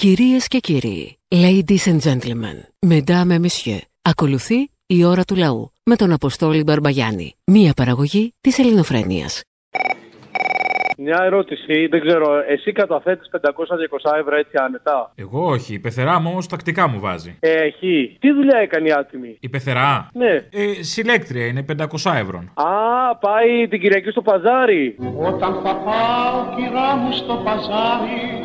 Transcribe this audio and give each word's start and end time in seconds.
Κυρίες 0.00 0.48
και 0.48 0.58
κύριοι, 0.58 1.18
ladies 1.34 1.90
and 1.90 1.98
gentlemen, 2.10 2.88
mesdames 2.88 3.30
et 3.30 3.40
messieurs, 3.40 3.80
ακολουθεί 4.02 4.70
η 4.86 5.04
ώρα 5.04 5.24
του 5.24 5.36
λαού 5.36 5.72
με 5.84 5.96
τον 5.96 6.12
Αποστόλη 6.12 6.62
Μπαρμπαγιάννη, 6.62 7.34
μία 7.44 7.72
παραγωγή 7.76 8.34
της 8.40 8.58
ελληνοφρένειας. 8.58 9.42
Μια 10.98 11.18
ερώτηση, 11.22 11.86
δεν 11.86 12.00
ξέρω, 12.00 12.26
εσύ 12.48 12.72
καταθέτεις 12.72 13.30
500-200 13.32 13.40
ευρώ 14.20 14.36
έτσι 14.36 14.56
άνετα; 14.56 15.12
Εγώ 15.14 15.46
όχι. 15.46 15.74
Η 15.74 15.78
πεθερά 15.78 16.20
μου 16.20 16.30
όμως 16.30 16.46
τακτικά 16.46 16.88
μου 16.88 17.00
βάζει. 17.00 17.36
Ε, 17.40 17.52
έχει. 17.52 18.16
Τι 18.20 18.32
δουλειά 18.32 18.58
έκανε 18.58 18.88
η 18.88 18.92
άτιμη; 18.92 19.36
Η 19.40 19.48
πεθερά; 19.48 20.08
Ναι. 20.12 20.34
Ε, 20.50 20.82
συλλέκτρια 20.82 21.46
είναι 21.46 21.64
500 21.78 22.14
ευρώ. 22.14 22.38
Α, 22.54 23.16
πάει 23.16 23.68
την 23.68 23.80
Κυριακή 23.80 24.10
στο 24.10 24.22
παζάρι. 24.22 24.96
Όταν 25.18 25.60
θα 25.62 25.74
πάω 25.76 26.56
κυρά 26.56 26.96
μου 26.96 27.12
στο 27.12 27.42
παζάρι 27.44 28.38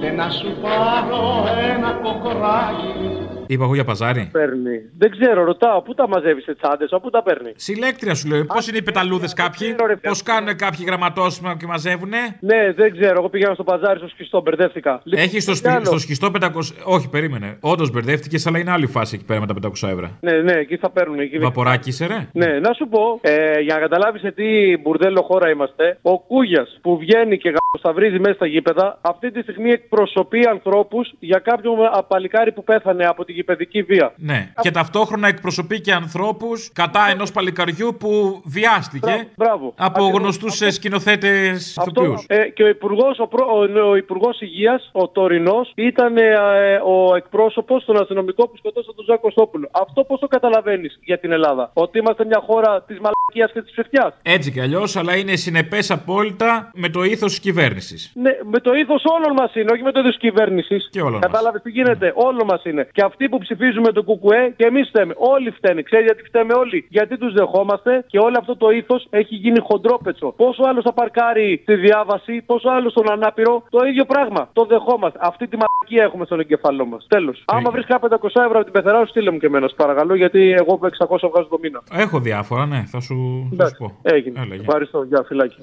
και 0.00 0.10
να 0.10 0.30
σου 0.30 0.56
πάρω 0.62 1.44
ένα 1.74 1.92
κοκοράκι 2.02 3.28
Είπα 3.50 3.64
εγώ 3.64 3.74
για 3.74 3.84
παζάρι. 3.84 4.28
Παίρνει. 4.32 4.80
Δεν 4.98 5.10
ξέρω, 5.10 5.44
ρωτάω, 5.44 5.82
πού 5.82 5.94
τα 5.94 6.08
μαζεύεις 6.08 6.44
σε 6.44 6.54
τσάντες, 6.54 6.90
πού 7.02 7.10
τα 7.10 7.22
παίρνει; 7.22 7.52
Συλλέκτρια 7.56 8.14
σου 8.14 8.28
λέω. 8.28 8.44
Πώς 8.44 8.68
είναι 8.68 8.76
οι 8.78 8.82
πεταλούδες 8.82 9.32
κάποιοι; 9.32 9.74
ξέρω, 9.74 9.86
ρε, 9.86 9.96
Πώς 9.96 10.22
κάνουν 10.22 10.56
κάποιοι 10.56 10.84
γραμματόσημα 10.86 11.56
και 11.56 11.66
μαζεύουνε; 11.66 12.18
Ναι, 12.40 12.72
δεν 12.72 12.92
ξέρω, 12.92 13.18
εγώ 13.18 13.28
πήγαινα 13.28 13.54
στο 13.54 13.64
παζάρι 13.64 13.98
στο 13.98 14.08
σκιστό, 14.08 14.40
μπερδεύτηκα. 14.40 15.02
Έχεις 15.10 15.42
στο, 15.42 15.52
Τι 15.52 15.58
σπι... 15.58 15.68
άλλο; 15.68 15.84
στο 15.84 15.98
σχιστό 15.98 16.30
500. 16.40 16.48
Όχι, 16.84 17.08
περίμενε. 17.08 17.56
Όντως 17.60 17.90
μπερδεύτηκες, 17.90 18.46
αλλά 18.46 18.58
είναι 18.58 18.70
άλλη 18.70 18.86
φάση 18.86 19.14
εκεί 19.14 19.24
πέρα 19.24 19.40
με 19.40 19.46
τα 19.46 19.54
500 19.62 19.88
ευρώ. 19.88 20.10
Ναι, 20.20 20.32
ναι, 20.32 20.52
εκεί 20.52 20.76
θα 20.76 20.90
παίρνουν. 20.90 21.18
Εκεί... 21.18 21.38
Βαποράκι 21.38 21.88
είσαι, 21.88 22.06
ρε. 22.06 22.28
Ναι, 22.32 22.58
να 22.58 22.72
σου 22.72 22.88
πω, 22.88 23.18
ε, 23.22 23.60
για 23.60 23.74
να 23.74 23.80
καταλάβεις 23.80 24.20
σε 24.20 24.30
τι 24.30 24.76
μπουρδέλο 24.76 25.22
χώρα 25.22 25.50
είμαστε, 25.50 25.98
ο 26.02 26.18
Κούγιας 26.20 26.78
που 26.82 26.98
βγαίνει 26.98 27.38
και 27.38 27.48
γαμποσταυρίζει 27.48 28.18
μέσα 28.18 28.34
στα 28.34 28.46
γήπεδα, 28.46 28.98
αυτή 29.00 29.30
τη 29.30 29.42
στιγμή 29.42 29.70
εκπροσωπεί 29.70 30.46
ανθρώπους 30.50 31.12
για 31.18 31.38
κάποιον 31.38 31.76
παλικάρι 32.08 32.52
που 32.52 32.64
πέθανε 32.64 33.04
από 33.06 33.24
τη 33.24 33.32
γηπαιδική 33.38 33.82
βία. 33.82 34.12
Ναι. 34.16 34.52
Και 34.60 34.70
ταυτόχρονα 34.70 35.28
εκπροσωπεί 35.28 35.80
και 35.80 35.92
ανθρώπους 35.92 36.70
κατά 36.72 37.08
ενός 37.10 37.32
παλικαριού 37.32 37.96
που 38.00 38.42
βιάστηκε 38.44 39.06
Μπράβο, 39.06 39.28
μπράβο. 39.36 39.72
από 39.76 40.02
Ακριβώς. 40.04 40.20
γνωστούς 40.20 40.74
σκηνοθέτες 40.74 41.76
ηθοποιού. 41.76 42.12
Αυτό, 42.12 42.34
ε, 42.34 42.48
και 42.48 42.62
ο 42.62 42.68
Υπουργό 42.68 43.06
ο, 43.18 43.26
προ- 43.26 43.48
ο, 43.48 43.88
ο 43.90 43.96
υπουργός 43.96 44.40
Υγείας, 44.40 44.88
ο 44.92 45.08
τωρινός, 45.08 45.72
ήταν 45.74 46.16
ε, 46.16 46.22
ε, 46.22 46.74
ο 46.84 47.14
εκπρόσωπος 47.16 47.84
των 47.84 48.00
αστυνομικών 48.00 48.46
που 48.50 48.56
σκοτώσαν 48.56 48.94
τον 48.94 49.04
Ζάκο 49.04 49.20
Κωστόπουλο. 49.20 49.68
Αυτό 49.72 50.04
πώς 50.04 50.20
το 50.20 50.26
καταλαβαίνεις 50.26 50.98
για 51.04 51.18
την 51.18 51.32
Ελλάδα, 51.32 51.70
Ότι 51.72 51.98
είμαστε 51.98 52.24
μια 52.24 52.42
χώρα 52.46 52.82
της 52.82 52.98
μαλακίας 53.00 53.52
και 53.52 53.62
της 53.62 53.70
ψευτιάς; 53.70 54.12
Έτσι 54.22 54.52
κι 54.52 54.60
αλλιώς, 54.60 54.96
αλλά 54.96 55.16
είναι 55.16 55.36
συνεπές 55.36 55.90
απόλυτα 55.90 56.70
με 56.74 56.88
το 56.88 57.02
ήθος 57.02 57.30
της 57.30 57.40
κυβέρνησης. 57.40 58.12
Ναι, 58.14 58.30
με 58.50 58.60
το 58.60 58.74
ήθος 58.74 59.02
όλων 59.04 59.32
μας 59.36 59.54
είναι, 59.54 59.70
όχι 59.72 59.82
με 59.82 59.92
το 59.92 60.00
ήθος 60.00 60.16
της 60.16 60.20
κυβέρνησης. 60.20 60.88
Και 60.90 61.00
όλων 61.00 61.12
μας. 61.12 61.20
Κατάλαβες 61.30 61.62
τι 61.62 61.70
γίνεται, 61.70 62.12
όλο 62.14 62.44
μας 62.44 62.64
είναι. 62.64 62.88
Και 62.92 63.02
αυτοί 63.28 63.36
που 63.36 63.38
ψηφίζουμε 63.38 63.92
το 63.92 64.02
Κουκουέ 64.02 64.54
και 64.56 64.64
εμείς 64.64 64.88
φταίμε. 64.88 65.14
Όλοι 65.16 65.50
φταίνε. 65.50 65.82
Ξέρεις 65.82 66.04
γιατί 66.04 66.22
φταίμε 66.22 66.54
όλοι; 66.54 66.86
Γιατί 66.88 67.18
τους 67.18 67.32
δεχόμαστε 67.32 68.04
και 68.06 68.18
όλο 68.18 68.36
αυτό 68.38 68.56
το 68.56 68.70
ήθος 68.70 69.06
έχει 69.10 69.34
γίνει 69.34 69.60
χοντρόπετσο. 69.60 70.28
Πόσο 70.36 70.62
άλλο 70.68 70.80
θα 70.82 70.92
παρκάρει 70.92 71.62
τη 71.64 71.74
διάβαση, 71.74 72.42
πόσο 72.46 72.68
άλλο 72.68 72.88
στον 72.90 73.10
ανάπηρο, 73.10 73.62
το 73.70 73.86
ίδιο 73.86 74.04
πράγμα. 74.04 74.48
Το 74.52 74.64
δεχόμαστε. 74.64 75.18
Αυτή 75.22 75.44
τη 75.48 75.56
μαλακία 75.62 76.02
έχουμε 76.08 76.24
στον 76.24 76.40
εγκεφαλό 76.40 76.84
μας. 76.86 77.06
Τέλος. 77.08 77.42
Άμα 77.46 77.70
βρεις 77.70 77.86
κάποια 77.86 78.08
500 78.08 78.42
ευρώ 78.46 78.56
από 78.60 78.64
την 78.64 78.72
πεθερά, 78.72 78.98
σου 79.00 79.08
στείλε 79.08 79.30
μου 79.30 79.38
και 79.38 79.46
εμένα, 79.46 79.68
σ' 79.68 79.74
παρακαλώ, 79.74 80.14
γιατί 80.14 80.40
εγώ 80.60 80.78
600 80.82 81.28
βγάζω 81.30 81.48
το 81.48 81.58
μήνα. 81.62 81.82
Έχω 81.92 82.18
διάφορα, 82.20 82.66
ναι, 82.66 82.84
θα 82.86 83.00
σου, 83.00 83.16
θα 83.48 83.48
σου 83.48 83.48
Εντάξει, 83.52 83.76
πω. 83.78 83.96
Έγινε. 84.02 84.40
Έλα, 84.40 84.54
γεια. 84.54 84.64
Ευχαριστώ. 84.66 85.02
Γεια, 85.02 85.22
φυλάκι. 85.28 85.60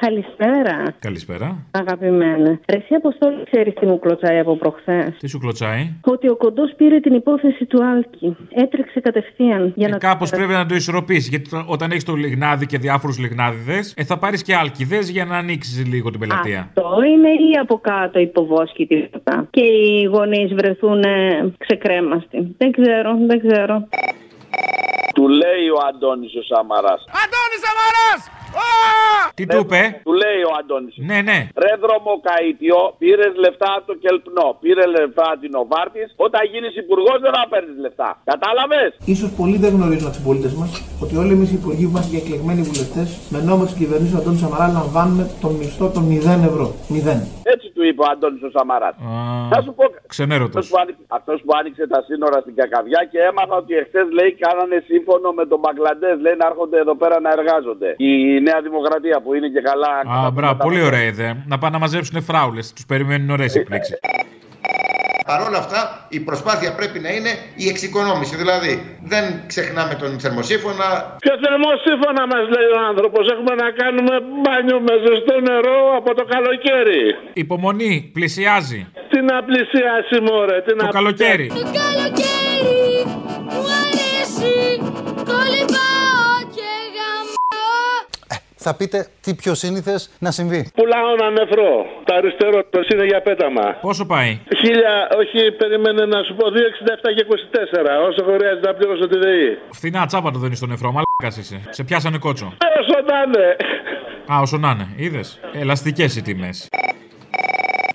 Καλησπέρα, 0.00 0.94
Καλησπέρα. 0.98 1.56
αγαπημένα. 1.70 2.60
Εσύ 2.66 2.94
Αποστόλη 2.94 3.44
ξέρεις 3.50 3.74
τι 3.74 3.86
μου 3.86 3.98
κλωτσάει 3.98 4.38
από 4.38 4.56
προχθές; 4.56 5.14
Τι 5.18 5.28
σου 5.28 5.38
κλωτσάει; 5.38 5.92
Ότι 6.04 6.28
ο 6.28 6.36
κοντός 6.36 6.74
πήρε 6.76 7.00
την 7.00 7.14
υπόθεση 7.14 7.64
του 7.64 7.84
Άλκη. 7.84 8.36
Έτρεξε 8.54 9.00
κατευθείαν 9.00 9.72
για 9.76 9.86
Ε, 9.86 9.90
να. 9.90 9.98
Κάπως 9.98 10.30
πρέπει 10.30 10.52
να 10.52 10.66
το 10.66 10.74
ισορροπήσεις. 10.74 11.28
Γιατί 11.28 11.50
τω- 11.50 11.64
όταν 11.66 11.90
έχεις 11.90 12.04
το 12.04 12.14
λιγνάδι 12.14 12.66
και 12.66 12.78
διάφορους 12.78 13.18
λιγνάδιδες, 13.18 13.94
ε, 13.96 14.04
θα 14.04 14.18
πάρεις 14.18 14.42
και 14.42 14.54
άλκηδες 14.54 15.08
για 15.10 15.24
να 15.24 15.36
ανοίξεις 15.36 15.86
λίγο 15.86 16.10
την 16.10 16.20
πελατεία. 16.20 16.60
Αυτό 16.60 17.02
είναι 17.02 17.28
ή 17.28 17.50
από 17.62 17.78
κάτω 17.78 18.18
υποβόσκη 18.18 18.86
τίποτα. 18.86 19.46
Και 19.50 19.60
οι 19.62 20.02
γονείς 20.04 20.54
βρεθούν 20.54 21.02
ε, 21.02 21.52
ξεκρέμαστοι. 21.58 22.54
Δεν 22.58 22.70
ξέρω, 22.72 23.16
δεν 23.26 23.48
ξέρω. 23.48 23.88
Του 25.16 25.26
λέει 25.42 25.66
ο 25.76 25.78
Αντώνης 25.88 26.32
ο 26.40 26.42
Σαμαράς. 26.50 27.00
Τι 29.38 29.44
του 29.50 29.60
είπε, 29.64 29.80
Του 30.06 30.14
λέει 30.22 30.40
ο 30.50 30.52
Αντώνης. 30.60 30.94
Ναι, 31.10 31.18
ναι. 31.28 31.38
Ρε 31.64 31.72
δρομοκαΐτιο, 31.84 32.78
πήρες 33.00 33.32
λεφτά 33.44 33.68
από 33.76 33.86
το 33.90 33.94
κελπνό. 34.04 34.48
Πήρες 34.62 34.88
λεφτά 34.96 35.26
από 35.32 35.40
την 35.44 35.52
Οβάρτης. 35.62 36.08
Όταν 36.26 36.42
γίνεις 36.52 36.74
υπουργός 36.82 37.18
δεν 37.24 37.32
θα 37.36 37.44
παίρνεις 37.52 37.76
λεφτά. 37.84 38.08
Κατάλαβες; 38.32 38.90
Ίσως 39.14 39.30
πολλοί 39.38 39.56
δεν 39.64 39.70
γνωρίζουν 39.76 40.06
από 40.08 40.14
τους 40.14 40.20
συμπολίτε 40.22 40.50
μας 40.60 40.70
ότι 41.04 41.14
όλοι 41.22 41.32
εμείς 41.36 41.48
οι 41.52 41.56
υπουργοί 41.60 41.84
που 41.86 41.92
είμαστε 41.92 42.10
και 42.12 42.20
εκλεγμένοι 42.22 42.62
βουλευτές 42.70 43.08
με 43.32 43.38
νόμο 43.48 43.62
της 43.68 43.74
κυβερνήσεω 43.80 44.16
του 44.16 44.22
Αντώνης 44.22 44.40
Σαμαράς 44.44 44.70
λαμβάνουμε 44.80 45.24
τον 45.42 45.52
μισθό 45.60 45.86
των 45.96 46.02
0 46.10 46.40
ευρώ. 46.50 46.66
0. 46.88 47.18
Έτσι 47.54 47.66
του 47.74 47.82
είπε 47.88 48.00
ο 48.04 48.06
Αντώνης 48.12 48.42
ο 48.48 48.50
Σαμαράς. 48.56 48.94
Α, 48.94 49.12
Θα 49.52 49.58
σου 49.64 49.72
πω. 49.78 49.84
Ξενέρωτος. 50.14 50.56
Αυτός 50.56 50.68
που, 50.70 50.76
άνοιξε, 50.82 51.02
αυτός 51.18 51.38
που 51.44 51.52
άνοιξε 51.58 51.84
τα 51.94 52.00
σύνορα 52.08 52.38
στην 52.44 52.54
Κακαβιά 52.60 53.00
και 53.10 53.18
έμαθα 53.30 53.54
ότι 53.62 53.72
εχθές 53.80 54.06
λέει 54.18 54.30
κάνανε 54.44 54.76
σύμφωνο 54.90 55.05
με 55.38 55.46
τον 55.46 55.58
Μπαγκλαντές. 55.58 56.16
Λέει 56.24 56.36
να 56.42 56.46
έρχονται 56.46 56.78
εδώ 56.78 56.94
πέρα 56.96 57.20
να 57.20 57.30
εργάζονται. 57.38 57.88
Η 57.96 58.40
Νέα 58.40 58.60
Δημοκρατία 58.62 59.20
που 59.22 59.34
είναι 59.34 59.48
και 59.48 59.60
καλά. 59.60 59.92
Α, 60.26 60.30
μπράβο, 60.30 60.56
πολύ 60.66 60.82
ωραία 60.82 61.02
ιδέα. 61.02 61.32
Να 61.46 61.58
πάνε 61.58 61.72
να 61.72 61.78
μαζέψουν 61.84 62.22
φράουλες. 62.22 62.72
Τους 62.72 62.86
περιμένουν 62.86 63.30
ωραίες 63.30 63.54
εκπλήξεις. 63.54 63.98
Παρ' 65.30 65.42
όλα 65.48 65.58
αυτά, 65.58 66.06
η 66.08 66.20
προσπάθεια 66.20 66.70
πρέπει 66.74 66.98
να 66.98 67.10
είναι 67.16 67.30
η 67.56 67.68
εξοικονόμηση. 67.68 68.36
Δηλαδή, 68.36 68.72
δεν 69.12 69.24
ξεχνάμε 69.46 69.94
τον 69.94 70.20
θερμοσύφωνα. 70.20 70.88
Ποιο 71.24 71.34
θερμοσύμφωνα 71.44 72.22
μας 72.32 72.44
λέει 72.54 72.70
ο 72.76 72.80
άνθρωπος. 72.90 73.22
Έχουμε 73.34 73.54
να 73.54 73.68
κάνουμε 73.82 74.14
μπάνιο 74.42 74.78
με 74.80 74.92
ζεστό 75.06 75.40
νερό 75.40 75.78
από 75.98 76.14
το 76.14 76.24
καλοκαίρι. 76.34 77.02
Υπομονή, 77.32 78.10
πλησιάζει. 78.12 78.80
Τι 79.10 79.18
να 79.30 79.36
πλησιάσει, 79.48 80.16
μωρέ. 80.28 80.58
Τι 80.66 80.74
Το 80.74 80.84
να 80.84 80.88
καλοκαίρι. 80.98 81.46
καλοκαίρι 81.46 82.86
μου 83.10 83.22
αρέσει 83.28 83.35
Θα 88.68 88.74
πείτε 88.74 88.98
τι 89.20 89.34
πιο 89.34 89.54
σύνηθες 89.54 90.10
να 90.18 90.30
συμβεί. 90.30 90.70
Πουλάω 90.74 91.08
ένα 91.18 91.30
νεφρό. 91.30 91.70
Το 92.04 92.14
αριστερό 92.14 92.64
το 92.70 92.80
είναι 92.92 93.04
για 93.04 93.20
πέταμα. 93.22 93.66
Πόσο 93.80 94.06
πάει; 94.06 94.40
Χίλια, 94.60 95.08
όχι, 95.20 95.52
περίμενε 95.52 96.04
να 96.06 96.22
σου 96.22 96.34
πω 96.34 96.44
2,67 96.46 97.14
και 97.16 97.26
24. 97.28 98.08
Όσο 98.08 98.24
χρειάζεται 98.24 98.66
να 98.66 98.74
πληρώσω 98.74 99.06
τη 99.08 99.18
ΔΕΗ. 99.18 99.58
Φθηνά 99.70 100.06
τσάπα 100.06 100.30
το 100.30 100.38
δίνεις 100.38 100.58
στο 100.58 100.66
νεφρό. 100.66 100.88
Μαλάκας 100.92 101.36
είσαι. 101.42 101.60
Σε 101.70 101.84
πιάσανε 101.84 102.18
κότσο. 102.18 102.56
Όσο 102.80 102.96
να 103.10 103.16
είναι. 103.26 103.56
Α, 104.32 104.40
όσο 104.40 104.56
να 104.56 104.70
είναι. 104.70 104.86
Είδες; 104.96 105.38
Ελαστικές 105.52 106.16
οι 106.16 106.22
τιμές. 106.22 106.68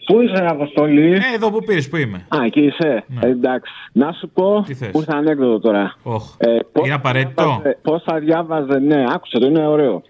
Πού 0.05 0.21
είσαι, 0.21 0.45
Αποστολή; 0.49 1.11
Ε, 1.13 1.19
εδώ 1.35 1.51
που 1.51 1.59
πήρε, 1.65 1.81
που 1.81 1.97
είμαι. 1.97 2.25
Α, 2.27 2.37
εκεί 2.45 2.59
είσαι. 2.61 3.03
Ναι. 3.07 3.27
Ε, 3.27 3.29
εντάξει. 3.31 3.71
Να 3.93 4.11
σου 4.11 4.29
πω. 4.33 4.63
Τι 4.67 4.73
θες; 4.73 4.89
Πού 4.91 4.99
ήρθε 4.99 5.11
ανέκδοτο 5.15 5.59
τώρα. 5.59 5.95
Όχ. 6.03 6.35
Ε, 6.37 6.45
πώς 6.71 6.83
Είναι 6.85 6.89
θα 6.93 6.95
απαραίτητο. 6.95 7.43
διάβαζε- 7.43 7.77
Πώς 7.81 8.03
θα 8.03 8.19
διάβαζε. 8.19 8.79
Ναι, 8.79 9.03
άκουσε 9.13 9.37
το, 9.39 9.45
είναι 9.45 9.67
ωραίο. 9.67 10.01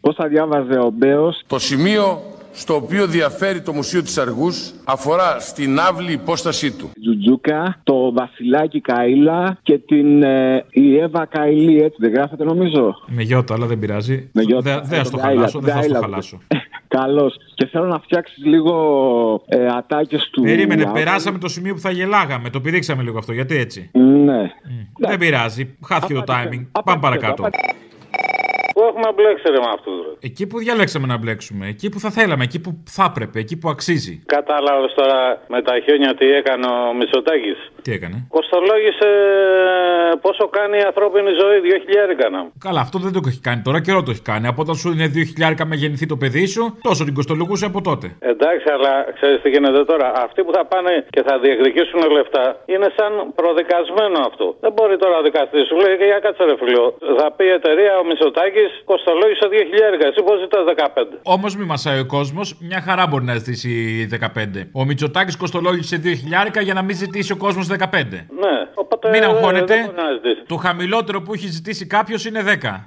Πώς 0.00 0.14
θα 0.14 0.28
διάβαζε 0.28 0.78
ο 0.78 0.90
Μπέος; 0.94 1.42
Το 1.46 1.58
σημείο 1.58 2.18
στο 2.52 2.74
οποίο 2.74 3.06
διαφέρει 3.06 3.60
το 3.60 3.72
Μουσείο 3.72 4.02
της 4.02 4.18
Αργούς 4.18 4.72
αφορά 4.84 5.36
στην 5.40 5.78
άβλη 5.80 6.12
υπόστασή 6.12 6.72
του. 6.76 6.90
Τζουτζούκα, 7.00 7.80
το 7.84 8.12
Βασιλάκι 8.12 8.80
Καΐλα 8.88 9.50
και 9.62 9.78
την 9.78 10.22
ε, 10.22 10.64
η 10.70 10.98
Εύα 10.98 11.28
Καΐλη, 11.32 11.80
έτσι 11.82 11.96
δεν 11.98 12.12
γράφεται 12.12 12.44
νομίζω; 12.44 12.94
Με 13.06 13.22
γιώτα, 13.22 13.54
αλλά 13.54 13.66
δεν 13.66 13.78
πειράζει. 13.78 14.28
Με 14.32 14.42
γιώτα. 14.42 14.70
Δεν 14.70 14.78
δεν 14.80 14.88
θα 14.88 14.96
Ε, 14.96 15.04
στο 15.04 15.10
τον 15.16 15.20
χαλάσω. 15.20 15.58
Γκάιλα, 15.58 15.74
Δεν 15.74 15.74
θα 15.74 15.82
στο 15.82 15.90
Γκάιλα. 15.90 16.06
χαλάσω. 16.08 16.38
Καλώς. 16.88 17.36
Και 17.54 17.66
θέλω 17.66 17.86
να 17.86 17.98
φτιάξεις 17.98 18.44
λίγο 18.44 19.42
ε, 19.46 19.66
ατάκες 19.66 20.30
του... 20.32 20.42
Περίμενε, 20.42 20.82
Άβη. 20.82 20.92
περάσαμε 20.92 21.38
το 21.38 21.48
σημείο 21.48 21.74
που 21.74 21.80
θα 21.80 21.90
γελάγαμε. 21.90 22.50
Το 22.50 22.60
πηδήξαμε 22.60 23.02
λίγο 23.02 23.18
αυτό. 23.18 23.32
Γιατί 23.32 23.56
έτσι. 23.56 23.90
Ναι. 23.92 24.52
Δεν 24.98 25.18
πειράζει. 25.18 25.76
Χάθηκε 25.86 26.14
το 26.14 26.22
timing. 26.26 26.66
Πάμε 26.84 27.00
παρακάτω. 27.00 27.48
Πού 29.08 29.14
έχουμε 29.14 29.28
μπλέξει 29.28 29.50
ρε 29.54 29.60
με 29.66 29.70
αυτού. 29.76 29.92
Εκεί 30.28 30.44
που 30.46 30.58
διαλέξαμε 30.58 31.06
να 31.06 31.16
μπλέξουμε. 31.18 31.64
Εκεί 31.74 31.88
που 31.92 31.98
θα 32.04 32.10
θέλαμε. 32.10 32.42
Εκεί 32.48 32.60
που 32.60 32.70
θα 32.96 33.04
έπρεπε. 33.10 33.38
Εκεί 33.44 33.56
που 33.60 33.68
αξίζει. 33.74 34.14
Κατάλαβες 34.36 34.92
τώρα 35.00 35.18
με 35.48 35.62
τα 35.62 35.74
χιόνια 35.84 36.14
τι 36.18 36.26
έκανε 36.40 36.66
ο 36.66 36.94
Μισοτάκη. 36.98 37.54
Τι 37.84 37.90
έκανε; 37.92 38.16
Κοστολόγησε 38.36 39.08
πόσο 40.20 40.44
κάνει 40.56 40.76
η 40.82 40.84
ανθρώπινη 40.90 41.30
ζωή, 41.42 41.56
2.000 41.64 42.10
έκανα. 42.16 42.40
Καλά, 42.66 42.80
αυτό 42.86 42.96
δεν 42.98 43.12
το 43.12 43.20
έχει 43.32 43.40
κάνει 43.48 43.60
τώρα, 43.66 43.78
καιρό 43.86 44.00
το 44.02 44.10
έχει 44.14 44.24
κάνει. 44.30 44.46
Από 44.52 44.60
όταν 44.64 44.74
σου 44.80 44.88
είναι 44.94 45.06
2.000 45.58 45.66
με 45.70 45.76
γεννηθεί 45.82 46.06
το 46.12 46.16
παιδί 46.22 46.46
σου, 46.54 46.62
τόσο 46.88 47.02
την 47.08 47.14
κοστολογούσε 47.18 47.64
από 47.70 47.80
τότε. 47.88 48.06
Εντάξει, 48.32 48.66
αλλά 48.76 48.92
ξέρεις 49.16 49.38
τι 49.42 49.48
γίνεται 49.54 49.84
τώρα. 49.92 50.08
Αυτοί 50.26 50.40
που 50.44 50.52
θα 50.56 50.64
πάνε 50.72 50.92
και 51.14 51.22
θα 51.26 51.34
διεκδικήσουν 51.38 52.00
λεφτά 52.16 52.44
είναι 52.72 52.88
σαν 52.96 53.12
προδικασμένο 53.38 54.18
αυτό. 54.30 54.46
Δεν 54.64 54.72
μπορεί 54.74 54.96
τώρα 55.04 55.16
ο 55.20 55.22
δικαστής 55.28 55.64
σου 55.68 55.76
λέει 55.82 55.94
για 56.10 56.20
κάτσε 56.24 56.44
ρε 56.50 56.56
φιλό. 56.62 56.86
Θα 57.18 57.26
πει 57.36 57.44
η 57.52 57.54
εταιρεία 57.60 57.92
ο 58.02 58.04
Μισοτάκη 58.08 58.64
κοστολόγησε 58.98 59.48
2.000. 59.50 60.06
Εσύ 60.08 60.22
πώς 60.22 60.40
ζητάς 60.40 60.64
15. 60.64 61.18
Όμως 61.22 61.56
μη 61.56 61.64
μασάει 61.64 62.00
ο 62.00 62.06
κόσμος, 62.06 62.56
μια 62.60 62.80
χαρά 62.80 63.06
μπορεί 63.06 63.24
να 63.24 63.34
ζητήσει 63.34 63.70
15. 64.06 64.68
Ο 64.72 64.84
Μητσοτάκης 64.84 65.36
κοστολόγησε 65.36 66.00
2.000 66.04 66.62
για 66.62 66.74
να 66.74 66.82
μην 66.82 66.96
ζητήσει 66.96 67.32
ο 67.32 67.36
κόσμος 67.36 67.66
15. 67.66 68.26
Ναι, 68.42 68.56
οπότε. 68.74 69.10
Μην 69.10 69.20
δεν 69.20 69.30
αγχώνετε. 69.30 69.74
μπορεί 69.74 69.96
να 69.96 70.12
ζητήσει. 70.12 70.42
Το 70.46 70.56
χαμηλότερο 70.56 71.22
που 71.22 71.32
έχει 71.34 71.48
ζητήσει 71.48 71.86
κάποιος 71.86 72.24
είναι 72.24 72.42
10. 72.42 72.84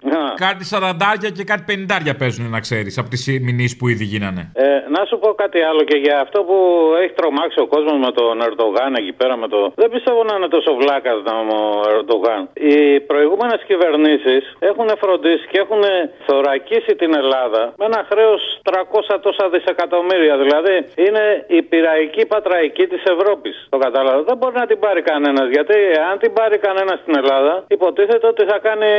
Κάτι 0.47 0.63
40 0.69 1.31
και 1.37 1.43
κάτι 1.51 1.63
50 1.67 2.13
παίζουν 2.21 2.45
να 2.55 2.59
ξέρεις 2.65 2.97
από 3.01 3.09
τις 3.13 3.21
μηνύσεις 3.47 3.77
που 3.77 3.85
ήδη 3.93 4.05
γίνανε. 4.13 4.41
Ε, 4.53 4.65
να 4.95 5.01
σου 5.07 5.15
πω 5.21 5.29
κάτι 5.43 5.59
άλλο 5.69 5.81
και 5.89 5.97
για 6.05 6.17
αυτό 6.25 6.39
που 6.47 6.57
έχει 7.03 7.13
τρομάξει 7.19 7.59
ο 7.65 7.67
κόσμος 7.73 7.97
με 8.05 8.11
τον 8.19 8.35
Ερντογάν 8.47 8.91
εκεί 9.01 9.13
πέρα 9.19 9.35
με 9.41 9.47
το. 9.53 9.59
Δεν 9.81 9.89
πιστεύω 9.93 10.19
να 10.29 10.33
είναι 10.37 10.49
τόσο 10.55 10.71
βλάκας 10.79 11.17
ο 11.57 11.61
Ερντογάν. 11.95 12.41
Οι 12.69 12.77
προηγούμενες 13.11 13.61
κυβερνήσεις 13.69 14.43
έχουν 14.69 14.89
φροντίσει 15.03 15.45
και 15.51 15.59
έχουν 15.63 15.83
θωρακίσει 16.27 16.93
την 17.01 17.11
Ελλάδα 17.21 17.61
με 17.79 17.85
ένα 17.91 18.01
χρέος 18.09 18.41
300 18.63 19.17
τόσα 19.25 19.45
δισεκατομμύρια. 19.53 20.35
Δηλαδή 20.43 20.75
είναι 21.05 21.23
η 21.57 21.59
πειραϊκή 21.61 22.23
πατραϊκή 22.33 22.85
της 22.91 23.03
Ευρώπης. 23.13 23.55
Το 23.69 23.77
κατάλαβα. 23.77 24.21
Δεν 24.29 24.37
μπορεί 24.37 24.55
να 24.63 24.67
την 24.71 24.79
πάρει 24.79 25.01
κανένας. 25.11 25.47
Γιατί 25.55 25.77
αν 26.09 26.15
την 26.23 26.33
πάρει 26.33 26.57
κανένας 26.67 26.97
στην 27.03 27.13
Ελλάδα, 27.21 27.53
υποτίθεται 27.67 28.27
ότι 28.33 28.43
θα 28.51 28.57
κάνει 28.67 28.91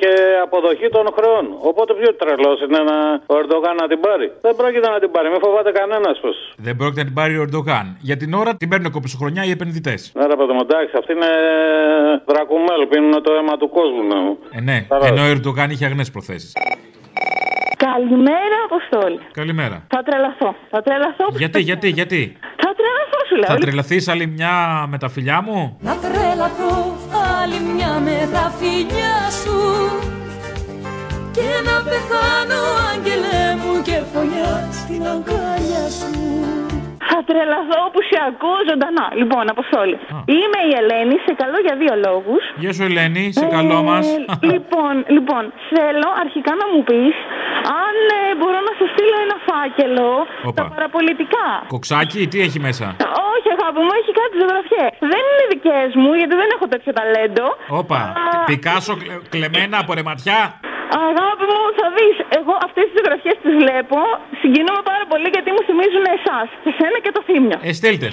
και 0.00 0.12
αποδοχή 0.42 0.75
των 0.96 1.06
χρεών. 1.16 1.44
Οπότε 1.70 1.90
πιο 2.00 2.10
τρελό 2.20 2.52
είναι 2.64 2.80
να, 2.90 2.96
ο 3.32 3.34
Ερντογάν 3.40 3.74
να 3.82 3.86
την 3.92 4.00
πάρει. 4.06 4.26
Δεν 4.46 4.54
πρόκειται 4.60 4.88
να 4.94 4.98
την 5.02 5.10
πάρει. 5.14 5.26
Μην 5.32 5.40
φοβάται 5.46 5.70
κανένας 5.80 6.16
πως. 6.24 6.36
Δεν 6.66 6.74
πρόκειται 6.78 7.00
να 7.02 7.06
την 7.10 7.16
πάρει 7.20 7.34
ο 7.40 7.42
Ερντογάν. 7.46 7.86
Για 8.08 8.16
την 8.22 8.30
ώρα 8.40 8.50
την 8.60 8.68
παίρνουν 8.70 8.90
κοψοχρονιά 8.96 9.42
οι 9.44 9.50
επενδυτές. 9.50 10.00
Ναι, 10.18 10.26
ρε 10.32 10.36
παιδί 10.38 10.52
μου, 10.56 10.62
εντάξει, 10.68 10.92
αυτή 11.00 11.12
είναι 11.16 11.32
δρακουμέλ, 12.30 12.80
πίνουν 12.90 13.22
το 13.26 13.30
αίμα 13.38 13.54
του 13.60 13.68
κόσμου. 13.78 14.02
Ναι. 14.10 14.20
Ε, 14.58 14.60
ναι, 14.68 14.78
ενώ 15.08 15.22
ο 15.22 15.30
Ερντογάν 15.34 15.68
είχε 15.70 15.84
αγνές 15.84 16.10
προθέσεις. 16.10 16.52
Καλημέρα, 17.76 18.56
Αποστόλη. 18.64 19.20
Καλημέρα. 19.32 19.86
Θα 19.88 20.02
τρελαθώ. 20.02 20.54
Θα 20.70 20.82
τρελαθώ. 20.82 21.26
Γιατί, 21.36 21.60
γιατί, 21.60 21.88
γιατί; 21.88 22.36
Θα 22.56 22.70
τρελαθώ, 22.78 23.18
σου 23.28 23.36
λέω. 23.36 23.46
Θα 23.46 23.56
τρελαθείς 23.56 24.08
άλλη 24.08 24.26
μια 24.26 24.86
με 24.88 24.98
τα 24.98 25.08
φιλιά 25.08 25.42
μου; 25.42 25.78
Να 25.80 25.96
τρελαθώ 25.96 26.96
άλλη 27.42 27.60
μια 27.74 28.00
με 28.04 28.28
τα 28.32 28.52
φιλιά 28.58 29.30
σου 29.30 30.15
Και 31.36 31.48
να 31.68 31.76
πεθάνω 31.90 32.60
άγγελε 32.90 33.38
μου 33.60 33.72
και 33.86 33.96
φωνιά 34.12 34.52
στην 34.80 35.02
αγκάλια 35.12 35.84
σου 35.98 36.10
Θα 37.10 37.18
τρελαθώ 37.28 37.80
που 37.92 38.00
σε 38.10 38.16
ακούω 38.28 38.58
ζωντανά. 38.70 39.06
Λοιπόν, 39.20 39.44
Αποστόλη. 39.54 39.96
Είμαι 40.36 40.60
η 40.70 40.72
Ελένη, 40.80 41.16
σε 41.26 41.32
καλό 41.42 41.58
για 41.66 41.74
δύο 41.82 41.94
λόγους. 42.06 42.42
Γεια 42.62 42.72
σου, 42.76 42.82
Ελένη, 42.88 43.24
σε 43.40 43.46
καλό 43.56 43.78
μας. 43.90 44.04
λοιπόν, 44.52 44.94
λοιπόν, 45.16 45.42
θέλω 45.72 46.08
αρχικά 46.24 46.52
να 46.60 46.66
μου 46.72 46.80
πεις 46.88 47.14
αν 47.84 47.94
ε, 48.18 48.20
μπορώ 48.38 48.58
να 48.68 48.72
σου 48.78 48.86
στείλω 48.92 49.16
ένα 49.26 49.36
φάκελο 49.48 50.10
Όπα. 50.50 50.58
τα 50.58 50.64
παραπολιτικά. 50.74 51.46
Κοξάκι, 51.74 52.20
τι 52.30 52.38
έχει 52.46 52.58
μέσα; 52.68 52.86
Όχι, 53.32 53.48
αγάπη 53.56 53.80
μου, 53.86 53.92
έχει 54.00 54.10
κάτι 54.20 54.34
ζωγραφιέ. 54.42 54.86
Δεν 55.12 55.22
είναι 55.30 55.44
δικές 55.52 55.88
μου, 56.00 56.10
γιατί 56.20 56.34
δεν 56.42 56.48
έχω 56.56 56.66
τέτοιο 56.74 56.92
ταλέντο. 56.98 57.46
Όπα. 57.80 58.00
Πικάσο 58.50 58.92
κλε- 59.02 59.22
κλεμμένα 59.32 59.76
από 59.82 59.90
ρεματιά. 60.00 60.40
Αγάπη 61.08 61.44
μου, 61.52 61.60
θα 61.78 61.86
δεις. 61.96 62.16
Εγώ 62.38 62.52
αυτές 62.66 62.84
τις 62.88 62.94
ζωγραφιέ 62.98 63.32
τις 63.42 63.54
βλέπω. 63.62 63.98
Συγκινούμαι 64.40 64.82
πάρα 64.92 65.04
πολύ 65.12 65.28
γιατί 65.34 65.50
μου 65.54 65.62
θυμίζουν 65.68 66.04
εσάς. 66.16 66.48
Εσένα 66.68 66.98
και 67.04 67.12
το 67.16 67.20
θύμιο. 67.28 67.58
Ε, 67.68 67.72
στείλτε. 67.80 68.10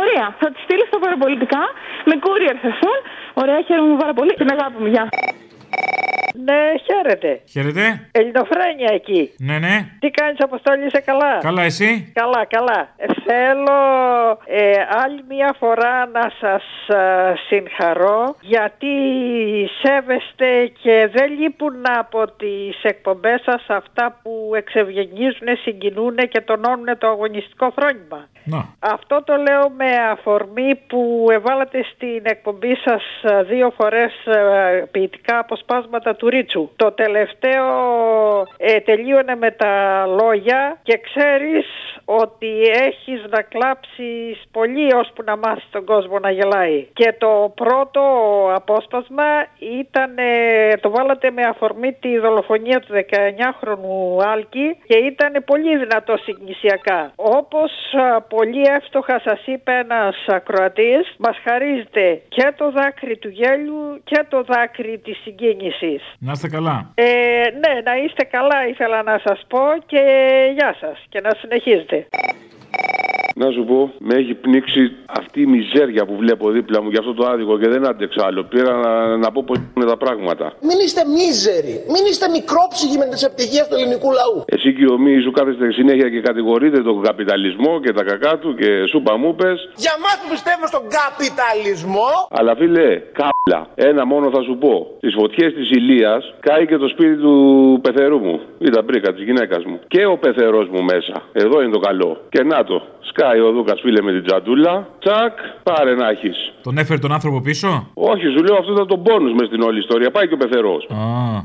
Ωραία, 0.00 0.26
θα 0.40 0.46
τις 0.52 0.60
στείλεις 0.66 0.86
στα 0.90 0.98
παραπολιτικά. 1.04 1.62
Με 2.08 2.14
courier 2.24 2.56
θα 2.62 2.68
έρθουν. 2.72 2.96
Ωραία, 3.42 3.58
χαίρομαι 3.66 3.96
πάρα 4.02 4.14
πολύ. 4.18 4.32
Την 4.40 4.48
αγάπη 4.54 4.76
μου, 4.82 4.88
γεια. 4.94 5.04
Ναι, 6.48 6.60
χαίρετε. 6.86 7.30
Χαίρετε. 7.52 8.08
Ελληνοφρένια 8.12 8.90
εκεί. 8.92 9.22
Ναι, 9.38 9.58
ναι. 9.58 9.76
Τι 9.98 10.08
κάνεις 10.10 10.38
Αποστόλη, 10.40 10.86
είσαι 10.86 11.00
καλά; 11.00 11.38
Καλά, 11.40 11.62
εσύ; 11.62 12.12
Καλά, 12.14 12.44
καλά. 12.44 12.78
Ε, 12.96 13.06
Θέλω 14.24 14.38
ε, 14.46 14.72
άλλη 15.04 15.24
μια 15.28 15.54
φορά 15.58 16.06
να 16.06 16.32
σας 16.40 16.64
ε, 16.88 17.34
συγχαρώ 17.48 18.36
γιατί 18.40 18.86
σέβεστε 19.82 20.66
και 20.82 21.10
δεν 21.12 21.38
λείπουν 21.38 21.82
από 21.98 22.24
τις 22.36 22.82
εκπομπές 22.82 23.42
σας 23.42 23.64
αυτά 23.68 24.20
που 24.22 24.52
εξευγενίζουν, 24.56 25.48
συγκινούν 25.62 26.16
και 26.16 26.40
τονώνουν 26.40 26.98
το 26.98 27.08
αγωνιστικό 27.08 27.70
φρόνημα. 27.70 28.28
Να. 28.44 28.74
Αυτό 28.78 29.22
το 29.24 29.34
λέω 29.36 29.70
με 29.70 29.90
αφορμή 30.10 30.74
που 30.86 31.26
εβάλατε 31.30 31.84
στην 31.94 32.22
εκπομπή 32.22 32.74
σας 32.84 33.02
ε, 33.22 33.42
δύο 33.42 33.72
φορές 33.76 34.26
ε, 34.26 34.84
ποιητικά 34.90 35.38
αποσπάσματα 35.38 36.14
του 36.14 36.28
Ρίτσου. 36.28 36.70
Το 36.76 36.92
τελευταίο 36.92 37.66
ε, 38.56 38.80
τελείωνε 38.80 39.34
με 39.36 39.50
τα 39.50 40.04
λόγια 40.06 40.78
και 40.82 40.98
ξέρεις 40.98 41.66
ότι 42.04 42.60
έχεις 42.86 43.24
να 43.30 43.42
κλάψεις 43.42 44.42
πολύ 44.50 44.94
ώσπου 44.94 45.22
να 45.22 45.36
μάθεις 45.36 45.68
τον 45.70 45.84
κόσμο 45.84 46.18
να 46.18 46.30
γελάει. 46.30 46.86
Και 46.92 47.14
το 47.18 47.52
πρώτο 47.54 48.02
απόσπασμα 48.54 49.46
ήταν, 49.80 50.18
ε, 50.18 50.76
το 50.80 50.90
βάλατε 50.90 51.30
με 51.30 51.42
αφορμή 51.42 51.92
τη 51.92 52.18
δολοφονία 52.18 52.80
του 52.80 52.92
19χρονου 52.92 54.24
Άλκη 54.32 54.76
και 54.86 54.96
ήταν 54.96 55.44
πολύ 55.46 55.76
δυνατό 55.76 56.16
συγκινησιακά. 56.16 57.12
Όπως 57.16 57.70
α, 57.94 58.22
πολύ 58.34 58.62
εύστοχα 58.76 59.20
σας 59.24 59.40
είπε 59.46 59.72
ένας 59.72 60.16
ακροατής, 60.26 61.14
μας 61.18 61.36
χαρίζεται 61.44 62.22
και 62.28 62.52
το 62.56 62.70
δάκρυ 62.70 63.16
του 63.18 63.28
γέλιου 63.28 64.00
και 64.04 64.24
το 64.28 64.42
δάκρυ 64.42 64.98
της 65.04 65.16
συγκίνησης. 65.22 66.02
Να 66.18 66.32
είστε 66.32 66.48
καλά. 66.48 66.92
Ε, 66.94 67.04
ναι, 67.62 67.80
να 67.84 67.96
είστε 67.96 68.24
καλά 68.24 68.66
ήθελα 68.66 69.02
να 69.02 69.20
σας 69.24 69.44
πω 69.48 69.62
και 69.86 70.02
γεια 70.56 70.76
σας 70.80 71.04
και 71.08 71.20
να 71.20 71.30
συνεχίζετε. 71.40 72.06
Να 73.36 73.50
σου 73.50 73.64
πω, 73.64 73.92
με 73.98 74.14
έχει 74.14 74.34
πνίξει 74.34 74.82
αυτή 75.06 75.40
η 75.40 75.46
μιζέρια 75.46 76.06
που 76.06 76.16
βλέπω 76.16 76.50
δίπλα 76.50 76.82
μου 76.82 76.88
για 76.90 77.00
αυτό 77.00 77.14
το 77.14 77.26
άδικο 77.26 77.58
και 77.58 77.68
δεν 77.68 77.86
άντεξα 77.86 78.26
άλλο. 78.26 78.42
Πήρα 78.44 78.72
να, 78.84 79.16
να 79.16 79.32
πω 79.32 79.42
πώς 79.46 79.58
είναι 79.76 79.86
τα 79.86 79.96
πράγματα. 79.96 80.52
Μην 80.68 80.78
είστε 80.84 81.02
μίζεροι. 81.16 81.74
Μην 81.94 82.04
είστε 82.10 82.26
μικρόψυχοι 82.36 82.96
με 82.98 83.06
τις 83.12 83.22
επιτυχίε 83.22 83.62
του 83.68 83.76
ελληνικού 83.78 84.10
λαού. 84.20 84.36
Εσύ 84.54 84.68
και 84.74 84.86
ο 84.94 84.98
Μη 84.98 85.20
σου 85.24 85.30
κάθεστε 85.30 85.72
συνέχεια 85.72 86.08
και 86.10 86.20
κατηγορείτε 86.20 86.78
τον 86.82 87.02
καπιταλισμό 87.02 87.80
και 87.80 87.92
τα 87.92 88.02
κακά 88.10 88.38
του 88.38 88.54
και 88.54 88.68
σούπα 88.92 89.16
μου 89.16 89.34
πες. 89.34 89.58
Για 89.84 89.94
μας 90.04 90.16
που 90.20 90.28
πιστεύουμε 90.34 90.66
στον 90.72 90.84
καπιταλισμό. 90.98 92.10
Αλλά 92.38 92.52
φίλε, 92.60 92.88
κάπλα. 93.20 93.60
Ένα 93.74 94.02
μόνο 94.06 94.30
θα 94.34 94.42
σου 94.42 94.54
πω. 94.62 94.74
Στι 94.96 95.10
φωτιές 95.18 95.52
της 95.58 95.70
Ηλίας 95.70 96.34
κάει 96.40 96.66
και 96.66 96.76
το 96.76 96.88
σπίτι 96.88 97.16
του 97.16 97.34
πεθερού 97.82 98.18
μου. 98.18 98.40
Ή 98.58 98.68
τα 98.70 98.82
μπρίκα 98.82 99.12
της 99.14 99.22
γυναίκας 99.24 99.64
μου. 99.64 99.80
Και 99.88 100.04
ο 100.06 100.16
πεθερός 100.16 100.68
μου 100.68 100.82
μέσα. 100.82 101.22
Εδώ 101.32 101.62
είναι 101.62 101.72
το 101.72 101.78
καλό. 101.78 102.20
Και 102.28 102.42
να 102.42 102.64
το. 102.64 102.82
Σκάει 103.16 103.40
ο 103.40 103.50
Δούκα 103.50 103.76
φίλε 103.76 104.02
με 104.02 104.12
την 104.12 104.24
τζαντούλα. 104.26 104.88
Τσακ, 104.98 105.38
πάρε 105.62 105.94
να 105.94 106.08
έχεις. 106.08 106.53
Τον 106.66 106.78
έφερε 106.78 106.98
τον 107.04 107.12
άνθρωπο 107.12 107.38
πίσω; 107.40 107.68
Όχι, 108.12 108.26
σου 108.34 108.42
λέω 108.46 108.56
αυτό 108.60 108.72
ήταν 108.72 108.86
το 108.86 108.98
πόνου 109.06 109.34
μες 109.38 109.46
στην 109.50 109.60
όλη 109.68 109.78
ιστορία. 109.84 110.10
Πάει 110.10 110.26
και 110.28 110.36
ο 110.38 110.40
πεθερός. 110.42 110.82
Α. 110.90 111.04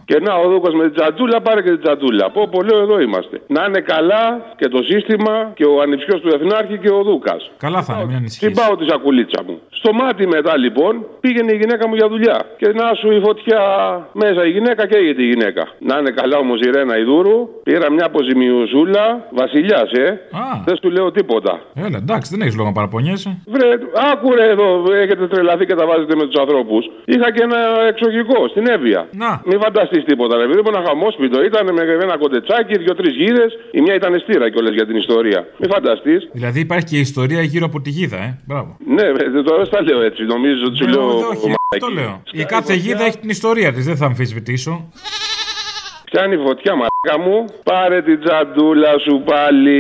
Και 0.10 0.18
να 0.26 0.34
ο 0.44 0.46
Δούκας 0.52 0.74
με 0.74 0.84
την 0.84 0.94
τζαντούλα 0.96 1.42
πάρε 1.42 1.62
και 1.62 1.72
την 1.76 1.82
τζαντούλα. 1.84 2.26
Πω, 2.36 2.42
πω, 2.52 2.62
λέω 2.68 2.80
εδώ 2.86 3.00
είμαστε. 3.06 3.36
Να 3.56 3.62
είναι 3.68 3.82
καλά 3.94 4.24
και 4.60 4.68
το 4.68 4.80
σύστημα 4.90 5.34
και 5.58 5.66
ο 5.74 5.82
ανιψιός 5.84 6.20
του 6.22 6.30
Εθνάρχη 6.36 6.78
και 6.84 6.92
ο 6.98 7.02
Δούκας. 7.08 7.52
Καλά 7.66 7.82
θα 7.88 7.94
είναι, 7.94 8.06
μην 8.06 8.16
ανησυχείς. 8.16 8.48
Συμπάω 8.48 8.76
τη 8.80 8.86
σακουλίτσα 8.92 9.40
μου. 9.48 9.56
Στο 9.80 9.94
μάτι 9.94 10.28
μετά 10.28 10.58
λοιπόν 10.58 10.94
πήγαινε 11.20 11.52
η 11.56 11.58
γυναίκα 11.62 11.88
μου 11.88 11.96
για 11.96 12.08
δουλειά. 12.14 12.38
Και 12.60 12.68
να 12.80 12.88
σου 13.00 13.08
η 13.18 13.20
φωτιά 13.26 13.62
μέσα 14.22 14.46
η 14.50 14.52
γυναίκα 14.56 14.88
και 14.88 14.98
έγινε 14.98 15.22
η 15.24 15.28
γυναίκα. 15.32 15.64
Να 15.80 15.98
είναι 16.00 16.12
καλά 16.20 16.38
όμως 16.38 16.60
η 16.66 16.70
Ρένα 16.76 16.98
Ιδούρου. 16.98 17.38
Πήρα 17.64 17.92
μια 17.92 18.06
αποζημιουσούλα. 18.06 19.06
Βασιλιάς, 19.42 19.92
ε. 19.92 20.08
Α. 20.44 20.46
Δεν 20.66 20.76
σου 20.82 20.90
λέω 20.90 21.12
τίποτα. 21.12 21.54
Έλα, 21.86 21.98
εντάξει, 22.04 22.28
δεν 22.32 22.42
έχεις 22.42 22.56
λόγο 22.56 22.68
να 22.68 22.74
παραπονιέσαι. 22.74 23.30
Βρε, 23.54 23.68
άκουρε 24.12 24.50
εδώ, 24.50 24.68
έχετε 25.10 25.28
τρελαθεί 25.34 25.66
και 25.70 25.76
τα 25.82 25.86
βάζετε 25.90 26.14
με 26.20 26.26
τους 26.28 26.38
ανθρώπους. 26.44 26.84
Είχα 27.14 27.28
και 27.36 27.42
ένα 27.48 27.60
εξωγικό 27.92 28.40
στην 28.54 28.64
Εύβοια. 28.76 29.02
Να. 29.24 29.32
Μην 29.50 29.58
φανταστείς 29.64 30.04
τίποτα, 30.10 30.34
ρε. 30.38 30.44
Επειδή 30.48 30.60
ένα 30.74 30.82
χαμόσπιτο 30.88 31.38
ήταν 31.50 31.64
με 31.78 31.82
ένα 32.08 32.16
κοντετσάκι, 32.24 32.74
δύο-τρεις 32.84 33.14
γύρες. 33.22 33.52
Η 33.78 33.80
μια 33.82 33.94
ήταν 34.00 34.12
στήρα 34.24 34.46
κιόλας 34.52 34.74
για 34.78 34.86
την 34.90 34.96
ιστορία. 35.04 35.40
Μην 35.60 35.70
φανταστείς. 35.76 36.22
Δηλαδή 36.32 36.60
υπάρχει 36.60 36.86
και 36.86 36.98
ιστορία 37.10 37.42
γύρω 37.42 37.66
από 37.66 37.80
τη 37.82 37.90
γίδα, 37.90 38.18
ε. 38.28 38.30
Μπράβο. 38.48 38.78
Ναι, 38.96 39.06
ρε, 39.18 39.26
τώρα 39.48 39.58
δεν 39.64 39.70
τα 39.76 39.82
λέω 39.88 40.02
έτσι. 40.10 40.22
Νομίζω 40.24 40.64
ότι 40.66 40.78
σου 40.78 40.86
Ναι, 40.86 40.92
λέω. 40.92 41.06
όχι, 41.08 41.24
όχι, 41.24 41.48
μαλακίες. 41.54 41.82
αυτό 41.82 41.88
λέω. 42.00 42.14
Η 42.32 42.44
κάθε 42.46 42.74
γίδα 42.74 43.04
έχει 43.06 43.18
την 43.18 43.30
ιστορία 43.30 43.74
της, 43.74 43.86
δεν 43.86 43.96
θα 43.96 44.06
αμφισβητήσω. 44.06 44.74
Πιάνει 46.12 46.36
φωτιά, 46.38 46.74
μαλάκα 46.76 47.30
μου. 47.30 47.46
Πάρε 47.64 48.02
την 48.02 48.20
τζαντούλα 48.24 48.98
σου 49.06 49.22
πάλι. 49.26 49.80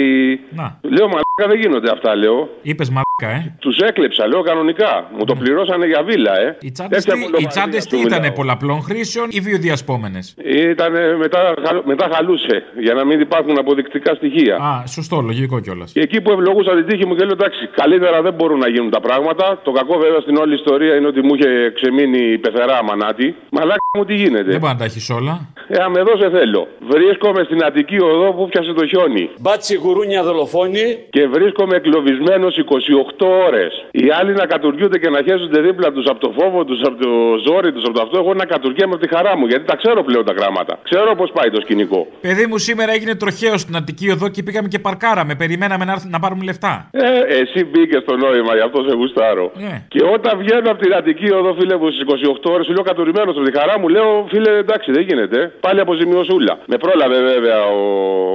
Να. 0.49 0.79
Λέω 0.81 1.05
μαλάκα 1.07 1.45
δεν 1.47 1.59
γίνονται 1.59 1.91
αυτά, 1.91 2.15
λέω. 2.15 2.49
Είπες 2.61 2.89
μαλάκα, 2.89 3.08
ε; 3.27 3.55
Τους 3.59 3.77
έκλεψα, 3.77 4.27
λέω 4.27 4.41
κανονικά. 4.41 5.09
Μου 5.17 5.25
το 5.25 5.35
πληρώσανε 5.35 5.85
για 5.85 6.03
βίλα, 6.03 6.39
ε. 6.39 6.57
Οι 6.61 6.71
τσάντες 6.71 7.03
τι, 7.05 7.11
οι 7.37 7.47
τσάντες 7.47 7.85
τι 7.85 7.97
ήταν 7.99 8.33
πολλαπλών 8.35 8.81
χρήσεων 8.81 9.27
ή 9.29 9.39
βιοδιασπόμενες; 9.39 10.35
Ήταν 10.71 11.17
μετά, 11.17 11.53
χαλ- 11.65 11.85
μετά 11.85 12.09
χαλούσε, 12.13 12.63
για 12.79 12.93
να 12.93 13.05
μην 13.05 13.19
υπάρχουν 13.19 13.57
αποδεικτικά 13.59 14.13
στοιχεία. 14.15 14.55
Α, 14.55 14.85
σωστό, 14.87 15.21
λογικό 15.21 15.59
κιόλας. 15.59 15.91
Και 15.91 15.99
εκεί 16.01 16.21
που 16.21 16.31
ευλογούσα 16.31 16.75
την 16.75 16.85
τύχη 16.85 17.05
μου 17.05 17.15
και 17.15 17.23
λέω 17.23 17.33
εντάξει, 17.39 17.67
καλύτερα 17.75 18.21
δεν 18.21 18.33
μπορούν 18.33 18.59
να 18.59 18.69
γίνουν 18.69 18.89
τα 18.89 18.99
πράγματα. 18.99 19.59
Το 19.63 19.71
κακό 19.71 19.97
βέβαια 19.97 20.19
στην 20.19 20.35
όλη 20.37 20.53
ιστορία 20.53 20.95
είναι 20.95 21.07
ότι 21.07 21.21
μου 21.21 21.33
είχε 21.35 21.71
ξεμείνει 21.75 22.31
η 22.31 22.37
πεθερά 22.37 22.83
μανάτη. 22.83 23.35
Μαλάκα 23.51 23.77
μου 23.97 24.05
τι 24.05 24.13
γίνεται; 24.15 24.43
Δεν 24.51 24.59
μπορεί 24.59 24.73
να 24.73 24.79
τα 24.79 24.83
έχεις 24.85 25.09
όλα. 25.09 25.47
Ε, 25.67 25.83
αμε 25.83 25.99
εδώ 25.99 26.17
σε 26.17 26.29
θέλω. 26.29 26.67
Βρίσκομαι 26.89 27.43
στην 27.43 27.63
Αττική 27.63 28.01
οδό 28.01 28.31
που 28.33 28.47
πιάσε 28.49 28.73
το 28.73 28.87
χιόνι. 28.87 29.29
Μπάτσι 29.39 29.75
γουρούνια 29.75 30.23
δολοφόνη. 30.23 30.85
Και 31.09 31.27
βρίσκομαι 31.27 31.75
εγκλωβισμένο 31.75 32.47
28 32.47 33.08
ώρες. 33.47 33.85
Οι 33.91 34.07
άλλοι 34.19 34.33
να 34.33 34.45
κατουργούνται 34.45 34.97
και 34.97 35.09
να 35.09 35.21
χέζονται 35.27 35.61
δίπλα 35.61 35.91
τους 35.91 36.05
από 36.11 36.19
το 36.19 36.33
φόβο 36.37 36.65
τους, 36.65 36.81
από 36.87 36.97
το 37.03 37.11
ζόρι 37.45 37.71
τους, 37.73 37.83
από 37.83 37.93
το 37.93 38.01
αυτό. 38.01 38.17
Εγώ 38.17 38.33
να 38.33 38.45
κατουργέμαι 38.45 38.93
από 38.95 39.03
τη 39.05 39.15
χαρά 39.15 39.37
μου 39.37 39.45
γιατί 39.45 39.65
τα 39.65 39.75
ξέρω 39.75 40.03
πλέον 40.03 40.25
τα 40.25 40.33
γράμματα. 40.33 40.79
Ξέρω 40.83 41.15
πώς 41.15 41.31
πάει 41.31 41.49
το 41.49 41.61
σκηνικό. 41.61 42.07
Παιδί 42.21 42.45
μου, 42.45 42.57
σήμερα 42.57 42.91
έγινε 42.91 43.15
τροχαίος 43.15 43.61
στην 43.61 43.75
Αττική 43.75 44.11
οδό 44.11 44.27
και 44.29 44.43
πήγαμε 44.43 44.67
και 44.67 44.79
παρκάραμε. 44.79 45.35
Περιμέναμε 45.35 45.85
να, 45.85 45.91
έρθουν 45.91 46.11
να 46.11 46.19
πάρουμε 46.19 46.43
λεφτά. 46.43 46.89
Ε, 46.91 47.39
εσύ 47.41 47.59
μπήκε 47.65 47.97
στο 48.05 48.15
νόημα, 48.17 48.55
γι' 48.55 48.65
αυτό 48.69 48.79
σε 48.87 48.95
γουστάρω. 48.95 49.51
Ναι. 49.55 49.85
Και 49.87 50.01
όταν 50.15 50.33
βγαίνω 50.37 50.71
από 50.71 50.81
την 50.83 50.93
Αττική 50.93 51.31
οδό, 51.33 51.53
φίλε 51.59 51.75
μου, 51.77 51.91
στις 51.91 52.03
28 52.43 52.51
ώρες, 52.53 52.65
σου 52.65 52.73
λέω 52.73 52.83
κατουρημένο 52.83 53.31
από 53.31 53.41
τη 53.41 53.51
χαρά 53.57 53.79
μου, 53.79 53.87
λέω 53.87 54.27
φίλε, 54.31 54.51
εντάξει, 54.57 54.91
δεν 54.91 55.03
γίνεται. 55.09 55.53
Πάλι 55.59 55.79
αποζημιωσούλα. 55.79 56.59
Με 56.65 56.77
πρόλαβε 56.77 57.19
βέβαια 57.21 57.59
ο 57.65 57.83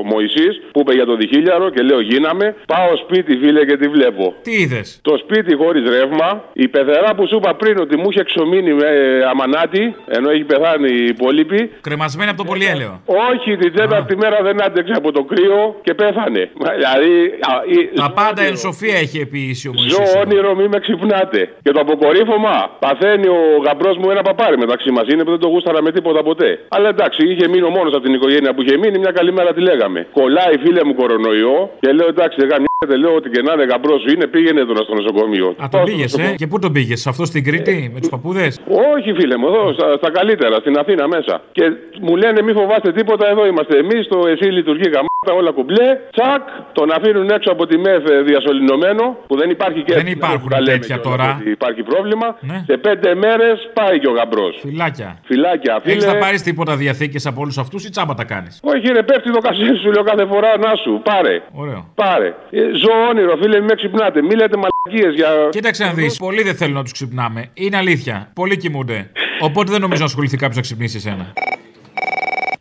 Μωησή 0.04 0.49
που 0.73 0.81
είπε 0.81 0.93
για 0.95 1.07
το 1.07 1.16
διχίλιαρο 1.16 1.71
και 1.71 1.83
λέω 1.83 2.00
γίναμε. 2.00 2.57
Πάω 2.66 2.97
σπίτι, 2.97 3.37
φίλε, 3.37 3.64
και 3.64 3.76
τη 3.76 3.88
βλέπω. 3.88 4.35
Τι 4.43 4.63
είδε. 4.64 4.80
Το 5.02 5.14
σπίτι 5.23 5.52
χωρίς 5.56 5.85
ρεύμα. 5.97 6.28
Η 6.52 6.68
πεθερά 6.68 7.11
που 7.16 7.26
σου 7.28 7.37
είπα 7.37 7.54
πριν 7.54 7.75
ότι 7.85 7.94
μου 8.00 8.06
είχε 8.11 8.21
εξομείνει 8.21 8.73
με 8.80 8.87
ε, 8.87 9.25
αμανάτη, 9.30 9.94
ενώ 10.16 10.28
έχει 10.30 10.44
πεθάνει 10.52 10.90
η 11.02 11.04
υπόλοιπη. 11.14 11.71
Κρεμασμένη 11.80 12.28
από 12.30 12.38
το 12.42 12.44
πολυέλαιο. 12.50 12.92
Όχι, 13.30 13.56
την 13.56 13.73
τέταρτη 13.78 14.16
μέρα 14.16 14.38
δεν 14.42 14.62
άντεξε 14.66 14.92
από 14.97 15.12
το 15.12 15.23
κρύο 15.30 15.61
και 15.85 15.94
πέθανε. 15.94 16.42
Μα, 16.61 16.68
Δηλαδή. 16.78 17.12
α, 17.50 17.52
η- 17.76 17.88
Τα 18.04 18.11
πάντα 18.21 18.42
εν 18.42 18.56
σοφία 18.56 18.97
έχει 19.04 19.26
ποιήσει 19.26 19.68
ο 19.68 19.73
Ζω 19.76 19.99
Μωυσής. 19.99 20.14
όνειρο, 20.23 20.54
μη 20.54 20.68
με 20.68 20.78
ξυπνάτε. 20.85 21.40
Και 21.62 21.71
το 21.71 21.80
αποκορύφωμα 21.80 22.54
παθαίνει 22.78 23.28
ο 23.28 23.40
γαμπρός 23.66 23.97
μου 24.00 24.11
ένα 24.11 24.23
παπάρι 24.23 24.56
μεταξύ 24.59 24.90
μας. 24.90 25.04
Είναι 25.12 25.25
που 25.25 25.30
δεν 25.30 25.38
το 25.40 25.49
γούσταρα 25.49 25.83
με 25.83 25.90
τίποτα 25.92 26.23
ποτέ. 26.23 26.50
Αλλά 26.68 26.88
εντάξει, 26.88 27.21
είχε 27.30 27.49
μείνει 27.49 27.62
ο 27.62 27.71
μόνος 27.71 27.92
από 27.94 28.02
την 28.02 28.14
οικογένεια 28.14 28.54
που 28.54 28.62
είχε 28.62 28.76
μείνει, 28.78 28.99
μια 28.99 29.11
καλή 29.18 29.33
μέρα 29.33 29.52
τη 29.54 29.61
λέγαμε. 29.61 30.06
Κολλάει 30.12 30.54
φίλε 30.64 30.85
μου 30.85 30.94
κορονοϊό 30.94 31.71
και 31.80 31.92
λέω 31.92 32.06
εντάξει, 32.09 32.37
δεν 32.40 32.49
γαμιέται, 32.85 32.97
λέω 32.97 33.14
ότι 33.14 33.29
και 33.31 33.43
να 33.43 33.53
είναι 33.53 33.64
γαμπρός 33.64 34.00
σου 34.03 34.11
είναι, 34.14 34.26
πήγαινε 34.26 34.64
τον 34.64 34.76
στο 34.76 34.95
νοσοκομείο. 34.95 35.49
Α, 35.62 35.69
τον 35.71 35.85
πήγες, 35.85 36.19
ε; 36.19 36.35
Και 36.37 36.47
πού 36.47 36.59
τον 36.59 36.73
πήγες, 36.73 37.07
αυτό 37.07 37.25
στην 37.25 37.45
Κρήτη, 37.45 37.91
με 37.95 38.00
τους 38.00 38.09
παππούδες; 38.09 38.61
Όχι, 38.95 39.12
φίλε 39.19 39.37
μου, 39.37 39.47
εδώ 39.47 39.73
στα, 39.73 39.97
στα 39.97 40.11
καλύτερα, 40.11 40.57
στην 40.64 40.79
Αθήνα 40.79 41.09
μέσα. 41.09 41.43
Και 41.53 41.64
μου 42.00 42.17
λένε 42.17 42.43
μη 42.43 42.53
φοβάστε 42.53 42.93
τίποτα, 42.93 43.25
εδώ 43.33 43.47
είμαστε 43.47 43.75
εμείς. 43.79 44.09
Το 44.09 44.19
εσύ 44.33 44.47
λειτουργεί 44.59 44.88
γαμάτα, 44.95 45.13
όλα 45.33 45.50
κουμπλέ. 45.50 45.88
Τσακ, 46.11 46.43
τον 46.73 46.93
αφήνουν 46.93 47.31
έξω 47.31 47.50
από 47.52 47.66
τη 47.66 47.78
ΜΕΘ 47.78 48.02
ε, 48.11 48.23
διασωληνωμένο, 48.23 49.16
που 49.26 49.37
δεν 49.37 49.50
υπάρχει 49.50 49.83
και 49.83 49.95
Δεν 49.95 50.07
υπάρχουν 50.07 50.50
τέτοια 50.64 51.00
τώρα. 51.00 51.43
Υπάρχει 51.47 51.83
πρόβλημα. 51.83 52.37
Ναι. 52.40 52.62
Σε 52.66 52.76
πέντε 52.76 53.14
μέρες 53.14 53.71
πάει 53.75 53.99
και 54.00 54.09
ο 54.09 54.12
γαμπρός. 54.12 54.59
Φυλάκια. 54.61 55.19
Φυλάκια, 55.25 55.81
Έχεις 55.85 56.04
φίλε. 56.04 56.12
να 56.12 56.19
πάρεις 56.19 56.43
τίποτα 56.43 56.76
διαθήκες 56.76 57.26
από 57.26 57.40
όλους 57.40 57.59
αυτούς 57.59 57.85
ή 57.85 57.90
τσάμπα 57.90 58.14
τα 58.14 58.25
κάνεις; 58.25 58.61
Όχι, 58.62 58.88
ρε, 58.93 59.02
πέφτει 59.02 59.31
το 59.33 59.38
κασέρι 59.38 59.76
σου, 59.76 59.90
λέω 59.93 60.02
κάθε 60.02 60.26
φορά 60.26 60.59
να 60.59 60.75
σου. 60.83 61.00
Πάρε. 61.04 61.43
Ωραίο. 61.52 61.90
Πάρε. 61.95 62.35
Ε, 62.50 62.59
ζω 62.83 62.93
όνειρο, 63.11 63.37
φίλε, 63.43 63.57
μην 63.57 63.64
με 63.64 63.75
ξυπνάτε. 63.75 64.23
Μη 64.23 64.35
λέτε 64.35 64.57
μαλακίες 64.57 65.14
για. 65.14 65.28
Κοίταξε 65.50 65.85
να 65.85 65.93
δεις. 65.93 66.16
Πολλοί 66.16 66.43
δεν 66.43 66.54
θέλουν 66.54 66.75
να 66.75 66.83
τους 66.83 66.93
ξυπνάμε. 66.93 67.50
Είναι 67.54 67.76
αλήθεια. 67.76 68.31
Πολλοί 68.35 68.57
κοιμούνται. 68.57 69.11
Οπότε 69.40 69.73
δεν 69.73 69.81
νομίζω 69.81 70.00
να 70.00 70.07
ασχοληθεί 70.07 70.37
κάποιος 70.37 70.57
να 70.57 70.62
ξυπνήσει 70.62 70.97
εσένα. 70.97 71.33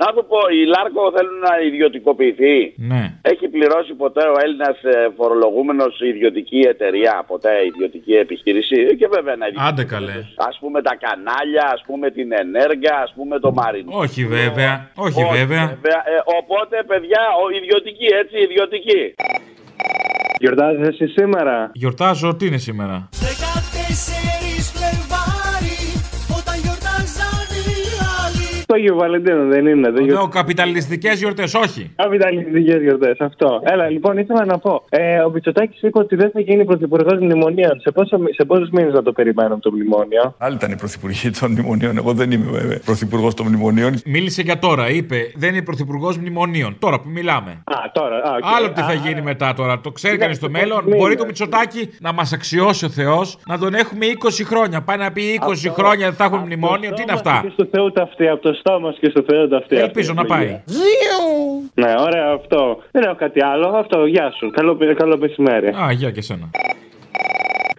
Να 0.03 0.09
του 0.15 0.23
πω, 0.31 0.39
η 0.59 0.61
Λάρκο 0.73 1.03
θέλουν 1.15 1.39
να 1.47 1.53
ιδιωτικοποιηθεί. 1.69 2.57
Ναι. 2.91 3.03
Έχει 3.31 3.45
πληρώσει 3.55 3.93
ποτέ 4.03 4.23
ο 4.33 4.35
Έλληνας 4.43 4.77
φορολογούμενος 5.17 5.93
ιδιωτική 6.11 6.61
εταιρεία, 6.73 7.13
ποτέ 7.31 7.51
ιδιωτική 7.71 8.13
επιχείρηση. 8.25 8.75
Ε, 8.89 8.93
Και 8.99 9.07
βέβαια 9.15 9.35
να 9.41 9.47
Άντε 9.67 9.83
καλέ. 9.93 10.17
Α 10.49 10.51
πούμε 10.61 10.81
τα 10.87 10.93
κανάλια, 11.05 11.65
ας 11.75 11.81
πούμε 11.87 12.05
την 12.17 12.29
ενέργεια, 12.43 12.95
ας 13.05 13.11
πούμε 13.15 13.39
το 13.39 13.51
μαρινό. 13.59 13.91
Όχι 14.05 14.21
βέβαια. 14.37 14.73
Όχι 15.05 15.21
βέβαια. 15.37 15.63
Ε, 15.63 16.19
οπότε, 16.39 16.75
παιδιά, 16.91 17.21
ο, 17.43 17.45
ιδιωτική, 17.59 18.07
έτσι, 18.21 18.37
ιδιωτική. 18.47 19.01
Γιορτάζεις 20.39 20.87
εσύ 20.87 21.07
σήμερα; 21.07 21.71
Γιορτάζω, 21.73 22.35
τι 22.35 22.45
είναι 22.45 22.57
σήμερα; 22.57 23.09
Το 28.65 28.73
Αγίου 28.75 28.95
Βαλεντίνο 28.95 29.45
δεν 29.45 29.65
είναι. 29.67 29.91
Δεν 29.91 30.05
Λέω 30.05 30.27
καπιταλιστικές 30.27 31.19
γιορτές, 31.19 31.53
όχι. 31.53 31.91
Καπιταλιστικές 31.95 32.81
γιορτές, 32.81 33.19
αυτό. 33.19 33.61
Έλα, 33.63 33.89
λοιπόν, 33.89 34.17
ήθελα 34.17 34.45
να 34.45 34.57
πω. 34.57 34.83
Ε, 34.89 35.19
ο 35.19 35.29
Μητσοτάκης 35.29 35.81
είπε 35.81 35.99
ότι 35.99 36.15
δεν 36.15 36.31
θα 36.31 36.39
γίνει 36.39 36.65
πρωθυπουργός 36.65 37.19
μνημονίων. 37.19 37.79
Σε, 37.79 37.91
πόσο, 37.91 38.17
σε 38.33 38.45
πόσους 38.45 38.69
μήνες 38.69 38.93
να 38.93 39.01
το 39.03 39.11
περιμένουμε 39.11 39.59
το 39.59 39.71
μνημόνιο; 39.71 40.35
Άλλοι 40.37 40.55
ήταν 40.55 40.71
οι 40.71 40.75
πρωθυπουργοί 40.75 41.29
των 41.29 41.51
μνημονίων. 41.51 41.97
Εγώ 41.97 42.13
δεν 42.13 42.31
είμαι 42.31 42.79
πρωθυπουργός 42.85 43.33
των 43.33 43.47
μνημονίων. 43.47 43.93
Μίλησε 44.05 44.41
για 44.41 44.59
τώρα, 44.59 44.89
είπε. 44.89 45.31
Δεν 45.35 45.53
είναι 45.53 45.61
πρωθυπουργός 45.63 46.17
μνημονίων. 46.17 46.75
Τώρα 46.79 46.99
που 46.99 47.09
μιλάμε. 47.09 47.51
Α, 47.63 47.75
τώρα. 47.93 48.15
Α, 48.15 48.35
οκ. 48.35 48.43
Άλλο 48.57 48.71
τι 48.71 48.81
θα 48.81 48.87
Α, 48.87 48.93
γίνει 48.93 49.21
μετά 49.21 49.53
τώρα. 49.53 49.79
Το 49.81 49.91
ξέρει 49.91 50.13
Ναι, 50.13 50.19
κανείς 50.21 50.37
στο 50.37 50.45
σε 50.45 50.51
μέλλον. 50.51 50.77
πόσους 50.77 50.89
Μπορεί 50.91 51.01
μήνες. 51.03 51.17
το 51.17 51.25
Μητσοτάκι 51.25 51.89
να 51.99 52.13
μας 52.13 52.33
αξιώσει 52.33 52.85
ο 52.85 52.89
Θεός 52.89 53.37
να 53.47 53.57
τον 53.57 53.73
έχουμε 53.73 54.05
20 54.05 54.43
χρόνια. 54.45 54.81
Πάει 54.81 54.97
να 54.97 55.11
πει 55.11 55.21
20 55.47 55.69
χρόνια 55.73 56.05
δεν 56.05 56.15
θα 56.15 56.23
έχουν 56.23 56.39
μνημόνιο. 56.39 56.91
Τι 56.93 57.01
είναι 57.01 57.11
αυτά; 57.11 57.39
Και 57.43 57.49
στο 57.53 57.65
Θεό 57.71 57.91
ταυτή, 57.91 58.27
από 58.27 58.41
το 58.41 58.52
στόμα 58.53 58.95
και 58.99 59.09
στο 59.09 59.23
Θεό 59.27 59.47
ταυτή. 59.47 59.75
Ελπίζω 59.77 60.13
να 60.13 60.25
πάει. 60.25 60.61
Ναι, 61.73 61.93
ωραία 61.99 62.31
αυτό. 62.33 62.81
Δεν 62.91 63.03
έχω 63.03 63.15
κάτι 63.15 63.43
άλλο. 63.43 63.67
Αυτό, 63.67 64.05
γεια 64.05 64.31
σου. 64.37 64.49
Καλό, 64.49 64.77
καλό 64.97 65.17
μεσημέρι. 65.17 65.67
Α, 65.67 65.91
γεια 65.91 66.11
και 66.11 66.21
σένα. 66.21 66.49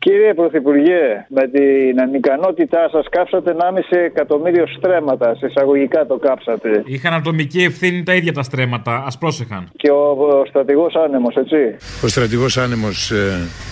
Κύριε 0.06 0.34
Πρωθυπουργέ, 0.34 1.26
με 1.28 1.48
την 1.48 2.00
ανικανότητά 2.00 2.88
σας 2.92 3.06
κάψατε 3.10 3.56
1,5 3.58 3.96
εκατομμύριο 4.04 4.66
στρέμματα. 4.66 5.34
Σε 5.38 5.46
εισαγωγικά 5.46 6.06
το 6.06 6.16
κάψατε. 6.16 6.82
Είχαν 6.84 7.12
ατομική 7.12 7.62
ευθύνη 7.62 8.02
τα 8.02 8.14
ίδια 8.14 8.32
τα 8.32 8.42
στρέμματα. 8.42 8.92
Α 8.94 9.10
πρόσεχαν. 9.18 9.68
Και 9.76 9.90
ο, 9.90 10.02
ο 10.40 10.44
στρατηγός 10.48 10.94
άνεμος, 10.94 11.34
έτσι. 11.34 11.56
Ο 12.04 12.08
στρατηγός 12.08 12.56
άνεμος 12.56 13.12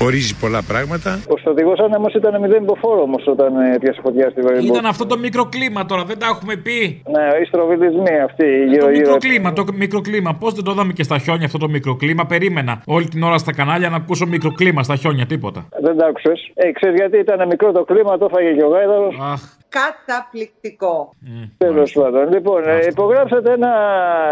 ορίζει 0.01 0.37
πολλά 0.37 0.63
πράγματα. 0.63 1.21
Ο 1.29 1.37
στρατηγός 1.37 1.79
άνεμος 1.79 2.15
ήταν 2.15 2.41
μηδέν 2.41 2.63
υποφόρο 2.63 3.03
όμως 3.03 3.27
όταν 3.27 3.57
ε, 3.57 3.79
πιάσε 3.81 4.01
φωτιά 4.03 4.31
στη 4.31 4.41
Βαρυμπό. 4.41 4.67
Ήταν 4.75 4.87
αυτό 4.87 5.07
το 5.07 5.19
μικροκλίμα 5.19 5.87
τώρα, 5.87 6.05
δεν 6.05 6.19
τα 6.19 6.27
έχουμε 6.27 6.57
πει. 6.57 7.03
Ναι, 7.15 7.25
οι 7.43 7.45
στροβιλισμοί 7.45 8.21
αυτοί. 8.25 8.45
Το 8.45 8.73
Γύρω-γύρω. 8.73 8.91
μικροκλίμα, 8.91 9.53
το 9.53 9.65
μικροκλίμα. 9.75 10.35
Πώς 10.35 10.55
δεν 10.55 10.65
το 10.65 10.71
είδαμε 10.71 10.93
και 10.93 11.03
στα 11.03 11.19
χιόνια 11.19 11.47
αυτό 11.47 11.59
το 11.59 11.69
μικροκλίμα. 11.69 12.27
Περίμενα 12.27 12.83
όλη 12.87 13.09
την 13.09 13.23
ώρα 13.23 13.39
στα 13.39 13.53
κανάλια 13.53 13.89
να 13.89 13.97
ακούσω 13.97 14.27
μικροκλίμα 14.27 14.83
στα 14.83 14.97
χιόνια, 14.97 15.27
τίποτα. 15.27 15.69
Δεν 15.81 15.97
τα 15.97 16.07
άκουσε. 16.25 16.51
Ε, 16.55 16.73
ξέρεις 16.73 16.97
γιατί 16.99 17.19
ήταν 17.19 17.47
μικρό 17.47 17.73
το 17.73 17.85
κλίμα, 17.85 18.19
το 18.19 18.25
έφαγε 18.25 18.53
και 18.53 18.65
ο 18.65 18.69
Γάιδαρος. 18.69 19.19
Αχ. 19.21 19.41
Καταπληκτικό. 19.79 21.15
Τέλος 21.59 21.93
πάντων. 21.93 22.33
Λοιπόν, 22.33 22.69
ε, 22.69 22.79
υπογράψατε 22.91 23.53
ένα. 23.53 23.73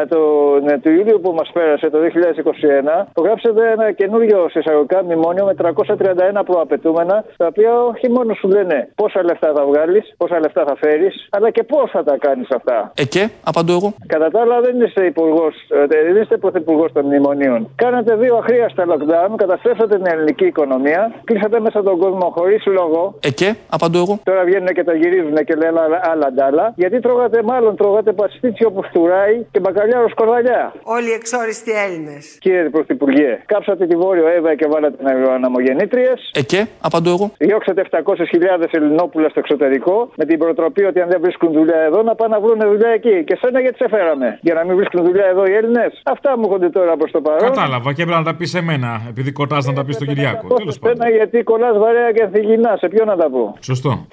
Το, 0.09 0.19
ναι, 0.65 0.79
του 0.79 0.91
Ιούλιο 0.91 1.19
που 1.21 1.33
μας 1.33 1.51
πέρασε, 1.53 1.91
το 1.91 1.99
2021, 1.99 3.07
υπογράψατε 3.11 3.71
ένα 3.71 3.93
καινούριο 3.93 4.49
συσσαγωγικά 4.51 5.05
μνημόνιο 5.05 5.45
με 5.45 5.55
331 5.55 6.45
προαπαιτούμενα, 6.45 7.25
τα 7.37 7.47
οποία 7.47 7.83
όχι 7.83 8.11
μόνος 8.11 8.39
σου 8.39 8.49
λένε 8.49 8.89
πόσα 8.95 9.25
λεφτά 9.25 9.53
θα 9.57 9.65
βγάλεις, 9.65 10.15
πόσα 10.17 10.41
λεφτά 10.41 10.65
θα 10.69 10.77
φέρεις, 10.77 11.29
αλλά 11.31 11.51
και 11.51 11.63
πώς 11.63 11.91
θα 11.91 12.05
τα 12.05 12.17
κάνεις 12.17 12.49
αυτά. 12.51 12.93
Ε, 12.97 13.05
και, 13.05 13.29
απαντώ 13.45 13.73
εγώ. 13.73 13.95
Κατά 14.07 14.31
τα 14.31 14.41
άλλα, 14.41 14.61
δεν 14.61 14.81
είστε 14.81 15.05
υπουργός, 15.05 15.55
δεν 15.89 16.17
είστε 16.23 16.37
πρωθυπουργός 16.37 16.93
των 16.93 17.05
μνημονίων. 17.05 17.69
Κάνατε 17.75 18.17
δύο 18.17 18.37
αχρίαστα 18.37 18.85
lockdown, 18.91 19.31
καταστρέψατε 19.37 19.97
την 19.97 20.07
ελληνική 20.07 20.47
οικονομία, 20.47 21.13
κλείσατε 21.25 21.61
μέσα 21.61 21.83
τον 21.83 21.99
κόσμο 21.99 22.33
χωρίς 22.37 22.67
λόγο. 22.67 23.15
Ε, 23.21 23.31
και, 23.31 23.55
απαντώ 23.69 23.99
εγώ. 23.99 24.19
Τώρα 24.25 24.45
βγαίνουν 24.45 24.69
και 24.69 24.85
τα 24.85 24.95
γυρίζουν 24.95 25.30
και 25.43 25.55
λένε 25.55 25.81
άλλα, 25.81 26.01
άλλα 26.13 26.33
ντάλα. 26.33 26.73
Γιατί 26.77 27.01
τρώγατε, 27.01 27.43
μάλλον 27.43 27.77
τρώγατε 27.77 28.13
παστίτσιο 28.13 28.71
που 28.71 28.83
φτουράει 28.83 29.47
και 29.51 29.61
μπακαλιάρος 29.61 30.11
σκορδαλιά. 30.11 30.73
Όλοι 30.83 31.09
οι 31.09 31.13
εξόριστοι 31.13 31.73
Έλληνες. 31.85 32.39
Κύριε 32.41 32.69
Πρωθυπουργέ, 32.71 33.43
κάψατε 33.47 33.87
τη 33.87 33.97
Βόρειο 33.97 34.29
Εύα 34.29 34.55
και 34.55 34.67
βάλατε 34.67 34.97
αναμογεννήτριες. 35.35 36.31
Ε, 36.35 36.43
και, 36.43 36.67
απαντώ 36.81 37.11
εγώ. 37.11 37.33
Διώξατε 37.39 37.85
700.000 37.91 38.67
Ελληνόπουλα 38.71 39.29
στο 39.29 39.39
εξωτερικό 39.39 40.11
με 40.17 40.25
την 40.25 40.39
προτροπή 40.39 40.85
ότι 40.85 41.01
αν 41.01 41.09
δεν 41.09 41.21
βρίσκουν 41.21 41.53
δουλειά 41.53 41.81
εδώ 41.89 42.03
να 42.03 42.15
πάνε 42.15 42.35
να 42.35 42.41
βρουν 42.41 42.59
δουλειά 42.73 42.89
εκεί. 42.89 43.25
Και 43.25 43.39
σένα 43.41 43.61
γιατί 43.61 43.77
σε 43.77 43.89
φέραμε; 43.89 44.39
Για 44.41 44.55
να 44.55 44.65
μην 44.65 44.77
βρίσκουν 44.77 45.05
δουλειά 45.05 45.27
εδώ 45.27 45.47
οι 45.47 45.53
Έλληνες; 45.53 46.01
Αυτά 46.05 46.39
μου 46.39 46.43
έρχονται 46.45 46.71
τώρα 46.71 46.97
προς 46.97 47.11
το 47.11 47.21
παρόν. 47.21 47.41
Κατάλαβα 47.41 47.93
και 47.93 48.03
έπρεπε 48.03 48.19
να 48.19 48.25
τα 48.25 48.35
πεις 48.35 48.51
σε 48.51 48.61
μένα, 48.63 49.01
επειδή 49.09 49.33
κοτάς 49.33 49.67
να 49.67 49.73
τα 49.73 49.85
πεις 49.85 49.95
στον 49.95 50.07
Κυριάκο. 50.07 50.55
Τέλος 50.55 50.79
πάντων. 50.79 50.97
Σένα 50.97 51.17
γιατί 51.17 51.43
κολλάς 51.43 51.79
βαρέα 51.79 52.13
και 52.13 52.23
ανθυγινά. 52.23 52.77
Σε 52.77 52.89
ποιον 52.89 53.07
να 53.07 53.17
τα 53.17 53.31
πω; 53.31 53.57
Σωστό. 53.61 54.07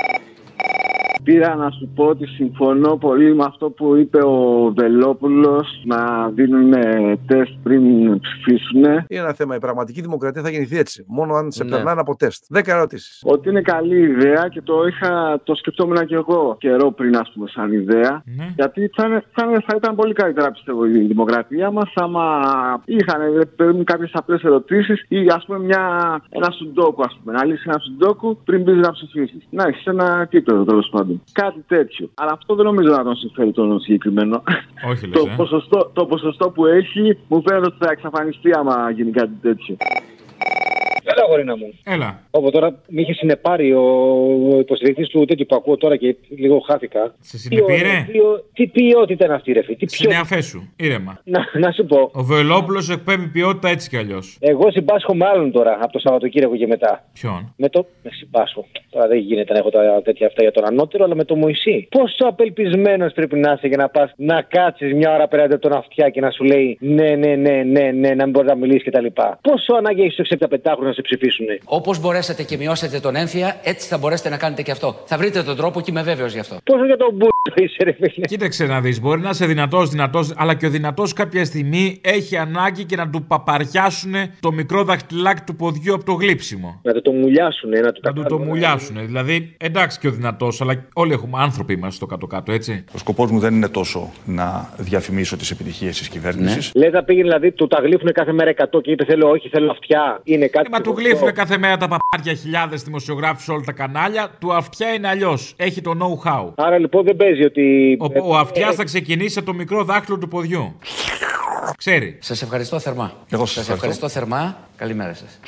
Πήρα 1.27 1.55
να 1.55 1.69
σου 1.71 1.89
πω 1.95 2.03
ότι 2.05 2.25
συμφωνώ 2.27 2.97
πολύ 2.97 3.35
με 3.35 3.43
αυτό 3.47 3.69
που 3.69 3.95
είπε 3.95 4.17
ο 4.23 4.71
Βελόπουλος 4.75 5.81
να 5.85 6.29
δίνουν 6.29 6.73
τεστ 7.27 7.51
πριν 7.63 7.83
ψηφίσουν. 8.19 8.79
Είναι 8.83 8.97
ένα 9.07 9.33
θέμα. 9.33 9.55
Η 9.55 9.59
πραγματική 9.59 10.01
δημοκρατία 10.01 10.41
θα 10.41 10.49
γεννηθεί 10.49 10.77
έτσι. 10.77 11.03
Μόνο 11.07 11.33
αν 11.33 11.51
σε 11.51 11.63
Ναι. 11.63 11.69
περνάνε 11.69 11.99
από 11.99 12.15
τεστ. 12.15 12.43
Δέκα 12.49 12.75
ερωτήσεις. 12.75 13.21
Ότι 13.25 13.49
είναι 13.49 13.61
καλή 13.61 13.97
ιδέα 13.99 14.47
και 14.47 14.61
το 14.61 14.73
είχα, 14.87 15.39
το 15.43 15.55
σκεφτόμουν 15.55 16.05
και 16.05 16.15
εγώ 16.15 16.55
καιρό 16.59 16.91
πριν, 16.91 17.17
ας 17.17 17.31
πούμε, 17.33 17.47
σαν 17.49 17.71
ιδέα. 17.71 18.23
Γιατί 18.55 18.89
θα, 18.95 19.07
είναι- 19.07 19.23
θα, 19.31 19.45
είναι- 19.45 19.63
θα 19.67 19.73
ήταν 19.77 19.95
πολύ 19.95 20.13
καλύτερα, 20.13 20.51
πιστεύω, 20.51 20.85
η 20.85 20.91
δημοκρατία 20.99 21.71
μας 21.71 21.91
άμα 21.95 22.41
είχαν 22.85 23.19
κάποιες 23.83 24.09
απλές 24.13 24.43
ερωτήσεις 24.43 25.05
ή 25.07 25.25
ας 25.35 25.45
πούμε 25.45 25.59
μια, 25.59 25.81
ένα 26.29 26.51
σουντόκου, 26.51 27.01
ας 27.05 27.19
πούμε. 27.19 27.33
Να 27.37 27.45
λύσει 27.45 27.63
ένα 27.65 27.79
σουντόκου 27.79 28.37
πριν 28.45 28.61
μπεις 28.61 28.75
να 28.77 28.91
ψηφίσεις. 28.91 29.47
Να 29.49 29.63
έχεις 29.67 29.85
ένα 29.85 30.19
επίπεδο 30.21 30.63
τέλος 30.63 30.89
πάντων. 30.91 31.16
Κάτι 31.31 31.63
τέτοιο. 31.67 32.09
Αλλά 32.13 32.31
αυτό 32.31 32.55
δεν 32.55 32.65
νομίζω 32.65 32.89
να 32.89 33.03
τον 33.03 33.15
συμφέρει 33.15 33.51
τον 33.51 33.79
συγκεκριμένο. 33.79 34.43
Όχι, 34.89 35.07
το, 35.07 35.23
λες, 35.23 35.31
ε. 35.31 35.35
ποσοστό, 35.35 35.91
το 35.93 36.05
ποσοστό 36.05 36.49
που 36.49 36.65
έχει 36.65 37.17
μου 37.27 37.43
φαίνεται 37.47 37.65
ότι 37.65 37.77
θα 37.79 37.91
εξαφανιστεί 37.91 38.51
άμα 38.53 38.91
γίνει 38.91 39.11
κάτι 39.11 39.33
τέτοιο. 39.41 39.77
Έλα, 41.17 41.27
γορίνα 41.29 41.57
μου. 41.57 41.73
Έλα. 41.83 42.19
Όπου 42.31 42.51
τώρα 42.51 42.81
με 42.87 43.01
είχε 43.01 43.13
συνεπάρει 43.13 43.73
ο 43.73 43.85
υποστηρικτής 44.59 45.07
του 45.07 45.25
τέτοιου 45.25 45.45
που 45.45 45.55
ακούω 45.55 45.77
τώρα 45.77 45.95
και 45.95 46.15
λίγο 46.29 46.59
χάθηκα. 46.59 47.15
Σε 47.19 47.37
συνεπήρε; 47.37 47.75
Τι, 47.77 47.81
ωραία, 47.81 48.05
ποιο- 48.11 48.43
τι 48.53 48.67
ποιότητα 48.67 49.25
είναι 49.25 49.33
αυτή, 49.33 49.51
ρε 49.51 49.61
φίλε; 49.63 49.75
Τι 49.77 49.85
ποιο... 49.85 49.97
Συνεαφέ 50.09 50.41
σου. 50.41 50.73
Ήρεμα. 50.75 51.21
Να, 51.23 51.39
να 51.59 51.71
σου 51.71 51.85
πω. 51.85 52.09
Ο 52.13 52.23
Βελόπουλο 52.23 52.87
εκπέμπει 52.91 53.27
ποιότητα 53.27 53.69
έτσι 53.69 53.89
κι 53.89 53.97
αλλιώς. 53.97 54.37
Εγώ 54.39 54.71
συμπάσχω 54.71 55.15
με 55.15 55.25
άλλον 55.25 55.51
τώρα 55.51 55.77
από 55.81 55.91
το 55.91 55.99
Σαββατοκύριακο 55.99 56.55
και 56.57 56.67
μετά. 56.67 57.03
Ποιον; 57.13 57.53
Με 57.57 57.69
το. 57.69 57.85
Με 58.03 58.09
συμπάσχω. 58.13 58.65
Τώρα 58.89 59.07
δεν 59.07 59.17
γίνεται 59.17 59.53
να 59.53 59.59
έχω 59.59 59.69
τα 59.69 60.01
τέτοια 60.03 60.27
αυτά 60.27 60.41
για 60.41 60.51
τον 60.51 60.65
ανώτερο, 60.65 61.03
αλλά 61.03 61.15
με 61.15 61.23
το 61.23 61.35
Μωυσή. 61.35 61.87
Πόσο 61.91 62.25
απελπισμένος 62.27 63.13
πρέπει 63.13 63.37
να 63.39 63.51
είσαι 63.51 63.67
για 63.67 63.77
να 63.77 63.89
πας 63.89 64.11
να 64.15 64.41
κάτσεις 64.41 64.93
μια 64.93 65.13
ώρα 65.13 65.27
πέρα 65.27 65.43
από 65.43 65.59
τον 65.59 65.73
αυτιά 65.73 66.09
και 66.09 66.21
να 66.21 66.31
σου 66.31 66.43
λέει 66.43 66.77
ναι, 66.81 67.15
ναι, 67.15 67.35
ναι, 67.35 67.63
ναι, 67.63 67.91
ναι, 67.91 68.09
να 68.13 68.23
μην 68.23 68.29
μπορείς 68.29 68.49
να 68.49 68.55
μιλήσεις 68.55 68.83
κτλ. 68.83 69.05
Πόσο 69.41 69.73
ανάγκη 69.73 70.01
έχεις 70.01 70.13
στο 70.13 70.47
65 70.49 70.77
να 70.83 70.93
σε 70.93 71.01
ψηφίσουν. 71.07 71.45
Όπως 71.65 71.99
μπορέσατε 71.99 72.43
και 72.43 72.57
μειώσατε 72.57 72.99
τον 72.99 73.15
έμφυα, 73.15 73.59
έτσι 73.63 73.87
θα 73.87 73.97
μπορέσετε 73.97 74.29
να 74.29 74.37
κάνετε 74.37 74.61
και 74.61 74.71
αυτό. 74.71 74.89
Θα 75.05 75.17
βρείτε 75.17 75.43
τον 75.43 75.55
τρόπο 75.57 75.81
και 75.81 75.91
είμαι 75.91 76.03
βέβαιος 76.11 76.33
γι' 76.33 76.39
αυτό. 76.39 76.55
Πόσο 76.63 76.85
για 76.85 76.97
τον 76.97 77.11
μπου 77.13 77.27
είσαι, 77.55 77.83
ρε 77.83 77.91
φίλε. 77.91 78.25
Κοίταξε 78.25 78.65
να 78.65 78.81
δεις, 78.81 79.01
μπορεί 79.01 79.21
να 79.21 79.29
είσαι 79.29 79.45
δυνατός, 79.45 79.89
δυνατός, 79.89 80.33
αλλά 80.35 80.53
και 80.53 80.65
ο 80.65 80.69
δυνατός 80.69 81.13
κάποια 81.13 81.45
στιγμή 81.45 81.97
έχει 82.01 82.37
ανάγκη 82.37 82.83
και 82.83 82.95
να 82.95 83.09
του 83.09 83.23
παπαριάσουν 83.27 84.13
το 84.39 84.51
μικρό 84.51 84.83
δαχτυλάκι 84.83 85.41
του 85.45 85.55
ποδιού 85.55 85.93
από 85.93 86.03
το 86.03 86.13
γλύψιμο. 86.13 86.79
Να 86.83 86.93
το, 86.93 87.01
το 87.01 87.11
μουλιάσουν, 87.11 87.69
να 87.69 87.91
του 87.91 88.01
Να 88.03 88.13
του 88.13 88.23
το 88.27 88.39
μουλιάσουν. 88.39 89.05
Δηλαδή, 89.05 89.53
εντάξει 89.57 89.99
και 89.99 90.07
ο 90.07 90.11
δυνατός, 90.11 90.61
αλλά 90.61 90.85
όλοι 90.93 91.13
έχουμε 91.13 91.37
άνθρωποι 91.41 91.73
είμαστε 91.73 91.95
στο 91.95 92.05
κάτω-κάτω, 92.05 92.51
έτσι. 92.51 92.83
Ο 92.95 92.97
σκοπός 92.97 93.31
μου 93.31 93.39
δεν 93.39 93.53
είναι 93.55 93.69
τόσο 93.69 94.11
να 94.25 94.69
διαφημίσω 94.77 95.37
τις 95.37 95.51
επιτυχίες 95.51 95.97
της 95.97 96.07
κυβέρνησης. 96.09 96.71
Λε 96.75 96.89
να 96.89 97.03
πήγαινε 97.03 97.27
δηλαδή, 97.27 97.51
του 97.51 97.67
τα 97.67 97.81
γλύφουν 97.81 98.11
κάθε 98.11 98.33
μέρα 98.33 98.53
100 98.57 98.81
και 98.81 98.91
είπε 98.91 99.05
Θέλω, 99.05 99.29
όχι, 99.29 99.49
θέλω 99.49 99.71
αυτιά. 99.71 100.21
Είναι 100.23 100.47
κάτι. 100.47 100.65
Ε, 100.67 100.69
Μα 100.71 100.77
του 100.81 100.83
σεβαστό. 100.89 101.07
γλύφουν 101.09 101.33
κάθε 101.33 101.57
μέρα 101.57 101.77
τα 101.77 101.87
παπάρια 101.87 102.33
χιλιάδες 102.41 102.83
δημοσιογράφους 102.83 103.43
σε 103.43 103.51
όλα 103.51 103.63
τα 103.65 103.71
κανάλια. 103.71 104.29
Του 104.39 104.53
αυτιά 104.53 104.93
είναι 104.93 105.07
αλλιώς. 105.07 105.53
Έχει 105.57 105.81
το 105.81 105.91
know-how. 106.01 106.51
Άρα 106.55 106.77
λοιπόν 106.77 107.03
δεν 107.03 107.15
παίζει 107.27 107.43
ότι. 107.45 107.97
Ο, 107.99 108.29
ο 108.29 108.35
αυτιάς 108.37 108.75
θα 108.75 108.83
ξεκινήσει 108.83 109.39
από 109.39 109.47
το 109.47 109.53
μικρό 109.53 109.83
δάχτυλο 109.83 110.17
του 110.17 110.27
ποδιού. 110.27 110.75
Ξέρει. 111.77 112.17
Σας 112.21 112.41
ευχαριστώ 112.41 112.79
θερμά. 112.79 113.11
Εγώ 113.29 113.45
σας 113.45 113.65
σας 113.65 113.69
ευχαριστώ. 113.69 114.05
ευχαριστώ 114.05 114.09
θερμά. 114.09 114.67
Καλημέρα 114.75 115.13
σας. 115.13 115.39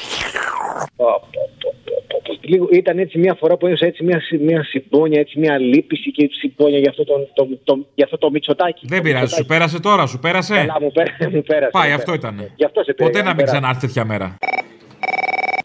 Λίγο, 2.41 2.67
ήταν 2.71 2.99
έτσι 2.99 3.17
μια 3.17 3.35
φορά 3.39 3.57
που 3.57 3.65
ένιωσα 3.65 3.85
έτσι 3.85 4.03
μια, 4.03 4.19
συ- 4.21 4.41
μια 4.41 4.63
συμπόνια, 4.63 5.19
έτσι 5.19 5.39
μια 5.39 5.57
λύπηση 5.59 6.11
και 6.11 6.29
συμπόνια 6.31 6.77
για 6.79 6.89
αυτό 6.89 7.03
το, 7.03 7.13
το, 7.33 7.47
το, 7.63 7.85
για 7.95 8.05
αυτό 8.05 8.17
το 8.17 8.31
μυτσοτάκι. 8.31 8.85
Δεν 8.87 9.01
πειράζει, 9.01 9.35
σου 9.35 9.45
πέρασε 9.45 9.79
τώρα, 9.79 10.05
σου 10.05 10.19
πέρασε; 10.19 10.55
Καλά, 10.55 10.77
μου 10.81 10.91
πέρασε. 10.91 11.29
Μου 11.33 11.41
πέρασε 11.43 11.69
Πάει, 11.71 11.89
μου 11.89 11.95
αυτό 11.95 12.11
πέρασε. 12.11 12.33
ήταν. 12.35 12.51
Γι' 12.55 12.65
αυτό 12.65 12.83
σε 12.83 12.93
πήρε, 12.93 13.09
Ποτέ 13.09 13.21
να 13.21 13.27
μην 13.27 13.35
πέρασε. 13.35 13.57
ξανάρθει 13.57 13.87
τέτοια 13.87 14.05
μέρα. 14.05 14.37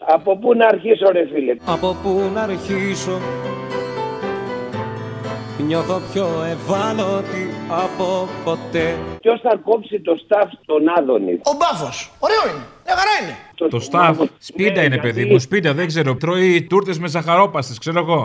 Από 0.07 0.37
πού 0.37 0.53
να 0.55 0.67
αρχίσω 0.67 1.11
ρε 1.11 1.27
φίλε; 1.33 1.55
Από 1.65 1.97
πού 2.03 2.31
να 2.33 2.41
αρχίσω; 2.41 3.19
Νιώθω 5.57 6.01
πιο 6.13 6.27
ευάλωτη 6.43 7.49
από 7.69 8.27
ποτέ 8.43 8.97
Ποιος 9.21 9.41
θα 9.41 9.55
κόψει 9.63 10.01
το 10.01 10.15
staff 10.27 10.47
στον 10.63 10.81
Άδωνης; 10.97 11.39
Ο 11.43 11.53
Μπάφος. 11.57 12.11
Ωραίο 12.19 12.55
είναι. 12.55 12.65
Μια 12.87 12.95
χαρά 12.99 13.13
είναι. 13.21 13.35
Το 13.75 13.79
staff, 13.91 14.15
σπίτα 14.49 14.81
είναι 14.83 14.97
παιδί 15.05 15.23
μου, 15.25 15.39
σπίτα, 15.39 15.73
δεν 15.79 15.85
ξέρω. 15.91 16.15
Τρώει 16.15 16.63
τούρτες 16.69 16.97
με 17.03 17.07
ζαχαρόπαστες, 17.15 17.77
ξέρω 17.83 17.99
εγώ. 18.05 18.19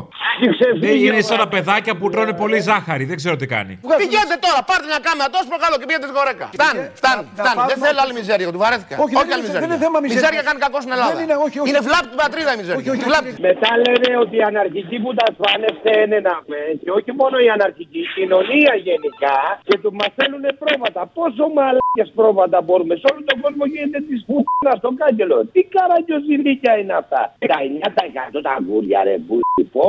Ναι, 0.80 0.88
είναι 1.06 1.20
σαν 1.28 1.38
τα 1.42 1.48
παιδάκια 1.54 1.92
που 1.98 2.06
τρώνε 2.12 2.32
πολύ 2.42 2.58
ζάχαρη, 2.68 3.04
δεν 3.10 3.16
ξέρω 3.20 3.36
τι 3.40 3.46
κάνει. 3.54 3.72
Πηγαίνετε 4.02 4.36
τώρα, 4.46 4.58
πάρτε 4.70 4.86
μια 4.92 5.00
κάμερα 5.06 5.28
τόσο 5.34 5.46
προκαλώ 5.52 5.74
και 5.80 5.86
πήγαινε 5.88 6.04
στη 6.08 6.14
γορέκα. 6.18 6.46
Φτάνει, 6.56 6.80
φτάνει, 7.00 7.22
φτάνει. 7.40 7.58
Δεν 7.72 7.78
θέλω 7.84 7.98
άλλη 8.04 8.14
μιζέρια, 8.20 8.44
του 8.56 8.62
βαρέθηκα. 8.64 8.94
Όχι, 9.04 9.14
δεν 9.14 9.22
άλλη 9.22 9.30
είναι- 9.32 9.42
μιζέρια. 9.44 9.60
δεν 9.64 9.68
είναι 9.70 9.80
θέμα 9.86 9.96
μιζέρια. 10.02 10.20
Μιζέρια 10.20 10.42
κάνει 10.48 10.58
κακό 10.66 10.78
στην 10.84 10.92
Ελλάδα. 10.94 11.12
Δεν 11.14 11.22
είναι, 11.24 11.36
όχι, 11.46 11.56
όχι. 11.62 11.68
Είναι 11.70 11.82
βλάπτη 11.88 12.08
την 12.14 12.20
πατρίδα 12.24 12.50
η 12.54 12.56
μιζέρια. 12.60 12.78
Όχι, 12.80 12.88
όχι, 12.94 13.02
Βλάπτη. 13.10 13.30
Μετά 13.48 13.70
λένε 13.84 14.08
ότι 14.24 14.34
οι 14.40 14.44
αναρχικοί 14.50 14.96
που 15.04 15.10
τα 15.20 15.26
σπάνε 15.36 15.68
φταίνε 15.78 16.16
να 16.28 16.32
πούμε 16.42 16.58
και 16.82 16.90
όχι 16.98 17.10
μόνο 17.20 17.34
οι 17.44 17.48
αναρχικοί, 17.56 18.00
η 18.06 18.10
κοινωνία 18.18 18.72
γενικά 18.88 19.36
και 19.68 19.74
του 19.82 19.90
μας 19.98 20.10
θέλουν 20.18 20.42
πρόβατα. 20.62 21.00
Πόσο 21.16 21.42
μαλάκια 21.56 22.06
πρόβατα 22.18 22.58
μπορούμε. 22.66 22.94
Σε 23.02 23.06
όλο 23.10 23.20
τον 23.30 23.36
κόσμο 23.44 23.62
γίνεται 23.72 24.00
της 24.08 24.20
φούχνα 24.50 24.76
στον 24.78 24.96
κάγκελο. 24.96 25.38
Τι 25.52 25.60
καραγκιοζηλίκια 25.74 26.72
είναι 26.78 26.94
αυτά. 27.02 27.22
19% 27.38 28.40
τα 28.42 28.52
αγκούρια 28.58 29.04
ρε 29.04 29.16
που. 29.26 29.34
Πω, 29.72 29.88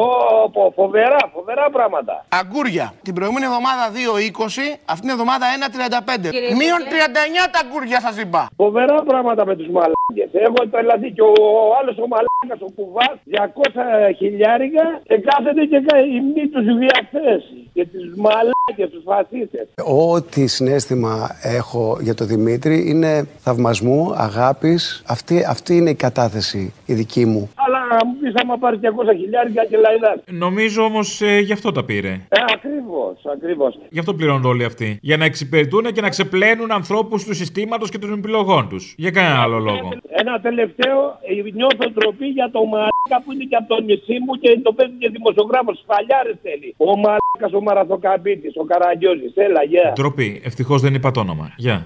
πω, 0.54 0.63
φοβερά, 0.76 1.21
φοβερά 1.34 1.65
πράγματα. 1.69 2.26
Αγκούρια. 2.41 2.86
Την 3.08 3.13
προηγούμενη 3.17 3.45
εβδομάδα 3.50 3.84
2,20, 3.95 4.78
αυτήν 4.93 5.06
την 5.08 5.13
εβδομάδα 5.17 5.45
1,35. 5.56 6.30
Κύριε 6.36 6.54
Μείον 6.60 6.82
Δήμαρχε. 6.84 7.45
39 7.45 7.54
τα 7.54 7.60
αγκούρια 7.63 8.00
σας 8.06 8.15
είπα. 8.24 8.41
Φοβερά 8.63 8.97
πράγματα 9.10 9.41
με 9.50 9.54
τους 9.60 9.69
μαλάκες. 9.76 10.30
Έχω 10.47 10.60
δηλαδή 10.82 11.08
και 11.15 11.24
ο, 11.32 11.34
ο 11.69 11.74
άλλος 11.80 11.95
ο 12.04 12.08
μαλάκας 12.13 12.60
ο 12.67 12.69
κουβάς 12.78 13.15
200 13.32 14.15
χιλιάρικα 14.19 14.86
και 15.10 15.17
κάθεται 15.28 15.63
και 15.71 15.80
ημνεί 16.17 16.43
τους 16.54 16.65
διαθέσεις 16.82 17.62
και 17.76 17.84
του 17.91 18.00
μαλάκες, 18.26 18.61
τους 18.76 19.04
φασίστε. 19.06 19.68
Ό,τι 19.86 20.48
συνέστημα 20.48 21.30
έχω 21.42 21.98
για 22.02 22.14
τον 22.14 22.28
Δημήτρη 22.28 22.90
είναι 22.90 23.28
θαυμασμού, 23.38 24.14
αγάπης. 24.16 25.04
Αυτή, 25.08 25.46
αυτή 25.48 25.76
είναι 25.78 25.90
η 25.90 25.96
κατάθεση 25.96 26.74
η 26.86 26.94
δική 26.94 27.26
μου. 27.26 27.50
Αλλά 27.56 28.06
μου 28.06 28.16
πεις 28.22 28.34
άμα 28.42 28.58
πάρει 28.58 28.80
200 28.82 29.18
χιλιάρικα 29.20 29.66
και 29.66 29.78
λαϊδά. 29.78 30.22
Νομίζω 30.26 30.84
όμως 30.84 31.22
γι' 31.42 31.54
αυτό 31.54 31.72
τα 31.72 31.84
πήρε. 31.84 32.08
Ε, 32.08 32.40
ακριβώς, 32.54 33.16
ακριβώς. 33.34 33.80
Γι' 33.90 34.00
αυτό 34.00 34.14
πληρώνουν 34.14 34.46
όλοι 34.46 34.64
αυτοί. 34.64 35.00
Για 35.02 35.18
να 35.18 35.26
εξυπηρετούν 35.26 35.84
και 35.94 36.02
να 36.02 36.10
ξεπλένουν 36.10 36.72
ανθρώπους 36.72 37.24
του 37.24 37.34
συστήματος 37.34 37.90
και 37.90 37.98
των 37.98 38.14
επιλογών 38.14 38.70
τους. 38.70 38.94
Για 38.98 39.12
κανένα 39.12 39.42
άλλο 39.42 39.60
λόγο. 39.60 39.90
Ένα 40.10 40.40
τελευταίο, 40.40 40.98
ε, 41.22 41.52
νιώθω 41.54 41.90
ντροπή 41.94 42.26
για 42.26 42.50
το 42.52 42.66
μαλάκα 42.66 43.18
που 43.24 43.32
είναι 43.32 43.44
και 43.50 43.56
από 43.56 43.68
το 43.76 43.82
νησί 43.82 44.18
μου 44.26 44.34
και 44.42 44.60
το 44.64 44.72
παίζει 44.74 44.94
και 45.00 45.10
δημοσιογράφος. 45.10 45.84
Φαλιάρε 45.88 46.34
θέλει. 46.44 46.70
Ο 46.78 46.90
μαλάκας 47.04 47.52
ο 47.60 47.62
Μαραθοκαμπίτης, 47.62 48.54
ο 48.62 48.65
Καραγκιόζης. 48.71 49.32
Έλα, 49.36 49.63
γεια. 49.63 49.93
Ντροπή. 49.95 50.41
Ευτυχώς 50.45 50.82
δεν 50.82 50.93
είπα 50.93 51.12
το 51.12 51.19
όνομα. 51.19 51.45
Γεια. 51.56 51.78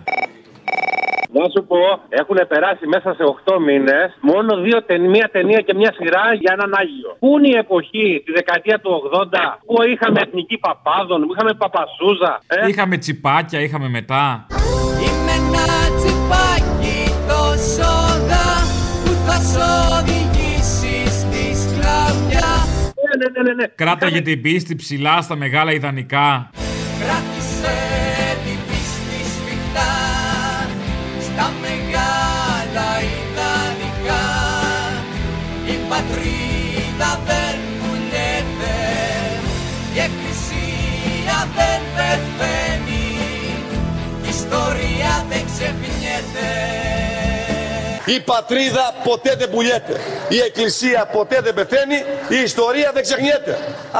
Να 1.39 1.49
σου 1.53 1.61
πω, 1.67 1.77
έχουν 2.09 2.37
περάσει 2.47 2.85
μέσα 2.87 3.09
σε 3.17 3.23
8 3.45 3.59
μήνες 3.67 4.17
μόνο 4.21 4.51
δύο 4.65 4.83
ταινία, 4.83 5.09
μία 5.09 5.29
ταινία 5.31 5.61
και 5.67 5.73
μια 5.73 5.91
σειρά 5.97 6.25
για 6.41 6.51
έναν 6.57 6.71
Άγιο. 6.81 7.11
Πού 7.19 7.37
είναι 7.37 7.47
η 7.47 7.57
εποχή, 7.57 8.21
τη 8.25 8.31
δεκαετία 8.31 8.79
του 8.79 8.91
80, 9.13 9.59
που 9.65 9.75
είχαμε 9.93 10.19
εθνική 10.25 10.57
παπάδων, 10.57 11.21
που 11.25 11.33
είχαμε 11.33 11.53
παπασούζα. 11.53 12.41
Ε; 12.47 12.67
Είχαμε 12.67 12.97
τσιπάκια, 12.97 13.59
είχαμε 13.61 13.89
μετά. 13.89 14.47
Είμαι 15.05 15.35
ένα 15.47 15.79
τσιπάκι 15.97 16.99
το 17.29 17.41
σόδα 17.73 18.47
που 19.03 19.11
θα 19.25 19.37
σ' 19.49 19.57
Ναι, 23.17 23.41
ναι, 23.41 23.41
ναι, 23.41 23.53
ναι. 23.53 23.67
Κράταγε 23.75 24.21
την 24.21 24.41
πίστη 24.41 24.75
ψηλά 24.75 25.21
στα 25.21 25.35
μεγάλα 25.35 25.71
ιδανικά. 25.71 26.49
Η 48.05 48.13
ιστορία 48.13 48.13
δεν 48.13 48.13
ξεχνιέται 48.13 48.13
Η 48.13 48.17
πατρίδα 48.31 48.85
ποτέ 49.03 49.35
δεν 49.39 49.49
πουλιέται. 49.49 49.93
Η 50.29 50.39
εκκλησία 50.47 51.01
ποτέ 51.11 51.37
δεν 51.43 51.53
πεθαίνει. 51.53 51.97
Η 52.29 52.43
ιστορία 52.43 52.91
δεν 52.93 53.01
ξεχνιέται. 53.01 53.53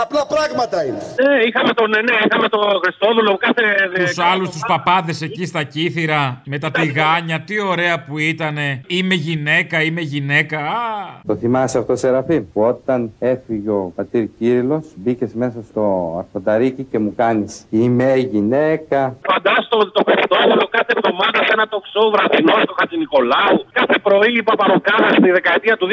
Απλά 0.04 0.22
πράγματα 0.34 0.78
είναι. 0.86 1.02
Ναι, 1.26 1.44
είχαμε 1.48 1.74
τον, 1.74 1.90
ναι, 1.90 2.02
ναι, 2.02 2.16
είχαμε 2.26 2.48
τον 2.50 2.66
Χριστόδουλο 2.84 3.38
κάθε. 3.38 3.64
Τους 4.06 4.20
άλλους 4.20 4.50
τους 4.50 4.64
παπάδες 4.68 5.22
εκεί 5.22 5.46
στα 5.46 5.64
κύθυρα 5.64 6.42
με 6.46 6.58
τα 6.60 6.72
τηγάνια. 6.72 7.38
Τι 7.42 7.62
ωραία 7.62 8.04
που 8.04 8.18
ήτανε. 8.18 8.82
Είμαι 8.88 9.14
γυναίκα, 9.14 9.82
είμαι 9.82 10.02
γυναίκα. 10.02 10.58
Α, 10.60 11.22
Το 11.28 11.36
θυμάσαι 11.36 11.78
αυτό, 11.78 11.96
Σεραφείμ, 11.96 12.44
που 12.54 12.62
όταν 12.62 13.12
έφυγε 13.20 13.70
ο 13.70 13.92
πατήρ 13.96 14.26
Κύριλλος, 14.38 14.86
μπήκες 14.96 15.34
μέσα 15.34 15.60
στο 15.70 16.16
αρχονταρίκι 16.18 16.84
και 16.92 17.00
μου 17.00 17.14
κάνεις 17.16 17.66
«Είμαι 17.70 18.16
γυναίκα». 18.16 19.16
Φαντάστο 19.32 19.92
το 19.92 20.04
Χριστόδουλο 20.10 20.68
κάθε 20.78 20.94
εβδομάδα 20.98 21.40
σε 21.48 21.52
ένα 21.58 21.68
τοξό 21.68 22.02
βραδινό 22.14 22.54
στο 22.64 22.74
Χατζη 22.80 22.98
Νικολάου. 22.98 23.66
Κάθε 23.72 23.95
πρωί 24.02 24.34
η 24.42 24.44
Παπαροκάδα 24.44 25.10
στη 25.20 25.32
δεκαετία 25.32 25.78
του 25.78 25.88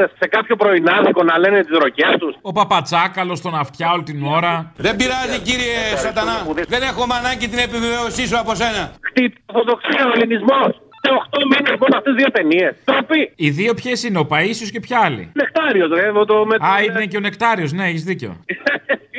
2000 0.00 0.04
σε 0.20 0.26
κάποιο 0.28 0.56
πρωινάδικο 0.56 1.22
να 1.22 1.38
λένε 1.38 1.60
τις 1.64 1.78
ροκέ 1.78 2.08
τους. 2.18 2.34
Ο 2.42 2.52
Παπατσάκαλος 2.52 3.38
στον 3.38 3.54
αυτιά 3.54 3.90
όλη 3.92 4.02
την 4.02 4.26
ώρα. 4.26 4.72
Δεν 4.76 4.96
πειράζει 4.96 5.38
κύριε 5.48 5.80
Σατανά. 5.96 6.36
Δεν 6.68 6.82
έχουμε 6.82 7.14
ανάγκη 7.14 7.48
την 7.48 7.58
επιβεβαίωσή 7.58 8.26
σου 8.26 8.38
από 8.38 8.54
σένα. 8.54 8.82
Χτύπη, 9.00 9.36
ορθοδοξία, 9.46 10.02
ο 10.06 10.10
ελληνισμός. 10.14 10.70
Σε 11.04 11.10
8 11.10 11.38
μήνες 11.50 11.76
μόνο 11.80 11.96
αυτές 11.96 12.12
τι 12.14 12.18
δύο 12.20 12.30
ταινίες. 12.30 12.72
Τροπή. 12.84 13.32
Οι 13.36 13.50
δύο 13.50 13.74
ποιες 13.74 14.02
είναι, 14.04 14.18
ο 14.18 14.26
Παίσιο 14.26 14.68
και 14.68 14.80
ποια 14.80 15.00
άλλη; 15.00 15.30
Νεκτάριος, 15.34 15.88
ρε. 15.88 16.12
με 16.12 16.24
Το, 16.24 16.44
με, 16.46 16.54
Α, 16.54 16.82
είναι 16.82 17.06
και 17.06 17.16
ο 17.16 17.20
Νεκτάριος, 17.20 17.72
ναι, 17.72 17.84
έχεις 17.86 18.04
δίκιο. 18.04 18.36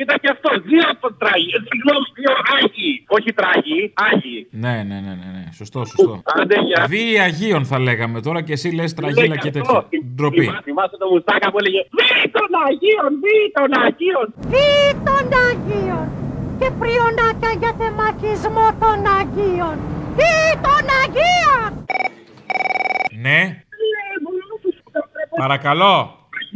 Ήταν 0.06 0.18
και 0.22 0.30
αυτό. 0.36 0.48
Δύο 0.70 0.86
τραγί. 1.22 1.52
Συγγνώμη, 1.70 2.06
δύο 2.20 2.32
άγιοι. 2.56 2.92
Όχι 3.16 3.30
τραγί, 3.40 3.78
άγιοι. 4.08 4.40
Ναι, 4.64 4.74
ναι, 4.88 4.98
ναι, 5.06 5.12
ναι, 5.20 5.28
ναι. 5.36 5.44
Σωστό, 5.60 5.78
σωστό. 5.92 6.12
Άντε, 6.40 6.56
για. 6.68 6.78
Βίοι 6.92 7.14
Αγίων 7.26 7.62
θα 7.70 7.78
λέγαμε 7.86 8.18
τώρα 8.26 8.40
και 8.46 8.52
εσύ 8.56 8.68
λες 8.78 8.90
τραγίλα 8.98 9.26
Λέει 9.34 9.38
και 9.44 9.50
αυτό. 9.58 9.60
τέτοια. 9.60 9.98
Ντροπή. 10.16 10.40
Θυμά- 10.46 10.62
Θυμάστε 10.68 10.96
το 11.02 11.06
μουστάκα 11.12 11.46
που 11.50 11.58
έλεγε 11.60 11.80
Βί 11.96 12.10
των 12.36 12.48
Αγίων, 12.68 13.10
βί 13.22 13.38
των 13.56 13.68
Αγίων. 13.86 14.26
Ή 14.66 14.70
των 15.08 15.24
Αγίων 15.48 16.06
και 16.60 16.68
πριονάκια 16.80 17.52
για 17.60 17.72
θεμαχισμό 17.80 18.66
των 18.82 18.98
Αγίων. 19.18 19.76
Ή 20.32 20.36
των 20.66 20.82
Αγίων. 21.02 21.70
Ναι. 23.26 23.40
Παρακαλώ. 25.36 25.94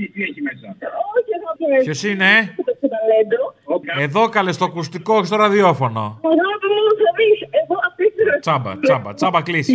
Τι 0.06 0.22
έχει 0.22 0.42
μέσα; 0.42 0.76
Ποιος 1.82 2.02
είναι; 2.02 2.54
Εδώ 3.98 4.28
καλές 4.28 4.54
στο 4.54 4.64
ακουστικό, 4.64 5.14
όχι 5.14 5.26
στο 5.26 5.36
ραδιόφωνο. 5.36 6.20
Τσάμπα, 8.40 8.78
τσάμπα, 8.78 9.14
τσάμπα 9.14 9.42
κλείσει. 9.42 9.74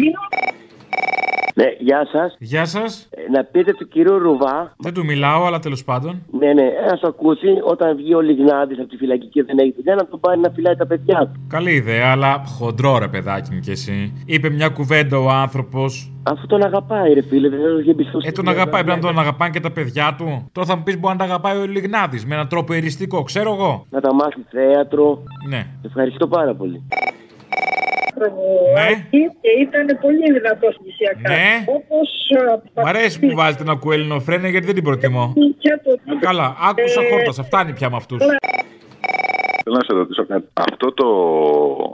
Ναι, 1.58 1.66
γεια 1.80 2.08
σας. 2.12 2.36
Γεια 2.40 2.66
σας. 2.66 3.10
να 3.32 3.44
πείτε 3.44 3.74
του 3.74 3.88
κυρίου 3.88 4.18
Ρουβά, 4.20 4.74
Δεν 4.78 4.94
του 4.94 5.06
μιλάω, 5.06 5.46
αλλά 5.46 5.60
τέλος 5.60 5.84
πάντων. 5.84 6.22
ναι, 6.40 6.54
ναι, 6.54 6.64
να 6.90 6.98
το 6.98 7.08
ακούσει 7.08 7.48
όταν 7.64 7.96
βγει 7.96 8.14
ο 8.16 8.22
Λιγνάδης 8.22 8.80
από 8.80 8.88
τη 8.88 8.98
φυλακή 8.98 9.28
και 9.28 9.44
δεν 9.44 9.58
έχει 9.58 9.74
δουλειά 9.76 9.96
να 9.96 10.08
τον 10.08 10.20
πάρει 10.20 10.40
να 10.40 10.50
φυλάει 10.50 10.76
τα 10.76 10.88
παιδιά 10.88 11.20
του. 11.20 11.32
Καλή 11.48 11.72
ιδέα, 11.72 12.12
αλλά 12.12 12.44
χοντρό 12.46 12.98
ρε 12.98 13.08
παιδάκι 13.08 13.54
μου 13.54 13.60
κι 13.60 13.72
εσύ. 13.72 14.24
Είπε 14.26 14.50
μια 14.50 14.70
κουβέντα 14.70 15.18
ο 15.20 15.30
άνθρωπος. 15.30 16.12
Αφού 16.24 16.48
τον 16.48 16.64
αγαπάει, 16.64 17.14
ρε 17.14 17.22
φίλε, 17.22 17.50
δεν 17.50 17.60
έχει 17.80 17.90
εμπιστοσύνη. 17.90 18.28
Ε, 18.28 18.32
τον 18.32 18.48
αγαπάει, 18.48 18.84
πρέπει 18.84 19.00
να 19.02 19.08
τον 19.08 19.20
αγαπάνε 19.20 19.52
και 19.52 19.60
τα 19.60 19.72
παιδιά 19.72 20.16
του. 20.18 20.50
Τώρα 20.52 20.68
θα 20.68 20.76
μου 20.76 20.84
πεις 20.84 21.00
μπορεί 21.00 21.14
να 21.14 21.20
τα 21.20 21.26
αγαπάει 21.26 21.58
ο 21.58 21.66
Λιγνάδης 21.66 22.26
με 22.26 22.34
έναν 22.36 22.48
τρόπο 22.48 22.74
εριστικό, 22.74 23.24
ξέρω 23.24 23.54
εγώ. 23.54 23.86
Να 23.90 24.02
τα 24.02 24.14
μάθει 24.14 24.46
θέατρο. 24.52 25.24
Ναι. 25.50 25.66
Ευχαριστώ 25.86 26.28
πάρα 26.28 26.54
πολύ. 26.56 26.84
Ναι. 28.76 28.90
και 29.42 29.50
ήταν 29.62 29.98
πολύ 30.02 30.32
δυνατός 30.32 30.78
νησιακά. 30.86 31.30
Ναι. 31.30 31.64
Όπως. 31.68 32.10
Μ' 32.74 32.88
αρέσει 32.88 33.20
που 33.20 33.36
βάζετε 33.36 33.64
να 33.64 33.72
ακούει 33.72 33.96
ελληνοφρένια 33.96 34.50
γιατί 34.50 34.66
δεν 34.66 34.76
την 34.76 34.84
προτιμώ. 34.84 35.34
Καλά, 36.20 36.56
άκουσα 36.70 37.02
Ε, 37.02 37.10
χόρτας, 37.10 37.40
φτάνει 37.46 37.74
πια 37.74 37.90
με 37.90 37.96
αυτούς. 37.96 38.20
Θέλω 39.68 39.78
να 39.78 39.84
σε 39.86 39.94
ρωτήσω 39.94 40.26
κάτι. 40.26 40.48
Αυτό 40.54 40.94
το, 40.94 41.08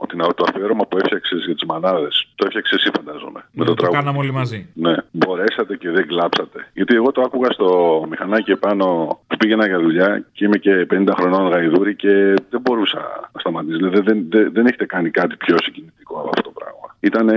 την, 0.08 0.20
το 0.36 0.44
αφιέρωμα 0.50 0.86
που 0.88 0.98
έφτιαξες 0.98 1.44
για 1.46 1.54
τις 1.54 1.64
μανάδες, 1.66 2.28
το 2.36 2.46
έφτιαξες 2.48 2.78
εσύ, 2.78 2.90
φαντάζομαι. 2.96 3.46
με 3.52 3.66
το 3.66 3.70
Το 3.70 3.74
τραγούδι. 3.74 3.98
κάναμε 4.00 4.18
όλοι 4.18 4.32
μαζί. 4.32 4.70
Ναι, 4.74 4.94
μπορέσατε 5.12 5.76
και 5.78 5.90
δεν 5.90 6.08
κλάψατε. 6.08 6.68
Γιατί 6.74 6.96
εγώ 6.96 7.12
το 7.12 7.22
άκουγα 7.22 7.52
στο 7.52 7.68
μηχανάκι 8.10 8.52
επάνω 8.52 8.86
που 9.21 9.21
πήγαινα 9.41 9.67
για 9.67 9.80
δουλειά 9.80 10.25
και 10.32 10.45
είμαι 10.45 10.58
και 10.58 10.88
50 10.93 11.08
χρονών 11.13 11.51
γαϊδούρη 11.51 11.95
και 11.95 12.13
δεν 12.49 12.62
μπορούσα 12.62 13.30
να 13.34 13.39
σταματήσω. 13.39 13.77
Δηλαδή 13.77 13.99
δεν, 14.01 14.25
δεν, 14.30 14.51
δεν 14.54 14.65
έχετε 14.65 14.86
κάνει 14.86 15.10
κάτι 15.10 15.36
πιο 15.36 15.56
συγκινητικό 15.63 16.19
από 16.19 16.30
αυτό 16.30 16.41
το 16.41 16.51
πράγμα. 16.60 16.95
Ήταν 16.99 17.30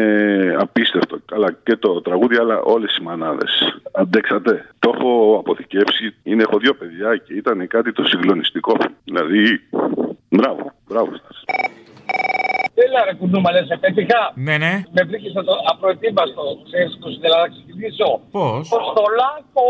απίστευτο. 0.58 1.18
Καλά 1.24 1.52
και 1.62 1.76
το 1.76 2.00
τραγούδι, 2.00 2.36
αλλά 2.36 2.60
όλες 2.60 2.96
οι 2.96 3.02
μανάδες. 3.02 3.80
Αντέξατε. 3.92 4.68
Το 4.78 4.92
έχω 4.94 5.36
αποθηκεύσει. 5.38 6.14
Είναι, 6.22 6.42
έχω 6.42 6.58
δύο 6.58 6.74
παιδιά 6.74 7.16
και 7.16 7.34
ήταν 7.34 7.66
κάτι 7.66 7.92
το 7.92 8.04
συγκλονιστικό. 8.04 8.76
Δηλαδή, 9.04 9.60
μπράβο, 10.28 10.72
μπράβο 10.88 11.10
σας. 11.26 11.44
Έλα 12.74 13.04
ρε 13.04 13.14
κουνούμα 13.14 13.50
λες, 13.52 13.66
σε 13.66 13.76
πέτυχα. 13.76 14.20
Ναι, 14.34 14.56
ναι. 14.64 14.72
Με 14.96 15.02
βρήκες 15.08 15.32
το 15.32 15.42
απροετοίμαστο, 15.72 16.42
ξέρεις 16.68 16.92
που 17.00 17.08
ήθελα 17.14 17.36
να 17.44 17.48
ξεκινήσω. 17.54 18.08
Πώς; 18.36 18.62
Αποστολάκο. 18.72 19.68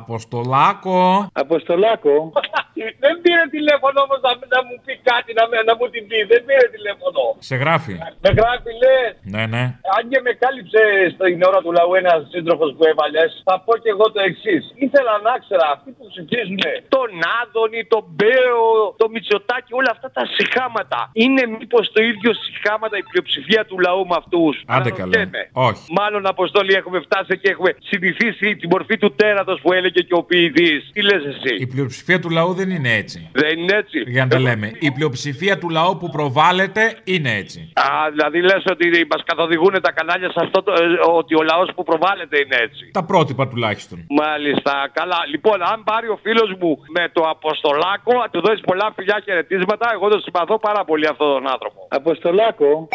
Αποστολάκο. 0.00 0.98
Αποστολάκο. 1.44 2.14
Δεν 3.04 3.14
πήρε 3.24 3.44
τηλέφωνο 3.56 3.98
όμως 4.06 4.18
να, 4.26 4.30
να 4.54 4.60
μου 4.66 4.74
πει 4.84 4.94
κάτι, 5.10 5.30
να, 5.38 5.44
με- 5.50 5.64
να 5.68 5.74
μου 5.78 5.86
την 5.94 6.02
πει. 6.08 6.18
Δεν 6.32 6.40
πήρε 6.46 6.64
τηλέφωνο. 6.76 7.22
Σε 7.50 7.54
γράφει. 7.62 7.94
Με 8.24 8.30
γράφει 8.38 8.70
λες. 8.82 9.10
Ναι, 9.34 9.42
ναι. 9.54 9.64
Αν 9.96 10.02
και 10.10 10.18
με 10.26 10.32
κάλυψε 10.42 10.82
στην 11.14 11.38
ώρα 11.50 11.58
του 11.64 11.72
λαού 11.78 11.92
ένας 12.02 12.20
σύντροφος 12.34 12.70
που 12.76 12.84
έβαλες, 12.92 13.28
θα 13.48 13.54
πω 13.64 13.72
και 13.82 13.90
εγώ 13.94 14.06
το 14.14 14.20
εξής. 14.30 14.62
Ήθελα 14.86 15.12
να 15.26 15.32
ξέρω 15.44 15.64
αυτοί 15.74 15.90
που 15.96 16.04
ψηφίζουν 16.12 16.60
τον 16.94 17.08
Άδωνη, 17.40 17.80
τον 17.94 18.04
Μπέο, 18.16 18.62
τον 19.00 19.08
Μητσοτάκη, 19.14 19.70
όλα 19.80 19.92
αυτά 19.96 20.08
τα 20.16 20.22
συχάματα. 20.34 21.00
Είναι 21.22 21.42
μήπως 21.58 21.84
το 21.94 22.00
ίδιο 22.10 22.27
συχάματα 22.34 22.96
η 22.98 23.02
πλειοψηφία 23.02 23.64
του 23.64 23.78
λαού 23.78 24.06
με 24.06 24.16
αυτούς. 24.18 24.62
Άντε 24.66 24.90
καλέ. 24.90 25.30
Όχι. 25.52 25.82
Μάλλον 25.98 26.26
Αποστόλη 26.26 26.72
έχουμε 26.74 27.00
φτάσει 27.00 27.38
και 27.38 27.50
έχουμε 27.50 27.70
συνηθίσει 27.90 28.56
την 28.56 28.68
μορφή 28.72 28.96
του 28.98 29.14
τέρατος 29.14 29.60
που 29.62 29.72
έλεγε 29.72 30.00
και 30.00 30.14
ο 30.14 30.22
ποιητής. 30.22 30.90
Τι 30.92 31.02
λες 31.02 31.22
εσύ; 31.24 31.54
Η 31.58 31.66
πλειοψηφία 31.66 32.18
του 32.20 32.30
λαού 32.30 32.52
δεν 32.54 32.70
είναι 32.70 32.92
έτσι. 32.94 33.28
Δεν 33.32 33.58
είναι 33.58 33.74
έτσι; 33.76 33.98
Για 34.06 34.22
να 34.24 34.30
τα 34.30 34.38
λέμε. 34.38 34.72
Η 34.78 34.90
πλειοψηφία 34.92 35.58
του 35.58 35.68
λαού 35.68 35.96
που 35.96 36.10
προβάλλεται 36.10 36.96
είναι 37.04 37.30
έτσι. 37.36 37.72
Α, 37.74 38.10
δηλαδή 38.10 38.40
λες 38.40 38.64
ότι 38.70 39.06
μας 39.10 39.22
καθοδηγούν 39.24 39.74
τα 39.82 39.92
κανάλια 39.92 40.30
σε 40.30 40.40
αυτό 40.42 40.62
το, 40.62 40.72
ε, 40.72 40.84
ότι 41.20 41.34
ο 41.34 41.42
λαός 41.42 41.68
που 41.74 41.82
προβάλλεται 41.82 42.36
είναι 42.38 42.56
έτσι. 42.66 42.90
Τα 42.92 43.04
πρότυπα 43.04 43.48
τουλάχιστον. 43.48 44.06
Μάλιστα, 44.08 44.90
καλά. 44.92 45.20
Λοιπόν, 45.30 45.62
αν 45.62 45.84
πάρει 45.84 46.08
ο 46.08 46.18
φίλος 46.22 46.50
μου 46.60 46.78
με 46.96 47.08
το 47.12 47.22
Αποστολάκο, 47.34 48.12
να 48.22 48.28
του 48.30 48.40
δώσεις 48.40 48.60
πολλά 48.60 48.92
φιλιά 48.96 49.16
και 49.24 49.26
χαιρετίσματα, 49.38 49.86
εγώ 49.92 50.08
τον 50.08 50.20
συμπαθώ 50.20 50.58
πάρα 50.58 50.84
πολύ 50.84 51.06
αυτόν 51.06 51.28
τον 51.34 51.48
άνθρωπο. 51.54 51.80
Αποστολάκο. 52.18 52.88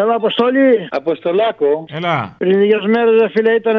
Έλα, 0.00 0.14
Αποστολή. 0.14 0.88
Αποστολάκο. 0.90 1.84
Έλα. 1.92 2.34
Πριν 2.38 2.58
λίγες 2.60 2.84
μέρες, 2.86 3.14
δε 3.20 3.28
φίλε, 3.28 3.52
ήταν 3.52 3.76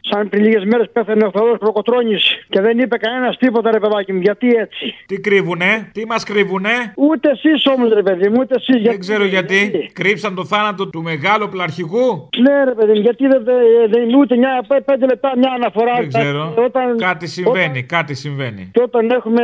σαν 0.00 0.28
πριν 0.28 0.42
λίγες 0.44 0.64
μέρες 0.64 0.90
πέθανε 0.92 1.24
ο 1.24 1.30
Θοδό 1.30 1.58
Προκοτρόνη 1.58 2.16
και 2.48 2.60
δεν 2.60 2.78
είπε 2.78 2.96
κανένας 2.96 3.36
τίποτα, 3.36 3.70
ρε 3.70 3.78
παιδάκι 3.80 4.12
μου. 4.12 4.20
Γιατί 4.20 4.48
έτσι; 4.48 4.94
Τι 5.06 5.20
κρύβουνε, 5.20 5.90
τι 5.92 6.06
μας 6.06 6.24
κρύβουνε; 6.24 6.70
Ούτε 6.96 7.30
εσείς 7.30 7.66
όμως, 7.66 7.92
ρε 7.92 8.02
παιδί 8.02 8.28
μου, 8.28 8.36
ούτε 8.40 8.54
εσείς. 8.54 8.82
Δεν 8.82 8.98
ξέρω 9.00 9.24
γιατί. 9.24 9.90
Κρύψαν 9.92 10.34
το 10.34 10.44
θάνατο 10.44 10.88
του 10.88 11.02
μεγάλου 11.02 11.48
πλαρχηγού; 11.48 12.28
Ναι, 12.38 12.64
ρε 12.64 12.74
παιδί 12.74 12.92
μου, 12.92 13.00
γιατί 13.00 13.26
δεν 13.26 13.44
δεν- 13.44 13.90
δεν 13.90 14.02
είναι 14.02 14.16
ούτε 14.16 14.36
μια, 14.36 14.64
πέ- 14.68 14.82
πέντε 14.84 15.06
λεπτά 15.06 15.32
μια 15.36 15.50
αναφορά. 15.54 15.94
Δεν 15.96 16.08
ξέρω. 16.08 16.54
Όταν, 16.66 16.96
Κάτι 16.98 17.26
συμβαίνει, 17.26 17.82
κάτι 17.82 18.14
συμβαίνει. 18.14 18.70
Και 18.72 18.80
όταν 18.82 19.10
έχουμε 19.10 19.42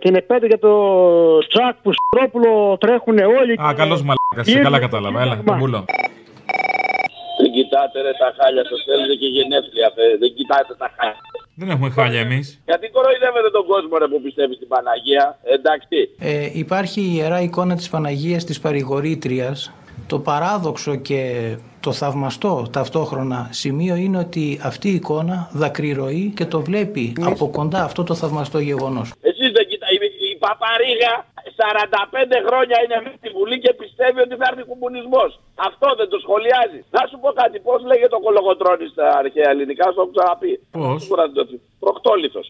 την 0.00 0.14
επέτειο 0.14 0.46
για 0.46 0.58
το 0.58 0.72
τσακ 1.48 1.74
που 1.82 1.90
στρόπουλο 1.92 2.76
τρέχουν 2.80 3.18
όλοι. 3.18 3.52
Α, 3.52 3.72
καλός 3.76 4.00
μαλάκας. 4.02 4.52
Σε 4.52 4.58
καλά 4.58 4.78
κατάλαβα. 4.78 5.03
Έλα, 5.08 5.42
τον 5.44 5.58
πουλώ. 5.58 5.84
Δεν 7.40 7.52
κοιτάτε 7.52 8.00
ρε 8.00 8.12
τα 8.22 8.34
χάλια 8.38 8.64
σας, 8.68 8.80
θέλετε 8.86 9.14
και 9.14 9.26
γενέθλια, 9.26 9.88
φε. 9.94 10.02
δεν 10.22 10.30
κοιτάτε 10.36 10.74
τα 10.82 10.88
χάλια. 10.96 11.20
Δεν 11.54 11.70
έχουμε 11.70 11.90
χάλια 11.90 12.20
εμείς. 12.20 12.62
Γιατί 12.64 12.88
κοροϊδεύετε 12.88 13.50
τον 13.52 13.66
κόσμο 13.66 13.98
ρε 13.98 14.08
που 14.08 14.20
πιστεύει 14.22 14.54
στην 14.54 14.68
Παναγία, 14.68 15.38
εντάξει. 15.56 15.96
Ε, 16.18 16.50
υπάρχει 16.52 17.00
η 17.00 17.12
ιερά 17.16 17.40
εικόνα 17.40 17.74
της 17.76 17.88
Παναγίας 17.88 18.44
της 18.44 18.60
Παρηγορήτριας. 18.60 19.72
Το 20.06 20.18
παράδοξο 20.18 20.96
και 20.96 21.20
το 21.80 21.92
θαυμαστό 21.92 22.66
ταυτόχρονα 22.72 23.48
σημείο 23.50 23.94
είναι 23.94 24.18
ότι 24.18 24.60
αυτή 24.62 24.88
η 24.88 24.94
εικόνα 24.94 25.48
δακρυρωεί 25.52 26.32
και 26.36 26.44
το 26.44 26.60
βλέπει 26.60 27.12
από 27.20 27.50
κοντά 27.50 27.84
αυτό 27.84 28.02
το 28.04 28.14
θαυμαστό 28.14 28.58
γεγονός. 28.58 29.12
Εσείς 29.20 29.52
δεν 29.52 29.66
κοιτάτε, 29.68 29.92
η, 29.92 29.98
η 30.32 30.33
Παπαρίγα 30.44 31.14
45 31.60 32.38
χρόνια 32.46 32.76
είναι 32.82 32.96
μέσα 33.04 33.16
στη 33.20 33.28
Βουλή 33.36 33.56
και 33.64 33.72
πιστεύει 33.80 34.20
ότι 34.26 34.34
θα 34.40 34.46
έρθει 34.50 34.62
κομμουνισμός. 34.72 35.30
Αυτό 35.68 35.86
δεν 36.00 36.08
το 36.12 36.18
σχολιάζει. 36.24 36.80
Να 36.96 37.02
σου 37.08 37.16
πω 37.22 37.28
κάτι, 37.40 37.56
πώς 37.66 37.78
λέγεται 37.90 38.16
ο 38.20 38.22
κολογοτρώνης 38.26 38.90
στα 38.94 39.06
αρχαία 39.22 39.48
ελληνικά, 39.54 39.84
σου 39.92 40.00
έχω 40.02 40.12
ξαναπεί. 40.16 40.52
Πώς; 40.76 41.00
Προκτόλιθος. 41.84 42.46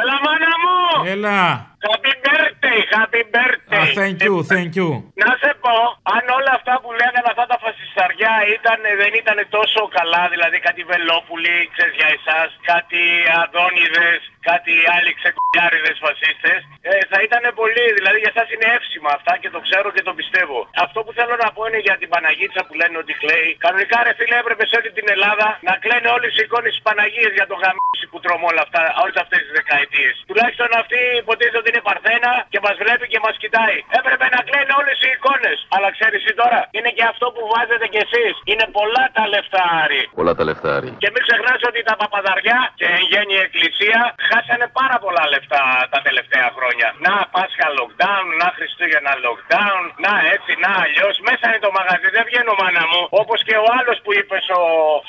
Έλα, 0.00 0.16
μάνα 0.24 0.52
μου! 0.62 0.76
Έλα. 1.14 1.38
Happy 1.86 2.12
birthday! 2.24 2.54
birthday, 2.64 2.80
happy 2.96 3.22
birthday. 3.34 3.82
Ah, 3.82 3.88
thank 4.00 4.16
you, 4.26 4.34
thank 4.52 4.70
you. 4.78 4.88
Να 5.22 5.30
σε 5.42 5.50
πω, 5.64 5.76
αν 6.14 6.24
όλα 6.38 6.52
αυτά 6.58 6.74
που 6.82 6.90
λέγανε 7.00 7.28
αυτά 7.32 7.44
τα 7.52 7.58
φασισταριά 8.04 8.34
ήταν, 8.58 8.80
δεν 9.02 9.12
ήταν 9.22 9.38
τόσο 9.56 9.82
καλά, 9.98 10.22
δηλαδή 10.34 10.58
κάτι 10.66 10.82
βελόπουλοι, 10.92 11.56
ξέρεις 11.74 11.94
για 12.00 12.10
εσάς, 12.18 12.48
κάτι 12.72 13.02
αδόνιδες, 13.42 14.20
κάτι 14.50 14.74
άλλοι 14.96 15.12
ξεκουλιάριδες 15.20 15.96
φασίστες, 16.04 16.60
ε, 16.88 16.92
θα 17.10 17.18
ήταν 17.26 17.42
πολύ, 17.60 17.84
δηλαδή 17.98 18.18
για 18.24 18.32
εσάς 18.34 18.48
είναι 18.54 18.68
εύσημα 18.76 19.10
αυτά 19.18 19.32
και 19.42 19.50
το 19.54 19.60
ξέρω 19.66 19.88
και 19.96 20.04
το 20.08 20.12
πιστεύω. 20.18 20.58
Αυτό 20.84 20.98
που 21.04 21.12
θέλω 21.18 21.34
να 21.44 21.48
πω 21.54 21.60
είναι 21.68 21.80
για 21.88 21.96
την 22.00 22.08
Παναγίτσα 22.14 22.62
που 22.66 22.74
λένε 22.80 22.96
ότι 23.02 23.12
κλαίει. 23.22 23.50
Κανονικά 23.64 23.98
ρε 24.06 24.12
φίλε 24.18 24.36
έπρεπε 24.42 24.64
σε 24.70 24.74
όλη 24.78 24.90
την 24.98 25.06
Ελλάδα 25.14 25.46
να 25.68 25.74
κλαίνε 25.82 26.08
όλες 26.16 26.32
οι 26.36 26.42
εικόνες 26.46 26.72
της 26.74 26.82
Παναγίας 26.86 27.32
για 27.38 27.46
το 27.50 27.56
γαμίσι 27.62 28.06
που 28.10 28.18
τρώμε 28.24 28.46
όλα 28.50 28.62
αυτά, 28.66 28.80
όλες 29.02 29.16
αυτές 29.22 29.40
τις 29.44 29.52
δεκαετίες. 29.58 30.14
Τουλάχιστον 30.30 30.68
αυτή 30.82 31.00
υποτίθεται 31.22 31.60
ότι 31.62 31.70
είναι 31.72 31.84
παρθένα 31.90 32.30
και 32.52 32.60
μας 32.64 32.76
βλέπει 32.82 33.06
και 33.12 33.20
μας 33.24 33.34
κοιτάει. 33.42 33.78
Έπρεπε 34.00 34.26
να 34.34 34.40
κλαίνε 34.48 34.72
όλες 34.80 34.98
οι 35.04 35.08
εικόνες. 35.16 35.58
Αλλά 35.74 35.88
ξέρεις 35.96 36.22
εσύ 36.24 36.32
τώρα, 36.42 36.60
είναι 36.76 36.90
και 36.96 37.04
αυτό 37.12 37.26
που 37.34 37.42
βάζετε 37.52 37.86
κι 37.94 38.02
εσείς. 38.06 38.34
Είναι 38.50 38.66
πολλά 38.78 39.04
τα 39.16 39.24
λεφτά 39.34 39.62
Άρη. 39.82 40.02
Πολλά 40.18 40.32
τα 40.38 40.44
λεφτά, 40.48 40.70
Άρη. 40.78 40.90
Και 41.02 41.10
μην 41.14 41.22
ξεχνάς 41.26 41.60
ότι 41.70 41.80
τα 41.88 41.94
παπαδαριά 42.02 42.58
και 42.78 42.86
εν 42.96 43.02
γέννη 43.10 43.34
η 43.40 43.42
εκκλησία 43.46 43.98
χάσανε 44.28 44.66
πάρα 44.80 44.96
πολλά 45.04 45.24
λεφτά 45.34 45.62
τα 45.94 46.00
τελευταία 46.06 46.48
χρόνια. 46.56 46.88
Να 47.06 47.14
Πάσχα 47.34 47.68
lockdown, 47.78 48.24
να 48.40 48.48
Χριστούγεννα 48.56 49.12
lockdown, 49.26 49.82
να 50.04 50.12
έτσι, 50.34 50.52
να 50.64 50.70
αλλιώς. 50.84 51.14
Μέσα 51.28 51.44
είναι 51.48 51.62
το 51.66 51.70
μαγαζί, 51.78 52.08
δεν 52.16 52.24
βγαίνω 52.28 52.52
μάνα 52.60 52.84
μου. 52.90 53.02
Όπως 53.22 53.38
και 53.46 53.56
ο 53.64 53.66
άλλος 53.78 53.96
που 54.04 54.10
είπες 54.18 54.44
ο 54.60 54.62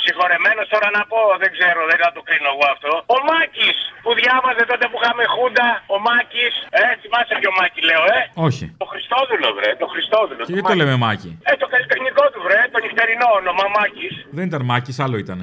συγχωρεμένος, 0.03 0.65
τώρα 0.73 0.89
να 0.97 1.01
πω, 1.11 1.19
δεν 1.41 1.49
ξέρω, 1.55 1.79
δεν 1.91 1.97
θα 2.03 2.09
το 2.15 2.21
κρίνω 2.27 2.49
εγώ 2.53 2.65
αυτό. 2.75 2.91
Ο 3.15 3.17
Μάκης 3.29 3.77
που 4.05 4.11
διάβαζε 4.21 4.63
τότε 4.71 4.85
που 4.89 4.97
είχαμε 4.99 5.23
χούντα, 5.33 5.67
ο 5.95 5.97
Μάκης. 6.07 6.53
Ε, 6.79 6.81
θυμάσαι 7.01 7.35
και 7.41 7.49
ο 7.51 7.53
Μάκη 7.59 7.81
λέω, 7.89 8.03
ε; 8.17 8.19
Όχι. 8.47 8.65
Το 8.81 8.87
Χριστόδουλο, 8.91 9.47
βρε, 9.57 9.69
το 9.83 9.87
Χριστόδουλο. 9.93 10.41
Και 10.47 10.53
γιατί 10.55 10.69
το 10.71 10.77
λέμε 10.81 10.95
Μάκη; 11.05 11.31
Ε, 11.49 11.51
το 11.61 11.67
καλλιτεχνικό 11.73 12.23
του, 12.31 12.39
βρε, 12.45 12.59
το 12.75 12.79
νυχτερινό 12.85 13.27
όνομα 13.39 13.65
Μάκης. 13.75 14.13
Δεν 14.37 14.45
ήταν 14.49 14.61
Μάκης, 14.69 14.97
άλλο 15.05 15.17
ήταν. 15.23 15.39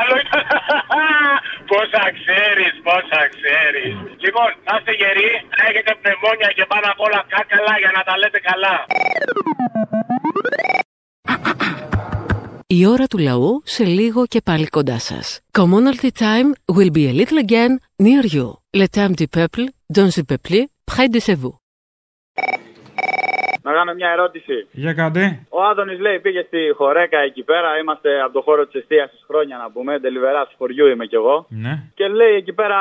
Άλλο 0.00 0.14
ήταν. 0.24 0.42
Πόσα 1.70 2.04
ξέρεις, 2.18 2.72
πόσα 2.88 3.20
ξέρεις. 3.36 3.92
Λοιπόν, 4.24 4.48
να 4.66 4.72
είστε 4.76 4.92
γεροί, 5.00 5.30
να 5.56 5.62
έχετε 5.70 5.90
πνευμόνια 6.00 6.50
και 6.56 6.64
πάνω 6.72 6.86
απ' 6.92 7.02
όλα 7.06 7.20
κάκαλα 7.32 7.74
για 7.82 7.92
να 7.96 8.00
τα 8.08 8.14
λέτε 8.20 8.40
καλά. 8.48 8.76
Η 12.66 12.86
ώρα 12.86 13.06
του 13.06 13.18
λαού 13.18 13.62
σε 13.64 13.84
λίγο 13.84 14.26
και 14.26 14.40
πάλι 14.40 14.66
κοντά 14.66 14.98
σας. 14.98 15.40
Commonalty 15.58 16.10
time 16.26 16.48
will 16.76 16.92
be 16.98 17.04
a 17.10 17.14
little 17.20 17.40
again 17.46 17.72
near 18.06 18.24
you. 18.36 18.48
Le 18.80 18.86
temps 18.96 19.14
du 19.20 19.26
peuple, 19.36 19.64
dans 19.96 20.10
le 20.16 20.22
peuple, 20.30 20.58
près 20.90 21.08
de 21.14 21.20
chez 21.26 21.36
vous. 21.42 21.54
Να 23.62 23.72
κάνω 23.72 23.92
μια 23.94 24.10
ερώτηση. 24.16 24.56
Για 24.70 24.92
κάντε. 24.92 25.24
Ο 25.48 25.62
Άδωνης 25.62 25.98
λέει 26.00 26.18
πήγε 26.20 26.42
στη 26.42 26.60
Χορέκα 26.76 27.18
εκεί 27.18 27.42
πέρα. 27.42 27.78
Είμαστε 27.80 28.20
από 28.24 28.32
το 28.32 28.40
χώρο 28.40 28.66
της 28.66 28.80
εστίαση 28.80 29.16
χρόνια 29.28 29.56
να 29.62 29.70
πούμε. 29.70 30.00
Τελειβερά 30.00 30.42
του 30.46 30.54
χωριού 30.58 30.86
είμαι 30.86 31.06
κι 31.06 31.14
εγώ. 31.14 31.46
Ναι. 31.48 31.74
Και 31.94 32.06
λέει 32.08 32.34
εκεί 32.34 32.52
πέρα 32.52 32.78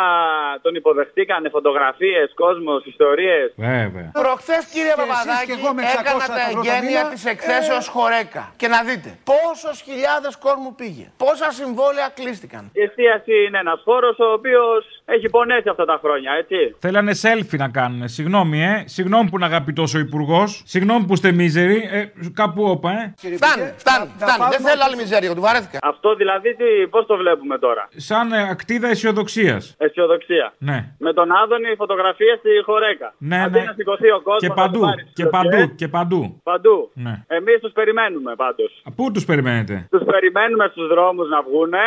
τον 0.62 0.76
υποδεχτήκανε 0.76 1.50
φωτογραφίες, 1.50 2.32
κόσμος, 2.36 2.86
ιστορίες. 2.86 3.54
Βέβαια. 3.56 4.10
Προχθές, 4.22 4.64
κύριε 4.74 4.94
Παπαδάκη, 5.02 5.46
και 5.48 5.56
εγώ 5.60 5.70
με 5.78 5.82
600 5.84 6.00
έκανα 6.00 6.26
τα 6.28 6.42
ευρώ 6.48 6.62
το 6.62 6.70
εγγένεια 6.70 7.02
μήνα. 7.04 7.14
της 7.14 7.26
εκθέσεως 7.26 7.88
Χορέκα. 7.96 8.44
Και 8.62 8.68
να 8.68 8.80
δείτε 8.88 9.10
πόσες 9.32 9.78
χιλιάδες 9.88 10.34
κόσμου 10.46 10.72
πήγε. 10.80 11.06
Πόσα 11.24 11.50
συμβόλαια 11.60 12.08
κλείστηκαν. 12.20 12.64
Η 12.80 12.82
εστίαση 12.88 13.34
είναι 13.46 13.60
ένας 13.66 13.80
χώρο 13.88 14.10
ο 14.28 14.28
οποίος 14.38 14.82
έχει 15.16 15.28
πονέσει 15.30 15.70
αυτά 15.70 15.86
τα 15.92 15.98
χρόνια, 16.04 16.32
έτσι. 16.42 16.60
Θέλανε 16.86 17.12
selfie 17.24 17.58
να 17.66 17.70
κάνουν. 17.70 18.08
Συγγνώμη, 18.08 18.58
ε. 18.64 18.84
Συγγνώμη 18.96 19.30
που 19.30 19.36
είναι 19.38 19.46
αγαπητός 19.46 19.90
ο 19.96 20.00
Υπουργός. 20.00 20.64
Συγγνώμη 20.74 21.06
που 21.08 21.14
είστε 21.14 21.32
μίζεροι. 21.32 21.78
Ε, 21.92 22.00
κάπου 22.42 22.62
όπα, 22.64 22.92
ε. 22.92 23.14
Φτάνει, 23.40 23.64
φτάνει, 23.84 24.06
φτάνει. 24.22 24.44
Δεν 24.54 24.62
θέλω 24.68 24.82
άλλη 24.88 24.96
μιζέρια, 25.02 25.30
του 25.38 25.42
βαρέθηκα. 25.48 25.78
Αυτό 25.82 26.10
δηλαδή 26.16 26.50
πώς 26.90 27.04
το 27.06 27.16
βλέπουμε 27.22 27.56
τώρα; 27.66 27.84
Σαν 28.10 28.32
ε, 28.32 28.42
ακτίδα 28.54 28.88
αισιοδοξίας. 28.88 29.76
Αισιοδοξία. 29.78 30.54
Ναι. 30.58 30.78
Με 31.06 31.14
τον 31.14 31.28
Άδωνη 31.42 31.76
φωτογραφίες 31.76 32.38
στη 32.40 32.50
Χορέκα. 32.68 33.14
Ναι, 33.18 33.40
Αντί 33.44 33.60
ναι. 33.60 33.66
να 33.66 33.74
σηκωθεί 33.74 34.10
ο 34.12 34.20
κόσμος. 34.28 34.42
Και 34.46 34.52
παντού. 34.62 34.82
Και 35.14 35.26
παντού. 35.26 35.76
Και 35.76 35.88
παντού. 35.88 36.22
Παντού. 36.44 36.92
Ναι. 36.94 37.14
Εμείς 37.28 37.58
τους 37.64 37.72
περιμένουμε 37.72 38.32
πάντως. 38.36 38.72
Πού 38.96 39.12
τους 39.14 39.26
περιμένετε; 39.26 39.88
Τους 39.94 40.04
περιμένουμε 40.14 40.66
στους 40.72 40.88
δρόμους 40.88 41.28
να 41.30 41.42
βγούνε. 41.48 41.86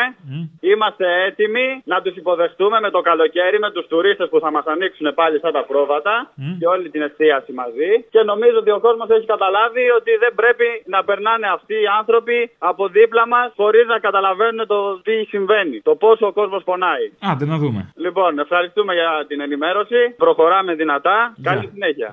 Είμαστε 0.59 1.05
έτοιμοι 1.27 1.67
να 1.83 2.01
τους 2.01 2.15
υποδεχτούμε 2.15 2.79
με 2.79 2.89
το 2.89 3.01
καλοκαίρι 3.01 3.59
με 3.59 3.71
τους 3.71 3.85
τουρίστες 3.87 4.27
που 4.29 4.39
θα 4.39 4.51
μας 4.51 4.65
ανοίξουν 4.65 5.13
πάλι 5.19 5.39
σαν 5.39 5.51
τα 5.57 5.63
πρόβατα 5.71 6.31
και 6.59 6.67
όλη 6.67 6.89
την 6.89 7.01
εστίαση 7.01 7.51
μαζί. 7.61 7.89
Και 8.09 8.21
νομίζω 8.31 8.57
ότι 8.57 8.73
ο 8.77 8.79
κόσμος 8.85 9.07
έχει 9.15 9.25
καταλάβει 9.33 9.83
ότι 9.99 10.11
δεν 10.23 10.33
πρέπει 10.41 10.67
να 10.93 10.99
περνάνε 11.07 11.47
αυτοί 11.57 11.75
οι 11.83 11.87
άνθρωποι 11.99 12.37
από 12.71 12.83
δίπλα 12.87 13.23
μας 13.33 13.47
χωρίς 13.55 13.85
να 13.93 13.97
καταλαβαίνουν 14.07 14.67
το 14.73 14.79
τι 15.05 15.15
συμβαίνει. 15.33 15.77
Το 15.81 15.93
πόσο 16.03 16.25
ο 16.27 16.33
κόσμος 16.39 16.63
πονάει. 16.63 17.05
Άντε 17.31 17.45
να 17.45 17.57
δούμε. 17.57 17.81
Λοιπόν, 18.05 18.39
ευχαριστούμε 18.39 18.93
για 18.93 19.25
την 19.29 19.39
ενημέρωση. 19.41 19.99
Προχωράμε 20.17 20.71
δυνατά. 20.73 21.17
Καλή 21.41 21.69
συνέχεια. 21.73 22.09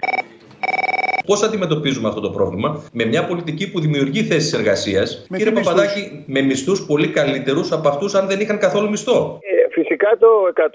Πώς 1.26 1.42
αντιμετωπίζουμε 1.42 2.08
αυτό 2.08 2.20
το 2.20 2.30
πρόβλημα, 2.30 2.82
με 2.92 3.04
μια 3.04 3.26
πολιτική 3.26 3.70
που 3.70 3.80
δημιουργεί 3.80 4.22
θέσεις 4.22 4.52
εργασίας, 4.52 5.26
κύριε 5.36 5.52
τι 5.52 5.60
Παπαδάκη, 5.60 6.24
με 6.26 6.40
μισθούς 6.40 6.86
πολύ 6.86 7.08
καλύτερους 7.08 7.72
από 7.72 7.88
αυτούς 7.88 8.14
αν 8.14 8.26
δεν 8.26 8.40
είχαν 8.40 8.58
καθόλου 8.58 8.90
μισθό. 8.90 9.38
Ε, 10.02 10.08
Φυσικά 10.08 10.18
το 10.24 10.30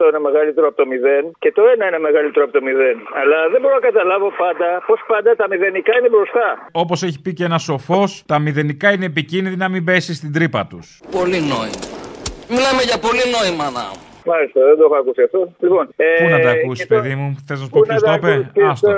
100 0.06 0.10
είναι 0.10 0.20
μεγαλύτερο 0.30 0.66
από 0.68 0.78
το 0.82 0.86
0 0.92 1.32
και 1.44 1.52
το 1.58 1.62
1 1.74 1.88
είναι 1.90 2.00
μεγαλύτερο 2.08 2.44
από 2.48 2.54
το 2.58 2.62
0. 2.64 2.96
Αλλά 3.22 3.38
δεν 3.52 3.60
μπορώ 3.62 3.74
να 3.80 3.84
καταλάβω 3.90 4.28
πάντα 4.44 4.68
πώς 4.88 5.00
πάντα 5.12 5.30
τα 5.42 5.46
μηδενικά 5.52 5.92
είναι 6.00 6.10
μπροστά. 6.16 6.48
Όπως 6.84 6.98
έχει 7.08 7.20
πει 7.24 7.32
και 7.38 7.44
ένας 7.50 7.64
σοφός, 7.64 8.10
τα 8.32 8.38
μηδενικά 8.40 8.88
είναι 8.94 9.06
επικίνδυνα 9.14 9.58
να 9.66 9.70
μην 9.74 9.84
πέσει 9.90 10.12
στην 10.20 10.32
τρύπα 10.36 10.62
τους. 10.72 10.86
Πολύ 11.20 11.40
νόημα. 11.54 11.82
Μιλάμε 12.56 12.82
για 12.90 12.98
πολύ 13.08 13.24
νόημα 13.36 13.66
να. 13.78 13.86
Μάλιστα, 14.32 14.60
δεν 14.70 14.76
το 14.80 14.84
έχω 14.88 14.96
ακούσει 15.02 15.22
αυτό. 15.28 15.40
Λοιπόν, 15.66 15.86
Πού 16.22 16.28
να 16.36 16.40
τα 16.46 16.50
ε, 16.50 16.56
ακούσεις, 16.58 16.86
και 16.86 16.94
το- 16.94 17.02
παιδί 17.02 17.16
μου, 17.20 17.28
θες 17.48 17.58
να 17.60 17.64
σου 17.66 17.70
πω 17.72 17.80
Πού 17.80 17.86
ποιος 17.88 18.02
να 18.02 18.08
το 18.20 18.20
τα 18.22 18.30
είπε; 18.32 18.32
ακούσεις, 18.34 18.70
Άστο. 18.72 18.92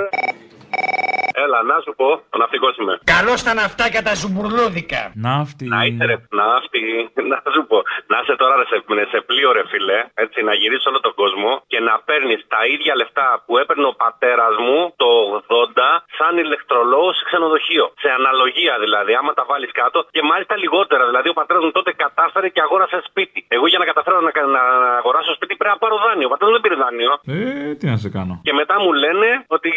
Τώρα. 1.40 1.48
Έλα, 1.50 1.58
να 1.72 1.76
σου 1.84 1.92
πω, 2.00 2.08
ο 2.34 2.36
ναυτικός 2.42 2.72
είμαι. 2.80 2.94
Καλώς 3.16 3.38
τα 3.46 3.52
ναυτάκια 3.60 4.02
τα 4.08 4.14
ζουμπουρλούδικα. 4.20 5.02
Ναύτη. 5.26 5.64
Να 5.74 5.80
είσαι 5.86 6.04
ρε, 6.10 6.16
ναύτη, 6.40 6.84
να 7.32 7.38
σου 7.54 7.62
πω. 7.70 7.78
Να 8.10 8.16
είσαι 8.20 8.34
τώρα 8.42 8.54
ρε, 8.60 8.66
σε, 8.70 8.76
σε 9.12 9.18
πλοίο 9.28 9.50
ρε 9.56 9.64
φίλε, 9.70 9.98
έτσι, 10.24 10.38
να 10.48 10.54
γυρίσει 10.60 10.86
όλο 10.90 11.00
τον 11.06 11.14
κόσμο 11.22 11.50
και 11.72 11.80
να 11.88 11.94
παίρνεις 12.08 12.40
τα 12.54 12.60
ίδια 12.74 12.92
λεφτά 13.00 13.28
που 13.46 13.52
έπαιρνε 13.62 13.86
ο 13.92 13.94
πατέρας 14.04 14.54
μου 14.64 14.78
το 15.02 15.08
80 15.48 15.82
σαν 16.18 16.32
ηλεκτρολόγος 16.44 17.14
σε 17.18 17.24
ξενοδοχείο. 17.28 17.86
Σε 18.02 18.08
αναλογία 18.18 18.74
δηλαδή, 18.84 19.12
άμα 19.20 19.32
τα 19.38 19.44
βάλεις 19.50 19.72
κάτω 19.80 19.98
και 20.16 20.22
μάλιστα 20.30 20.54
λιγότερα. 20.64 21.04
Δηλαδή, 21.10 21.28
ο 21.34 21.36
πατέρας 21.40 21.62
μου 21.66 21.72
τότε 21.78 21.90
κατάφερε 22.04 22.48
και 22.54 22.62
αγόρασε 22.66 22.98
σπίτι. 23.08 23.40
Εγώ 23.56 23.66
για 23.72 23.80
να 23.82 23.86
καταφέρω 23.90 24.16
να, 24.26 24.32
να, 24.54 24.62
να 24.84 24.90
αγοράσω 25.00 25.32
σπίτι 25.38 25.52
πρέπει 25.60 25.74
να 25.76 25.80
πάρω 25.82 25.96
δάνειο. 26.06 26.26
Ο 26.28 26.32
πατέρας 26.32 26.50
μου 26.50 26.56
δεν 26.58 26.64
πήρε 26.64 26.76
δάνειο. 26.84 27.12
Ε, 27.34 27.74
τι 27.78 27.84
να 27.92 27.96
σε 28.04 28.08
κάνω. 28.16 28.34
Και 28.46 28.54
μετά 28.60 28.74
μου 28.82 28.92
λένε 29.04 29.28
ότι 29.56 29.72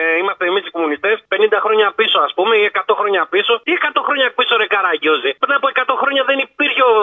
ε, 0.00 0.18
είμαστε 0.20 0.44
εμείς 0.50 0.63
οι 0.68 0.72
κομμουνιστές 0.76 1.16
50 1.28 1.64
χρόνια 1.64 1.88
πίσω, 1.98 2.18
ας 2.26 2.32
πούμε, 2.36 2.54
ή 2.62 2.64
100 2.72 2.94
χρόνια 3.00 3.22
πίσω. 3.34 3.52
Τι 3.66 3.72
100 3.72 4.02
χρόνια 4.08 4.26
πίσω, 4.36 4.52
ρε 4.60 4.66
Καραγκιόζη. 4.74 5.30
Πριν 5.42 5.54
από 5.58 5.66
100 5.72 6.00
χρόνια 6.02 6.22
δεν 6.30 6.38
υπήρχε 6.46 6.82
ο, 6.92 6.96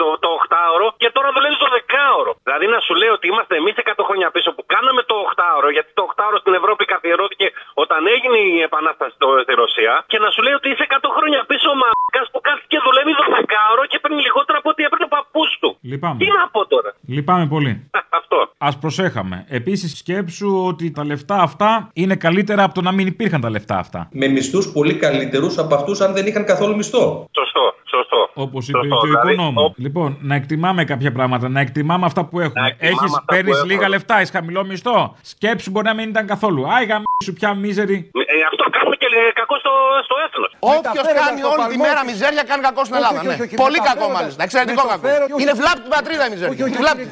το, 0.00 0.06
το 0.24 0.30
8ωρο 0.44 0.88
και 1.02 1.08
τώρα 1.16 1.28
δουλεύει 1.36 1.56
το 1.64 1.68
10ωρο. 1.76 2.32
Δηλαδή 2.46 2.66
να 2.74 2.78
σου 2.86 2.94
λέω 3.00 3.12
ότι 3.18 3.26
είμαστε 3.32 3.54
εμείς 3.60 3.74
100 3.76 4.08
χρόνια 4.08 4.28
πίσω 4.36 4.48
που 4.56 4.62
κάναμε 4.74 5.02
το 5.10 5.16
8ωρο, 5.32 5.68
γιατί 5.76 5.90
το 5.98 6.04
8ωρο 6.12 6.36
στην 6.44 6.54
Ευρώπη 6.60 6.82
καθιερώθηκε 6.92 7.46
όταν 7.82 8.00
έγινε 8.14 8.38
η 8.54 8.60
επανάσταση 8.68 9.12
στο, 9.18 9.28
στη 9.44 9.52
Ρωσία. 9.62 9.92
Και 10.10 10.18
να 10.24 10.28
σου 10.34 10.40
λέει 10.46 10.54
ότι 10.60 10.68
είσαι 10.72 10.86
100 10.88 11.16
χρόνια 11.16 11.40
πίσω 11.50 11.66
ο 11.74 11.76
μαλάκα 11.82 12.22
που 12.32 12.40
κάθεται 12.46 12.68
και 12.72 12.80
δουλεύεις 12.86 13.16
12ωρο 13.24 13.82
και 13.90 13.98
παίρνεις 14.02 14.22
λιγότερα 14.28 14.56
από 14.62 14.68
ό,τι 14.72 14.82
έπαιρνε 14.86 15.06
ο 15.08 15.12
παππούς 15.16 15.50
του. 15.60 15.68
Λυπάμαι. 15.90 16.18
Τι 16.22 16.28
να 16.38 16.42
πω 16.54 16.60
τώρα; 16.72 16.90
Λυπάμαι 17.16 17.46
πολύ. 17.54 17.72
Αυτό. 18.18 18.38
Α 18.58 18.68
προσέχαμε. 18.80 19.36
Επίσης, 19.48 19.98
σκέψου 19.98 20.50
ότι 20.70 20.90
τα 20.90 21.04
λεφτά 21.04 21.36
αυτά 21.48 21.90
είναι 21.92 22.16
καλύτερα 22.16 22.62
από 22.62 22.74
το 22.74 22.82
να 22.82 22.92
μην 22.96 23.06
υπήρχαν 23.06 23.40
τα 23.40 23.50
λεφτά 23.50 23.76
αυτά. 23.78 24.08
Με 24.12 24.26
μισθούς 24.28 24.72
πολύ 24.72 24.94
καλύτερους 24.94 25.58
από 25.58 25.74
αυτούς 25.74 26.00
αν 26.00 26.12
δεν 26.12 26.26
είχαν 26.26 26.44
καθόλου 26.44 26.76
μισθό. 26.76 27.28
Σωστό, 27.38 27.64
σωστό. 27.94 28.20
Όπως 28.34 28.68
είπε 28.68 28.78
Σωστό, 28.78 28.96
και 28.96 29.06
ο 29.06 29.08
δηλαδή, 29.08 29.32
οικονόμου. 29.32 29.74
Λοιπόν, 29.76 30.18
να 30.20 30.34
εκτιμάμε 30.34 30.84
κάποια 30.84 31.12
πράγματα, 31.12 31.48
να 31.48 31.60
εκτιμάμε 31.60 32.06
αυτά 32.06 32.24
που 32.24 32.40
έχουμε. 32.40 32.66
εκτιμάμε 32.68 32.92
Έχεις 32.92 33.02
αυτά 33.04 33.18
που 33.20 33.24
παίρνεις 33.34 33.56
έχουμε. 33.56 33.72
λίγα 33.72 33.88
λεφτά, 33.88 34.14
έχεις 34.20 34.30
χαμηλό 34.30 34.64
μισθό. 34.64 34.98
Σκέψου 35.32 35.70
μπορεί 35.70 35.86
να 35.86 35.94
μην 35.94 36.08
ήταν 36.08 36.26
καθόλου. 36.26 36.62
Άιγα 36.76 36.96
σου 37.24 37.32
πια 37.38 37.50
μίζερη. 37.54 37.98
Ε, 38.34 38.36
αυτό 38.50 38.62
κάνουμε 38.76 38.96
και 39.02 39.08
ε, 39.20 39.32
κακό 39.40 39.54
στο, 39.62 39.72
στο 40.06 40.14
έθνος. 40.26 40.50
Όποιος 40.76 41.06
κάνει 41.22 41.40
όλη 41.52 41.64
τη 41.72 41.76
μέρα 41.86 42.00
μιζέρια 42.10 42.42
κάνει 42.50 42.62
κακό 42.68 42.82
στην 42.86 42.96
Ελλάδα. 43.00 43.18
ναι. 43.28 43.36
Πολύ 43.64 43.78
κακό 43.88 44.06
μάλιστα. 44.16 44.40
Εξαιρετικό 44.46 44.82
κακό. 44.92 45.06
Είναι 45.42 45.54
βλάπτη 45.60 45.82
την 45.86 45.92
πατρίδα 45.96 46.24
η 46.28 46.30
μιζέρια. 46.34 46.56
Τη 46.74 46.78
βλάπτη. 46.84 47.04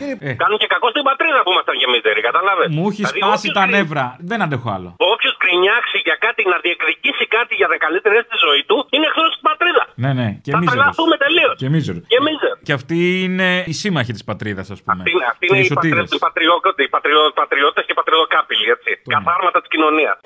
Κάνουν 0.42 0.58
και 0.62 0.68
κακό 0.74 0.86
στην 0.94 1.04
πατρίδα 1.08 1.38
που 1.44 1.50
ήμασταν 1.54 1.74
και 1.80 1.86
μίζεροι, 1.92 2.20
κατάλαβες; 2.28 2.66
Μου 2.76 2.84
έχει 2.90 3.04
σπάσει 3.12 3.46
τα 3.58 3.62
νεύρα. 3.74 4.04
Δεν 4.30 4.38
αντέχω 4.44 4.68
άλλο. 4.76 4.88
Όποιος 5.12 5.33
γκρινιάξει 5.44 5.96
για 6.08 6.16
κάτι, 6.24 6.40
να 6.52 6.56
διεκδικήσει 6.64 7.24
κάτι 7.36 7.52
για 7.60 7.68
να 7.72 7.76
καλύτερη 7.84 8.16
στη 8.28 8.36
ζωή 8.46 8.62
του, 8.68 8.76
είναι 8.94 9.06
εχθρός 9.10 9.30
της 9.34 9.42
πατρίδας. 9.48 9.86
Ναι, 10.04 10.10
ναι. 10.20 10.28
Και 10.44 10.50
Θα 10.54 10.58
μίζερος. 10.60 10.72
τρελαθούμε 10.74 11.14
τελείως. 11.24 11.54
Και 11.62 11.68
μίζερο. 11.74 12.00
Και 12.12 12.20
μίζερο. 12.26 12.56
Και 12.66 12.74
αυτοί 12.78 12.98
είναι 13.26 13.48
οι 13.70 13.74
σύμμαχοι 13.82 14.12
της 14.16 14.24
πατρίδας, 14.30 14.66
ας 14.74 14.80
πούμε. 14.84 14.96
Αυτή 15.02 15.10
είναι, 15.14 15.26
αυτή 15.32 15.44
Και 15.46 15.54
είναι 15.54 15.62
οι 15.64 15.68
οι, 15.70 15.74
πατρι... 15.74 15.90
σωτήρες. 15.90 16.10
οι, 16.16 16.20
πατριώτες, 16.26 16.84
οι 16.86 16.90
πατριο- 16.96 17.32
πατριώτες 17.40 17.82
και 17.86 17.92
οι 17.94 17.98
πατριωτοκάπηλοι, 18.00 18.66
έτσι. 18.76 18.90
Καθάρματα 19.14 19.58
της 19.62 19.68
κοινωνίας. 19.74 20.16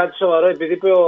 Κάτι 0.00 0.16
σοβαρό, 0.16 0.46
επειδή 0.46 0.72
είπε 0.78 0.90
ο 0.92 1.06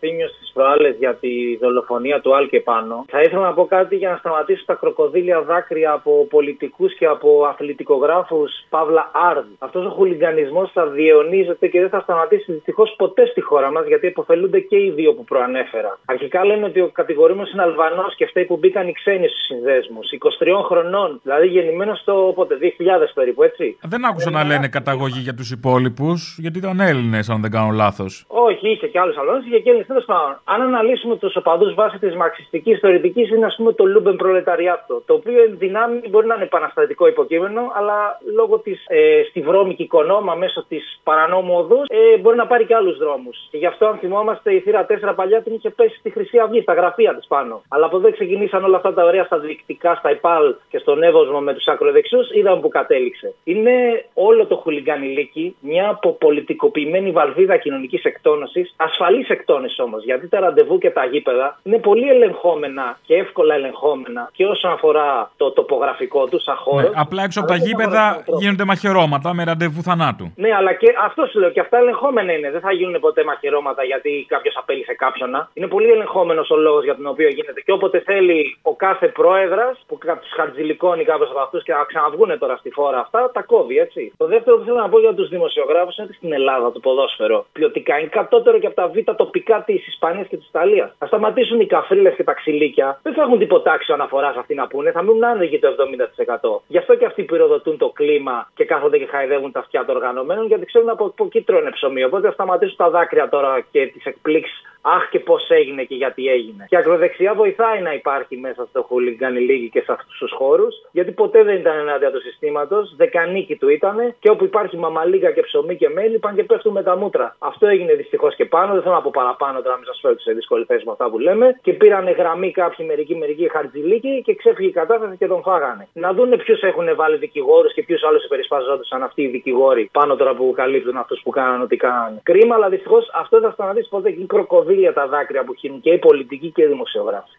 Θήμιος 0.00 0.32
της 0.38 0.49
προάλλες 0.60 0.94
για 1.04 1.14
τη 1.22 1.32
δολοφονία 1.60 2.20
του 2.20 2.34
Άλκε 2.36 2.60
πάνω. 2.60 3.04
Θα 3.08 3.20
ήθελα 3.20 3.42
να 3.48 3.54
πω 3.58 3.64
κάτι 3.76 3.96
για 3.96 4.10
να 4.10 4.16
σταματήσουν 4.16 4.66
τα 4.66 4.74
κροκοδίλια 4.74 5.42
δάκρυα 5.42 5.90
από 5.92 6.26
πολιτικούς 6.30 6.90
και 6.98 7.06
από 7.06 7.28
αθλητικογράφους 7.50 8.50
Παύλα 8.68 9.10
Άρδ. 9.30 9.46
Αυτός 9.58 9.82
ο 9.86 9.90
χουλιγκανισμό 9.90 10.70
θα 10.74 10.86
διαιωνίζεται 10.86 11.66
και 11.68 11.80
δεν 11.80 11.88
θα 11.88 12.00
σταματήσει 12.00 12.52
δυστυχώς 12.52 12.94
ποτέ 12.98 13.26
στη 13.26 13.40
χώρα 13.40 13.70
μας 13.70 13.84
γιατί 13.86 14.06
υποφελούνται 14.06 14.60
και 14.60 14.76
οι 14.76 14.90
δύο 14.90 15.10
που 15.14 15.24
προανέφερα. 15.24 15.98
Αρχικά 16.04 16.44
λένε 16.44 16.64
ότι 16.64 16.80
ο 16.80 16.90
κατηγορούμενος 16.92 17.52
είναι 17.52 17.62
Αλβανός 17.62 18.14
και 18.16 18.26
φταίει 18.26 18.44
που 18.44 18.56
μπήκαν 18.56 18.88
οι 18.88 18.92
ξένοι 18.92 19.28
στους 19.28 19.44
συνδέσμους. 19.50 20.06
23 20.12 20.62
χρονών, 20.68 21.20
δηλαδή 21.22 21.46
γεννημένος 21.46 21.98
στο 21.98 22.32
πότε, 22.34 22.54
2000 22.56 23.12
περίπου, 23.14 23.42
έτσι. 23.42 23.78
Δεν 23.82 24.04
άκουσα 24.04 24.30
να 24.30 24.44
λένε 24.44 24.68
καταγωγή 24.68 25.20
για 25.20 25.34
τους 25.34 25.50
υπόλοιπους, 25.50 26.36
γιατί 26.38 26.58
ήταν 26.58 26.80
Έλληνες, 26.80 27.28
αν 27.28 27.40
δεν 27.40 27.50
κάνω 27.50 27.70
λάθος. 27.70 28.24
Όχι, 28.28 28.68
είχε 28.68 28.86
και 28.86 28.98
άλλους 28.98 29.16
Αλβανούς, 29.16 29.44
είχε 29.46 29.58
και 29.58 29.68
Έλληνες. 29.68 29.86
Τέλος 29.86 30.04
πάντων, 30.04 30.40
αν 30.52 30.60
αναλύσουμε 30.62 31.16
τους 31.16 31.36
οπαδούς 31.36 31.74
βάσει 31.74 31.98
της 31.98 32.14
μαρξιστικής 32.14 32.78
θεωρητικής, 32.78 33.30
είναι 33.30 33.46
ας 33.46 33.54
πούμε 33.56 33.72
το 33.72 33.84
Λούμπεν 33.84 34.16
Προλεταριάτο. 34.16 35.02
Το 35.06 35.14
οποίο 35.14 35.42
εν 35.42 35.54
δυνάμει 35.58 36.00
μπορεί 36.10 36.26
να 36.26 36.34
είναι 36.34 36.44
επαναστατικό 36.44 37.06
υποκείμενο, 37.06 37.72
αλλά 37.74 38.20
λόγω 38.34 38.58
της 38.58 38.84
ε, 38.86 39.22
στη 39.28 39.40
βρώμικη 39.40 39.82
οικονόμα 39.82 40.34
μέσω 40.34 40.64
της 40.68 41.00
παρανόμου 41.02 41.54
οδούς 41.58 41.84
ε, 41.88 42.18
μπορεί 42.18 42.36
να 42.36 42.46
πάρει 42.46 42.64
και 42.64 42.74
άλλους 42.74 42.98
δρόμους. 42.98 43.36
Και 43.50 43.58
γι' 43.58 43.66
αυτό, 43.66 43.86
αν 43.86 43.96
θυμόμαστε, 43.98 44.54
η 44.54 44.60
θύρα 44.60 44.86
4 44.86 45.12
παλιά 45.16 45.42
την 45.42 45.54
είχε 45.54 45.70
πέσει 45.70 45.96
στη 45.98 46.10
Χρυσή 46.10 46.38
Αυγή, 46.38 46.60
στα 46.60 46.72
γραφεία 46.72 47.14
της 47.14 47.26
πάνω. 47.26 47.62
Αλλά 47.68 47.86
από 47.86 47.96
εδώ 47.96 48.12
ξεκινήσαν 48.12 48.64
όλα 48.64 48.76
αυτά 48.76 48.94
τα 48.94 49.04
ωραία 49.04 49.24
στα 49.24 49.38
διοικητικά, 49.38 49.94
στα 49.94 50.10
ΕΠΑΛ 50.10 50.54
και 50.68 50.78
στον 50.78 51.02
Εύωσμο 51.02 51.40
με 51.40 51.54
τους 51.54 51.66
ακροδεξιούς, 51.66 52.30
είδαμε 52.30 52.60
που 52.60 52.68
κατέληξε. 52.68 53.34
Είναι 53.44 54.04
όλο 54.14 54.46
το 54.46 54.56
χουλιγκανιλίκι 54.56 55.56
μια 55.60 55.88
αποπολιτικοποιημένη 55.88 57.10
βαλβίδα 57.10 57.56
κοινωνικής 57.56 58.02
εκτόνωσης, 58.04 58.74
ασφαλής 58.76 59.28
εκτόνωσης 59.28 59.78
όμως. 59.78 60.04
Γιατί 60.04 60.28
τα 60.30 60.40
ραντεβού 60.40 60.78
και 60.78 60.90
τα 60.90 61.04
γήπεδα 61.04 61.58
είναι 61.62 61.78
πολύ 61.78 62.08
ελεγχόμενα 62.08 62.98
και 63.06 63.14
εύκολα 63.14 63.54
ελεγχόμενα 63.54 64.30
και 64.32 64.44
όσον 64.46 64.72
αφορά 64.72 65.30
το 65.36 65.50
τοπογραφικό 65.50 66.26
του 66.26 66.40
σαν 66.40 66.56
χώρο. 66.56 66.80
Ναι, 66.80 66.88
απλά 66.94 67.22
έξω 67.22 67.40
από 67.40 67.48
τα 67.48 67.56
γήπεδα 67.56 68.24
γίνονται 68.40 68.64
μαχαιρώματα 68.64 69.34
με 69.34 69.44
ραντεβού 69.44 69.82
θανάτου. 69.82 70.32
Ναι, 70.36 70.54
αλλά 70.54 70.72
και 70.72 70.94
αυτό 71.04 71.26
σου 71.26 71.38
λέω 71.38 71.50
και 71.50 71.60
αυτά 71.60 71.76
ελεγχόμενα 71.78 72.32
είναι. 72.32 72.50
Δεν 72.50 72.60
θα 72.60 72.72
γίνουν 72.72 73.00
ποτέ 73.00 73.24
μαχαιρώματα 73.24 73.82
γιατί 73.84 74.26
κάποιος 74.28 74.56
απέλησε 74.56 74.94
κάποιον. 74.94 75.30
να. 75.30 75.48
Είναι 75.54 75.66
πολύ 75.66 75.90
ελεγχόμενος 75.90 76.50
ο 76.50 76.56
λόγος 76.56 76.84
για 76.84 76.96
τον 76.96 77.06
οποίο 77.06 77.28
γίνεται. 77.28 77.60
Και 77.60 77.72
όποτε 77.72 77.98
θέλει 78.00 78.58
ο 78.62 78.74
κάθε 78.74 79.06
πρόεδρας 79.08 79.84
που 79.86 79.98
τους 79.98 80.32
χαρτζηλικώνει 80.36 81.04
κάποιος 81.04 81.30
από 81.30 81.40
αυτούς 81.40 81.62
και 81.62 81.72
να 81.72 81.84
ξαναβγούν 81.84 82.38
τώρα 82.38 82.56
στη 82.56 82.70
φόρα 82.70 82.98
αυτά, 82.98 83.30
τα 83.32 83.42
κόβει 83.42 83.76
έτσι. 83.78 84.12
Το 84.16 84.26
δεύτερο 84.26 84.56
που 84.56 84.64
θέλω 84.64 84.76
να 84.76 84.88
πω 84.88 84.98
για 85.00 85.14
τους 85.14 85.28
δημοσιογράφους 85.28 85.96
είναι 85.96 86.06
ότι 86.06 86.16
στην 86.16 86.32
Ελλάδα 86.32 86.72
το 86.72 86.80
ποδόσφαιρο 86.80 87.46
ποιοτικά 87.52 87.98
είναι 87.98 88.08
κατώτερο 88.08 88.58
και 88.58 88.66
από 88.66 88.76
τα 88.76 88.88
β' 88.88 89.14
τοπικά 89.16 89.62
της 89.66 89.86
Ισπανίας 89.86 90.19
και 90.28 90.36
της 90.36 90.48
Ιταλίας. 90.48 90.94
Θα 90.98 91.06
σταματήσουν 91.06 91.60
οι 91.60 91.66
καφρίλες 91.66 92.14
και 92.14 92.24
τα 92.24 92.32
ξυλίκια. 92.32 93.00
Δεν 93.02 93.14
θα 93.14 93.22
έχουν 93.22 93.38
τίποτα 93.38 93.72
άξιο 93.72 93.94
αναφοράς 93.94 94.36
αυτοί 94.36 94.54
να 94.54 94.66
πούνε. 94.66 94.90
Θα 94.90 95.02
μείνουν 95.02 95.24
άνεργοι 95.24 95.58
το 95.58 95.68
70%. 95.68 96.62
Γι' 96.66 96.78
αυτό 96.78 96.94
και 96.94 97.04
αυτοί 97.04 97.22
πυροδοτούν 97.22 97.78
το 97.78 97.88
κλίμα 97.88 98.48
και 98.54 98.64
κάθονται 98.64 98.98
και 98.98 99.06
χαϊδεύουν 99.06 99.52
τα 99.52 99.60
αυτιά 99.60 99.84
των 99.84 99.96
οργανωμένων 99.96 100.46
γιατί 100.46 100.64
ξέρουν 100.66 100.88
από, 100.88 101.04
από 101.04 101.24
εκεί 101.24 101.42
τρώνε 101.42 101.70
ψωμί. 101.70 102.04
Οπότε 102.04 102.26
θα 102.26 102.32
σταματήσουν 102.32 102.76
τα 102.76 102.90
δάκρυα 102.90 103.28
τώρα 103.28 103.66
και 103.70 103.86
τις 103.86 104.04
εκπλήξεις. 104.04 104.64
Αχ 104.82 105.08
και 105.08 105.18
πώς 105.18 105.48
έγινε 105.48 105.82
και 105.84 105.94
γιατί 105.94 106.28
έγινε. 106.28 106.64
Και 106.68 106.76
η 106.76 106.78
ακροδεξιά 106.78 107.34
βοηθάει 107.34 107.80
να 107.80 107.92
υπάρχει 107.92 108.36
μέσα 108.36 108.66
στο 108.70 108.82
χούλιγκαν 108.82 109.36
λίγη 109.36 109.68
και 109.68 109.80
σε 109.80 109.92
αυτούς 109.92 110.18
τους 110.18 110.32
χώρους, 110.32 110.74
γιατί 110.92 111.10
ποτέ 111.12 111.42
δεν 111.42 111.56
ήταν 111.56 111.78
ενάντια 111.78 112.10
του 112.10 112.20
συστήματος. 112.20 112.94
Δεκανίκη 112.96 113.56
του 113.56 113.68
ήταν 113.68 114.14
και 114.18 114.30
όπου 114.30 114.44
υπάρχει 114.44 114.76
μαμαλίγα 114.76 115.30
και 115.30 115.40
ψωμί 115.40 115.76
και 115.76 115.88
μέλι 115.88 116.18
πάνε 116.18 116.36
και 116.36 116.44
πέφτουν 116.44 116.72
με 116.72 116.82
τα 116.82 116.96
μούτρα. 116.96 117.36
Αυτό 117.38 117.66
έγινε 117.66 117.94
δυστυχώς 117.94 118.34
και 118.34 118.44
πάνω. 118.44 118.72
Δεν 118.72 118.82
θέλω 118.82 118.94
να 118.94 119.02
πω 119.02 119.10
παραπάνω 119.14 119.62
τώρα, 119.62 119.76
μην 119.76 119.84
σας 119.84 119.98
φέρω 120.10 120.20
σε 120.20 120.32
δύσκολη 120.32 120.64
θέση 120.64 120.84
με 120.84 120.92
αυτά 120.92 121.10
που 121.10 121.18
λέμε. 121.18 121.58
Και 121.62 121.72
πήρανε 121.72 122.10
γραμμή 122.10 122.50
κάποιοι 122.50 122.86
μερικοί 122.88 123.14
μερικοί 123.16 123.50
χαρτζηλίκοι 123.50 124.22
και 124.24 124.34
ξέφυγε 124.34 124.68
η 124.68 124.72
κατάσταση 124.72 125.16
και 125.16 125.26
τον 125.26 125.42
φάγανε. 125.42 125.88
Να 125.92 126.12
δούνε 126.12 126.36
ποιους 126.36 126.60
έχουν 126.62 126.86
βάλει 126.96 127.16
δικηγόρους 127.16 127.74
και 127.74 127.82
ποιους 127.82 128.02
άλλους 128.02 128.24
υπερισπάζονταν 128.24 129.02
αυτοί 129.02 129.22
οι 129.22 129.28
δικηγόροι 129.28 129.90
πάνω 129.92 130.16
τώρα 130.16 130.34
που 130.34 130.52
καλύπτουν 130.56 130.96
αυτούς 130.96 131.20
που 131.24 131.30
κάνανε 131.30 131.62
ό,τι 131.62 131.76
κάνανε. 131.76 132.20
Κρίμα, 132.22 132.54
αλλά 132.54 132.68
δυστυχώς 132.68 133.10
αυτό 133.14 133.40
δεν 133.40 133.48
θα 133.48 133.54
σταματήσει 133.54 133.88
ποτέ 133.88 134.10
και 134.10 134.16
είναι 134.16 134.26
κροκοδίλια 134.26 134.92
τα 134.92 135.06
δάκρυα 135.06 135.44
που 135.44 135.54
χύνουν 135.54 135.80
και 135.80 135.90
οι 135.90 135.98
πολιτικοί 135.98 136.50
και 136.50 136.62
οι 136.62 136.66
δημοσιογράφοι. 136.66 137.30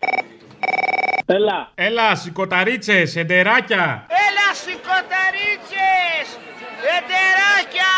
Έλα. 1.26 1.72
Έλα, 1.76 2.16
σηκωταρίτσες, 2.16 3.16
εντεράκια. 3.16 4.06
Έλα 4.28 4.48
σηκωταρίτσες! 4.64 6.51
Εντεράκια! 6.98 7.92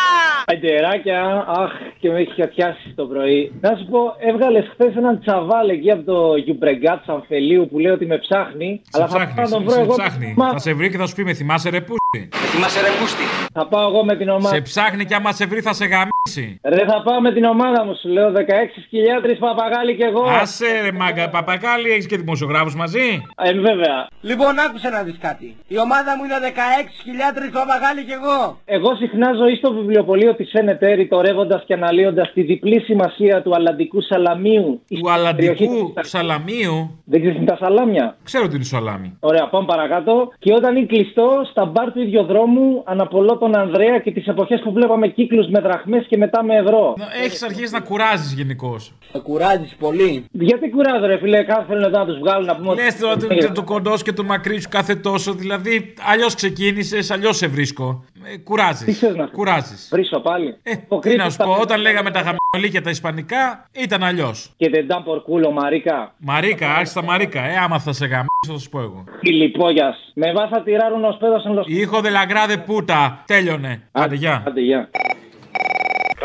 Εντεράκια, 0.45 1.45
αχ, 1.61 1.71
και 1.99 2.09
με 2.09 2.19
έχεις 2.19 2.33
χατιάσει 2.39 2.93
το 2.95 3.05
πρωί. 3.05 3.51
Να 3.61 3.69
σου 3.77 3.85
πω, 3.91 3.99
έβγαλες 4.29 4.65
χθες 4.73 4.95
έναν 4.95 5.19
τσαβάλ 5.19 5.69
εκεί 5.69 5.91
από 5.91 6.03
το 6.11 6.35
Γιουμπρεγκάτ 6.35 7.09
Αμφελίου 7.09 7.67
που 7.71 7.79
λέει 7.79 7.91
ότι 7.91 8.05
με 8.05 8.17
ψάχνει. 8.17 8.81
Σε 8.83 8.89
αλλά 8.93 9.07
θα 9.07 9.15
ψάχνει, 9.17 9.33
πάω 9.35 9.45
να 9.45 9.51
τον 9.51 9.59
σε, 9.61 9.65
βρω 9.65 9.73
σε 9.75 9.81
εγώ. 9.81 9.93
ψάχνει. 9.95 10.33
Μα- 10.37 10.51
Θα 10.51 10.59
σε 10.59 10.73
βρει 10.73 10.89
και 10.89 10.97
θα 10.97 11.05
σου 11.07 11.15
πει 11.15 11.23
με 11.23 11.33
θυμάσαι 11.33 11.69
ρε 11.69 11.81
πούστη. 11.81 12.29
Θυμάσαι 12.53 12.81
ρε 12.81 12.87
πούστη. 12.99 13.23
Θα 13.53 13.67
πάω 13.67 13.87
εγώ 13.89 14.03
με 14.05 14.15
την 14.17 14.29
ομάδα. 14.29 14.55
Σε 14.55 14.61
ψάχνει 14.61 15.05
και 15.05 15.15
άμα 15.15 15.31
σε 15.31 15.45
βρει 15.45 15.61
θα 15.61 15.73
σε 15.73 15.85
γαμίσει. 15.85 16.59
Ρε, 16.63 16.85
θα 16.85 17.01
πάω 17.05 17.21
με 17.21 17.33
την 17.33 17.43
ομάδα 17.43 17.85
μου, 17.85 17.93
σου 18.01 18.09
λέω 18.09 18.31
16 18.31 18.81
χιλιάδες 18.89 19.37
παπαγάλοι 19.37 19.95
κι 19.95 20.03
εγώ. 20.03 20.23
Άσε 20.41 20.81
ρε 20.83 20.91
μάγκα, 20.91 21.29
παπακάλι 21.29 21.89
έχεις 21.91 22.05
και 22.07 22.17
δημοσιογράφους 22.17 22.75
μαζί; 22.75 23.21
Ε, 23.37 23.53
βέβαια. 23.53 24.07
Λοιπόν, 24.21 24.59
άκουσε 24.59 24.89
να 24.89 25.03
δεις 25.03 25.17
κάτι. 25.21 25.55
Η 25.67 25.79
ομάδα 25.79 26.11
μου 26.17 26.23
είναι 26.23 26.39
16.000 26.39 27.51
παπαγάλοι 27.51 28.03
κι 28.03 28.11
εγώ. 28.11 28.59
Εγώ 28.75 28.95
συχνά 28.95 29.33
ζωή 29.33 29.55
στο 29.55 29.73
βιβλιοπωλείο 29.73 30.35
της 30.35 30.53
ΕΝΕΤΕ, 30.53 30.93
ρητορεύοντα 30.93 31.63
και 31.65 31.73
αναλύοντας 31.73 32.31
τη 32.33 32.41
διπλή 32.41 32.79
σημασία 32.81 33.41
του 33.41 33.55
αλλαντικού 33.55 34.01
σαλαμίου. 34.01 34.81
Του 34.99 35.11
αλλαντικού 35.11 35.93
σαλαμίου; 36.01 36.99
Δεν 37.05 37.19
ξέρεις 37.19 37.37
τι 37.37 37.41
είναι 37.43 37.51
τα 37.51 37.57
σαλάμια; 37.65 38.15
Ξέρω 38.23 38.43
ότι 38.45 38.55
είναι 38.55 38.63
σαλάμι. 38.63 39.17
Ωραία, 39.19 39.47
πάμε 39.49 39.65
παρακάτω. 39.65 40.31
Και 40.39 40.53
όταν 40.53 40.75
είναι 40.75 40.85
κλειστό, 40.85 41.41
στα 41.51 41.65
μπαρ 41.65 41.91
του 41.91 41.99
ιδιοδρόμου 42.01 42.81
αναπολώ 42.85 43.37
τον 43.37 43.55
Ανδρέα 43.57 43.99
και 43.99 44.11
τις 44.11 44.27
εποχές 44.27 44.61
που 44.63 44.71
βλέπαμε 44.71 45.07
κύκλους 45.07 45.47
με 45.47 45.59
δραχμές 45.59 46.05
και 46.07 46.17
μετά 46.17 46.43
με 46.43 46.55
ευρώ. 46.55 46.95
Έχεις 47.23 47.43
αρχίσει 47.43 47.73
να 47.73 47.79
κουράζεις 47.81 48.33
γενικώς. 48.33 48.93
Θα 49.11 49.19
κουράζεις 49.19 49.75
πολύ. 49.79 50.25
Γιατί 50.31 50.69
κουράζω, 50.69 51.05
ρε 51.05 51.17
φίλε, 51.17 51.43
κάθε 51.43 51.65
θέλουν 51.67 51.91
να 51.91 52.05
τους 52.05 52.17
βγάλουν 52.19 52.45
να 52.45 52.55
πούμε. 52.55 52.69
ότι- 52.71 52.81
Λες 52.83 52.97
τώρα 52.97 53.17
το, 53.17 53.27
το, 53.27 53.51
το 53.53 53.63
κοντός 53.63 53.97
σου 53.97 54.05
και 54.05 54.13
το 54.13 54.23
μακρύς 54.23 54.61
σου 54.63 54.69
κάθε 54.69 54.95
τόσο. 54.95 55.33
Δηλαδή, 55.33 55.93
αλλιώς 56.11 56.35
ξεκίνησες, 56.35 57.11
αλλιώς 57.11 57.37
σε 57.37 57.47
βρίσκω. 57.47 58.03
Ε, 58.33 58.37
κουράζεις. 58.37 58.85
Τι 58.85 58.91
θες 58.91 59.15
να 59.15 59.25
Κουράζεις. 59.25 59.89
Βρίσω 59.91 60.19
πάλι. 60.19 60.57
Ε, 60.63 60.73
τι 61.01 61.15
να 61.15 61.29
σου 61.29 61.37
πω, 61.37 61.51
όταν 61.61 61.81
λέγαμε 61.81 62.11
τα 62.11 62.21
χαμηλίκια 62.51 62.81
τα 62.81 62.89
ισπανικά, 62.89 63.69
ήταν 63.71 64.03
αλλιώς. 64.03 64.53
Και 64.57 64.69
δεν 64.69 64.83
ήταν 64.83 65.03
πορκούλο, 65.03 65.51
Μαρίκα. 65.51 66.13
Μαρίκα, 66.17 66.73
άρχισε 66.73 66.93
τα 66.93 67.03
Μαρίκα. 67.03 67.41
Ε, 67.41 67.57
άμα 67.57 67.79
θα 67.79 67.93
σε 67.93 68.05
γαμίσω, 68.05 68.27
θα 68.47 68.57
σου 68.57 68.69
πω 68.69 68.79
εγώ. 68.79 69.03
Φιλιππόγια. 69.19 69.95
Με 70.13 70.33
βάσα 70.33 70.61
τυράρουν 70.63 71.03
ω 71.03 71.17
πέδο 71.19 71.35
εν 71.45 71.63
Ήχο 71.65 71.99
de 72.03 72.09
la 72.09 72.31
grade 72.31 72.57
puta. 72.67 73.11
Τέλειωνε. 73.25 73.87
Άντε, 73.91 74.15
γεια. 74.15 74.43
Άντε, 74.47 74.61
γεια. 74.61 74.89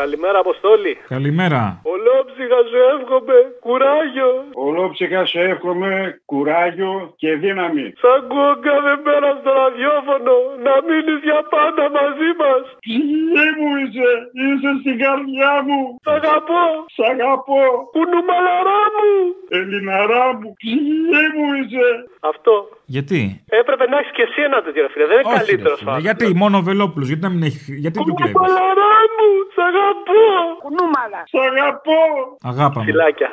Καλημέρα, 0.03 0.37
Αποστόλη. 0.45 0.93
Καλημέρα. 1.15 1.61
Ολόψυχα 1.95 2.59
σου 2.69 2.79
εύχομαι 2.93 3.37
κουράγιο. 3.65 4.31
Ολόψυχα 4.67 5.21
σε 5.31 5.39
εύχομαι 5.51 5.91
κουράγιο 6.31 6.93
και 7.21 7.29
δύναμη. 7.43 7.85
Σ' 8.01 8.09
ακούω 8.17 8.51
κάθε 8.67 8.93
μέρα 9.05 9.29
στο 9.39 9.51
ραδιόφωνο 9.61 10.35
να 10.65 10.73
μείνεις 10.87 11.19
για 11.27 11.39
πάντα 11.55 11.85
μαζί 11.97 12.29
μας. 12.41 12.63
Ψυχή 12.85 13.47
μου 13.57 13.69
είσαι, 13.81 14.09
είσαι 14.43 14.71
στην 14.81 14.95
καρδιά 15.03 15.53
μου. 15.67 15.79
Σ' 16.05 16.11
αγαπώ. 16.17 16.65
Σ' 16.95 17.05
αγαπώ. 17.13 17.61
Κουνουμαλαρά 17.95 18.81
μου. 18.95 19.09
Ελληναρά 19.57 20.25
μου, 20.37 20.47
ψυχή 20.59 21.25
μου 21.35 21.47
είσαι. 21.59 21.87
Αυτό. 22.31 22.53
Γιατί; 22.95 23.21
Έπρεπε 23.61 23.85
να 23.91 23.95
έχεις 24.01 24.13
και 24.17 24.23
εσύ 24.27 24.39
ένα 24.49 24.57
τέτοιο, 24.65 24.81
ρε 24.85 24.89
φίλε. 24.93 25.05
Δεν 25.11 25.17
είναι 25.19 25.27
Όχι, 25.29 25.37
καλύτερο 25.37 25.73
ρε 25.75 25.83
φίλε, 25.83 25.99
Γιατί 26.07 26.25
μόνο 26.43 26.55
ο 26.61 26.63
Βελόπουλος, 26.69 27.07
γιατί 27.11 27.23
να 27.27 27.31
μην 27.33 27.43
έχει. 27.49 27.59
Γιατί 27.83 27.97
του 28.07 28.13
κλέβεις; 28.17 28.35
Κουνουμαλαρά 28.37 28.88
μου. 29.15 29.29
Σ' 29.55 29.61
αγαπώ. 29.69 30.21
Κουνούμαλα. 30.63 31.21
Σ' 31.31 31.41
αγαπώ. 31.49 32.01
Αγάπα 32.51 32.79
μου. 32.79 32.85
Φιλάκια. 32.85 33.29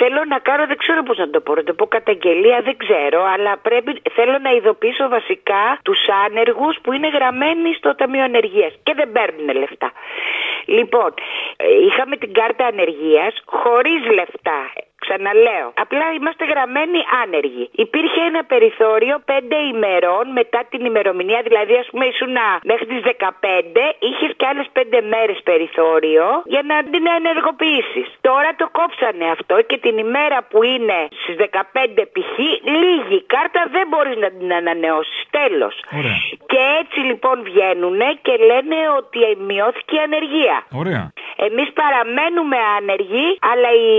Θέλω 0.00 0.24
να 0.28 0.38
κάνω, 0.38 0.66
δεν 0.66 0.76
ξέρω 0.76 1.02
πώς 1.02 1.18
να 1.18 1.30
το 1.30 1.40
πω, 1.40 1.54
να 1.54 1.64
το 1.64 1.74
πω 1.74 1.86
καταγγελία, 1.86 2.60
δεν 2.68 2.76
ξέρω, 2.76 3.20
αλλά 3.34 3.52
πρέπει, 3.58 4.02
θέλω 4.16 4.38
να 4.38 4.50
ειδοποιήσω 4.50 5.08
βασικά 5.08 5.64
τους 5.82 6.00
άνεργους 6.26 6.74
που 6.82 6.92
είναι 6.92 7.08
γραμμένοι 7.08 7.74
στο 7.74 7.94
Ταμείο 7.94 8.24
Ανεργίας 8.24 8.72
και 8.82 8.92
δεν 8.94 9.12
παίρνουν 9.12 9.56
λεφτά. 9.62 9.92
Λοιπόν, 10.66 11.10
ε, 11.56 11.66
είχαμε 11.86 12.16
την 12.16 12.32
κάρτα 12.32 12.64
ανεργίας 12.66 13.34
χωρίς 13.44 14.00
λεφτά. 14.18 14.60
Ξαναλέω. 15.04 15.68
Απλά 15.84 16.06
είμαστε 16.16 16.44
γραμμένοι 16.52 17.00
άνεργοι. 17.22 17.64
Υπήρχε 17.84 18.20
ένα 18.30 18.42
περιθώριο 18.52 19.14
5 19.26 19.32
ημερών 19.74 20.24
μετά 20.38 20.60
την 20.70 20.82
ημερομηνία, 20.90 21.40
δηλαδή 21.48 21.74
ας 21.82 21.88
πούμε 21.90 22.04
ήσουν 22.12 22.36
μέχρι 22.70 22.86
τις 22.92 23.02
15, 23.02 23.84
είχες 24.08 24.30
και 24.38 24.46
άλλες 24.50 24.66
5 24.72 25.00
μέρες 25.14 25.38
περιθώριο 25.50 26.26
για 26.52 26.62
να 26.70 26.76
την 26.92 27.04
ενεργοποιήσεις. 27.18 28.06
Τώρα 28.28 28.50
το 28.60 28.66
κόψανε 28.78 29.26
αυτό 29.36 29.56
και 29.68 29.78
την 29.84 29.98
ημέρα 30.06 30.38
που 30.50 30.58
είναι 30.62 30.98
στις 31.22 31.36
15 31.36 32.04
π.χ. 32.14 32.34
λίγη 32.82 33.18
κάρτα 33.34 33.60
δεν 33.74 33.84
μπορείς 33.90 34.16
να 34.24 34.28
την 34.36 34.52
ανανεώσεις. 34.60 35.20
Τέλος. 35.30 35.74
Και 36.52 36.60
έτσι 36.80 36.98
λοιπόν 37.10 37.36
βγαίνουν 37.48 38.00
και 38.22 38.34
λένε 38.50 38.76
ότι 38.98 39.18
μειώθηκε 39.48 39.94
η 39.96 40.02
ανεργία. 40.08 40.56
Ωραία. 40.82 41.12
Εμείς 41.46 41.68
παραμένουμε 41.80 42.58
άνεργοι, 42.78 43.26
αλλά 43.50 43.70
η, 43.90 43.92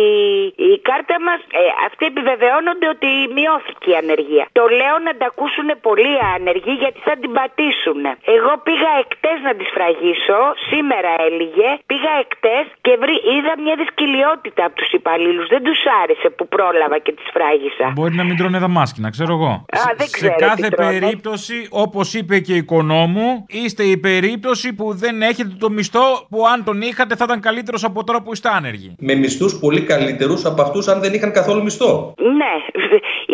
η 0.70 0.72
κάρτα 0.90 1.16
μας, 1.28 1.40
ε, 1.62 1.64
αυτοί 1.88 2.04
επιβεβαιώνονται 2.12 2.88
ότι 2.96 3.10
μειώθηκε 3.38 3.88
η 3.94 3.96
ανεργία. 4.04 4.46
Το 4.60 4.64
λέω 4.80 4.96
να 5.08 5.12
τα 5.20 5.26
ακούσουν 5.32 5.68
πολλοί 5.88 6.16
άνεργοι 6.36 6.74
γιατί 6.84 7.00
θα 7.08 7.14
την 7.22 7.32
πατήσουν. 7.38 8.02
Εγώ 8.36 8.52
πήγα 8.68 8.92
εκτές 9.04 9.38
να 9.48 9.52
τη 9.58 9.64
σφραγίσω, 9.70 10.40
σήμερα 10.70 11.12
έλεγε, 11.28 11.70
πήγα 11.92 12.12
εκτές 12.26 12.64
και 12.86 12.94
βρή, 13.02 13.16
είδα 13.34 13.54
μια 13.66 13.76
δυσκολιότητα 13.84 14.62
από 14.68 14.76
τους 14.80 14.90
υπαλλήλους. 15.00 15.46
Δεν 15.54 15.62
τους 15.68 15.80
άρεσε 16.02 16.28
που 16.38 16.44
πρόλαβα 16.56 16.98
και 17.06 17.12
τη 17.18 17.24
σφράγισα. 17.30 17.86
Μπορεί 17.98 18.16
να 18.22 18.26
μην 18.28 18.36
τρώνε 18.40 18.58
δαμάσκηνα, 18.66 19.10
ξέρω 19.16 19.32
εγώ. 19.38 19.52
Α, 19.80 19.82
δεν 20.00 20.08
Σε 20.08 20.16
ξέρω 20.18 20.36
κάθε 20.48 20.62
τι 20.62 20.70
τρώνε. 20.76 20.92
περίπτωση, 21.00 21.58
όπως 21.86 22.08
είπε 22.14 22.36
και 22.46 22.54
η 22.54 22.62
οικονόμου, 22.66 23.46
είστε 23.48 23.84
η 23.84 23.98
περίπτωση 23.98 24.68
που 24.74 24.86
δεν 25.04 25.22
έχετε 25.22 25.54
το 25.60 25.70
μισθό 25.70 26.06
που 26.30 26.40
αν 26.54 26.64
τον 26.64 26.82
είχατε 26.82 27.16
θα 27.16 27.23
ήταν 27.24 27.40
καλύτερος 27.40 27.84
από 27.84 28.04
τώρα 28.04 28.22
που 28.22 28.34
είστε 28.34 28.50
άνεργοι. 28.50 28.96
Με 29.00 29.16
μισθούς 29.16 29.60
πολύ 29.60 29.82
καλύτερους 29.82 30.46
από 30.46 30.62
αυτούς 30.62 30.88
αν 30.88 31.00
δεν 31.02 31.14
είχαν 31.14 31.32
καθόλου 31.32 31.64
μισθό. 31.64 32.14
Ναι, 32.18 32.83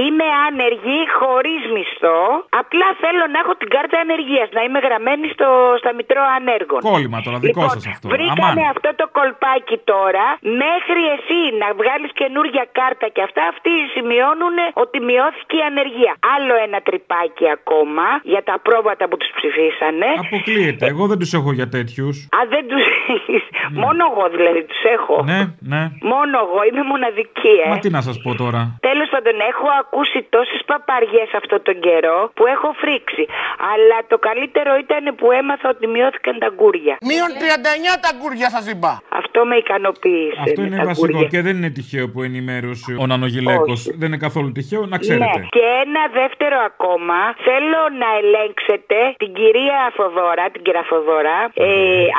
είμαι 0.03 0.27
άνεργη 0.47 0.99
χωρίς 1.19 1.61
μισθό. 1.75 2.21
Απλά 2.61 2.87
θέλω 3.03 3.23
να 3.33 3.37
έχω 3.43 3.53
την 3.61 3.69
κάρτα 3.75 3.97
ανεργίας, 4.05 4.47
να 4.57 4.61
είμαι 4.65 4.79
γραμμένη 4.85 5.25
στο, 5.35 5.49
στα 5.81 5.91
Μητρό 5.99 6.23
Ανέργων. 6.37 6.79
Κόλλημα 6.89 7.19
τώρα, 7.25 7.37
δικό 7.45 7.61
Λοιπόν, 7.61 7.75
σας 7.75 7.85
αυτό. 7.93 8.05
Βρήκανε 8.15 8.61
Αμάν. 8.63 8.73
αυτό 8.73 8.89
το 8.99 9.05
κολπάκι 9.17 9.77
τώρα. 9.93 10.25
Μέχρι 10.65 11.01
εσύ 11.15 11.39
να 11.61 11.67
βγάλεις 11.79 12.11
καινούργια 12.21 12.65
κάρτα 12.79 13.07
και 13.15 13.21
αυτά, 13.27 13.41
αυτοί 13.53 13.73
σημειώνουν 13.95 14.57
ότι 14.83 14.97
μειώθηκε 15.09 15.55
η 15.61 15.63
ανεργία. 15.71 16.13
Άλλο 16.35 16.53
ένα 16.65 16.79
τρυπάκι 16.87 17.45
ακόμα 17.57 18.07
για 18.33 18.41
τα 18.49 18.55
πρόβατα 18.67 19.03
που 19.09 19.15
τους 19.21 19.31
ψηφίσανε. 19.37 20.09
Αποκλείεται. 20.25 20.83
Εγώ 20.93 21.03
δεν 21.11 21.17
τους 21.21 21.31
έχω 21.37 21.51
για 21.59 21.67
τέτοιους. 21.75 22.15
Α, 22.37 22.39
δεν 22.53 22.63
τους 22.69 22.85
έχεις. 23.15 23.43
Μόνο 23.83 24.01
εγώ 24.11 24.25
δηλαδή 24.35 24.61
τους 24.69 24.81
έχω. 24.97 25.15
Ναι, 25.31 25.41
ναι. 25.71 25.81
Μόνο 26.13 26.35
εγώ, 26.45 26.59
είμαι 26.67 26.83
μοναδική, 26.93 27.53
ε. 27.65 27.69
Μα 27.71 27.77
τι 27.83 27.89
να 27.97 28.01
σας 28.07 28.17
πω 28.23 28.29
τώρα. 28.43 28.61
Τέλος 28.89 29.07
πάντων, 29.13 29.35
έχω 29.51 29.67
ακούσει 29.91 30.27
τόσες 30.35 30.61
παπαριές 30.65 31.29
αυτό 31.39 31.55
τον 31.67 31.79
καιρό 31.85 32.31
που 32.35 32.43
έχω 32.53 32.69
φρίξει. 32.81 33.23
Αλλά 33.73 33.97
το 34.11 34.17
καλύτερο 34.27 34.71
ήταν 34.85 35.03
που 35.15 35.31
έμαθα 35.31 35.69
ότι 35.69 35.87
μειώθηκαν 35.87 36.35
τα 36.43 36.49
γκούρια. 36.55 36.95
Μείον 37.09 37.31
39 37.39 37.99
τα 38.05 38.11
γκούρια 38.17 38.49
σας 38.55 38.65
είπα. 38.73 38.91
Αυτό 39.39 39.51
με 39.51 39.55
ικανοποίησε. 39.65 40.41
Αυτό 40.45 40.59
με 40.61 40.67
είναι 40.67 40.77
τα 40.81 40.85
βασικό 40.91 41.07
γκούρια. 41.11 41.27
και 41.33 41.39
δεν 41.45 41.53
είναι 41.59 41.71
τυχαίο 41.77 42.05
που 42.13 42.19
ενημέρωσε 42.29 42.91
ο 43.03 43.05
Νανογιλέκο. 43.11 43.73
Δεν 43.99 44.07
είναι 44.09 44.21
καθόλου 44.27 44.49
τυχαίο, 44.57 44.81
να 44.93 44.97
ξέρετε. 45.03 45.39
Ναι. 45.39 45.45
Και 45.57 45.65
ένα 45.85 46.03
δεύτερο 46.21 46.57
ακόμα. 46.71 47.17
Θέλω 47.47 47.81
να 48.03 48.09
ελέγξετε 48.21 48.97
την 49.23 49.31
κυρία 49.39 49.79
Φοδόρα, 49.97 50.43
την 50.53 50.61
κυρία 50.65 50.85
Φοδόρα, 50.91 51.37
ε, 51.53 51.67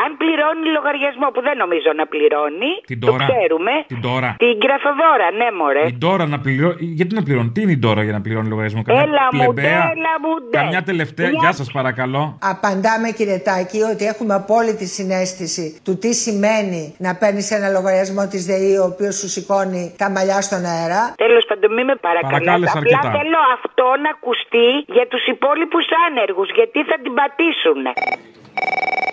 αν 0.04 0.10
πληρώνει 0.22 0.64
λογαριασμό 0.76 1.26
που 1.34 1.40
δεν 1.46 1.56
νομίζω 1.62 1.90
να 2.00 2.04
πληρώνει. 2.12 2.70
Την 2.90 2.98
Το 3.02 3.06
τώρα. 3.10 3.24
ξέρουμε. 3.30 3.72
Την 3.92 4.00
τώρα. 4.08 4.30
Την 4.44 4.52
κυρία 4.60 4.80
Φοδόρα, 4.86 5.28
ναι, 5.40 5.48
μωρέ. 5.60 5.84
Η 5.92 5.94
Ντόρα 6.02 6.24
να 6.34 6.38
πληρώνει. 6.44 6.76
Γιατί 6.98 7.12
να 7.18 7.22
πληρώνει, 7.26 7.50
τι 7.54 7.60
είναι 7.64 7.74
η 7.78 7.80
Ντόρα 7.82 8.02
για 8.06 8.14
να 8.18 8.20
πληρώνει 8.24 8.48
λογαριασμό, 8.52 8.80
Καμιά 8.82 9.02
Έλα 9.06 9.24
μου, 9.34 9.38
πλεμπαία, 9.52 9.82
έλα 9.96 10.12
μου, 10.22 10.32
ντε. 10.50 10.56
Καμιά 10.58 10.80
τελευταία. 10.90 11.28
Μια- 11.28 11.38
Γεια 11.42 11.52
σας, 11.58 11.68
παρακαλώ. 11.78 12.22
Απαντάμε 12.52 13.08
κύριε 13.18 13.38
Τάκη 13.48 13.78
ότι 13.92 14.04
έχουμε 14.12 14.34
απόλυτη 14.42 14.86
συνέστηση 14.96 15.66
του 15.84 15.92
τι 16.02 16.10
σημαίνει 16.24 16.82
να 16.98 17.09
παίρνεις 17.14 17.50
ένα 17.50 17.68
λογαριασμό 17.68 18.26
της 18.28 18.44
ΔΕΗ 18.46 18.76
ο 18.76 18.84
οποίος 18.84 19.14
σου 19.18 19.28
σηκώνει 19.28 19.94
τα 19.98 20.10
μαλλιά 20.10 20.40
στον 20.40 20.64
αέρα. 20.64 21.02
Τέλος 21.16 21.44
πάντων, 21.48 21.74
μην 21.74 21.84
με 21.84 21.94
παρακαλάτε. 22.06 22.34
Παρακάλεσα 22.44 22.78
Απλά 22.78 22.98
αρκετά. 22.98 23.18
θέλω 23.18 23.38
αυτό 23.56 23.84
να 24.04 24.10
ακουστεί 24.16 24.68
για 24.96 25.06
τους 25.12 25.26
υπόλοιπους 25.26 25.86
άνεργους, 26.08 26.48
γιατί 26.58 26.78
θα 26.90 26.96
την 27.02 27.12
πατήσουν. 27.18 27.82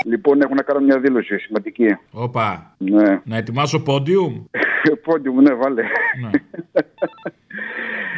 Λοιπόν, 0.06 0.42
έχω 0.42 0.54
να 0.54 0.62
κάνω 0.62 0.80
μια 0.80 1.00
δήλωση 1.00 1.38
σημαντική. 1.38 1.98
Όπα. 2.12 2.76
Ναι. 2.78 3.22
Να 3.24 3.38
ετοιμάσω 3.38 3.80
πόντιουμ; 3.80 4.34
Πόντι 5.06 5.30
μου, 5.30 5.42
ναι, 5.42 5.54
βάλε. 5.54 5.84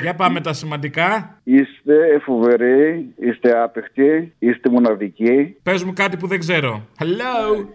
Για 0.01 0.15
πάμε 0.15 0.41
τα 0.41 0.53
σημαντικά. 0.53 1.39
Είστε 1.43 2.19
φοβεροί, 2.25 3.13
είστε 3.17 3.61
άπεχτοι, 3.61 4.33
είστε 4.39 4.69
μοναδικοί. 4.69 5.55
Πες 5.63 5.83
μου 5.83 5.93
κάτι 5.93 6.17
που 6.17 6.27
δεν 6.27 6.39
ξέρω. 6.39 6.87
Hello. 6.99 7.65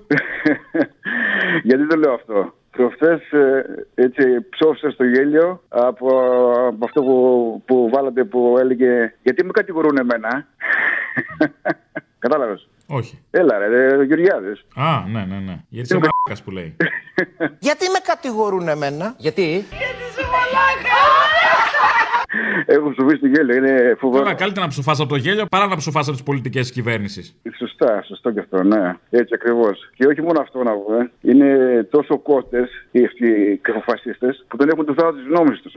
Γιατί 1.69 1.87
το 1.87 1.97
λέω 1.97 2.13
αυτό; 2.13 2.55
Προχθέ 2.71 3.21
έτσι 3.95 4.23
ψόφισα 4.51 4.91
στο 4.91 5.05
γέλιο 5.05 5.63
από, 5.69 6.09
από 6.67 6.85
αυτό 6.85 7.03
που, 7.03 7.63
που 7.67 7.91
βάλατε 7.93 8.25
που 8.25 8.57
έλεγε 8.61 9.15
Γιατί 9.23 9.45
με 9.45 9.51
κατηγορούν 9.51 9.97
εμένα; 9.97 10.47
Κατάλαβες; 12.25 12.69
Όχι. 12.87 13.19
Έλα 13.31 13.59
ρε, 13.59 14.05
Γεωργιάδε. 14.05 14.53
Α, 14.75 15.05
ναι, 15.09 15.25
ναι, 15.25 15.39
ναι. 15.39 15.57
Γιατί 15.69 15.97
είσαι 15.97 16.11
ο 16.31 16.35
που 16.45 16.51
λέει. 16.51 16.77
Γιατί 17.67 17.91
με 17.91 17.99
κατηγορούν 18.03 18.69
εμένα; 18.69 19.15
Γιατί; 19.19 19.65
Έχω 22.67 22.91
ψοφήσει 22.91 23.21
το 23.21 23.27
γέλιο, 23.27 23.55
είναι 23.57 23.97
φοβερό. 23.99 24.23
Τώρα, 24.23 24.35
καλύτερα 24.35 24.67
να 24.67 24.71
ψοφά 24.71 24.93
από 24.93 25.07
το 25.07 25.17
γέλιο 25.17 25.47
παρά 25.47 25.67
να 25.67 25.77
ψοφά 25.77 26.01
από 26.01 26.11
τις 26.11 26.23
πολιτικές 26.23 26.67
τη 26.67 26.73
κυβέρνηση. 26.73 27.35
Σωστά, 27.79 28.03
σωστό 28.03 28.31
και 28.31 28.41
αυτό, 28.41 28.63
ναι. 28.63 28.93
Έτσι 29.11 29.35
ακριβώς. 29.35 29.91
Και 29.97 30.07
όχι 30.07 30.23
μόνο 30.23 30.41
αυτό 30.41 30.63
να 30.63 30.73
πούμε. 30.73 31.11
Είναι 31.21 31.49
τόσο 31.91 32.19
κότες 32.19 32.69
οι 32.91 33.05
αυτοί 33.05 33.27
οι 33.27 33.57
κακοφασίστε 33.57 34.37
που 34.49 34.57
δεν 34.57 34.69
έχουν 34.69 34.85
το 34.85 34.95
θάρρος 34.95 35.15
της 35.15 35.25
γνώμης 35.27 35.61
τους. 35.63 35.75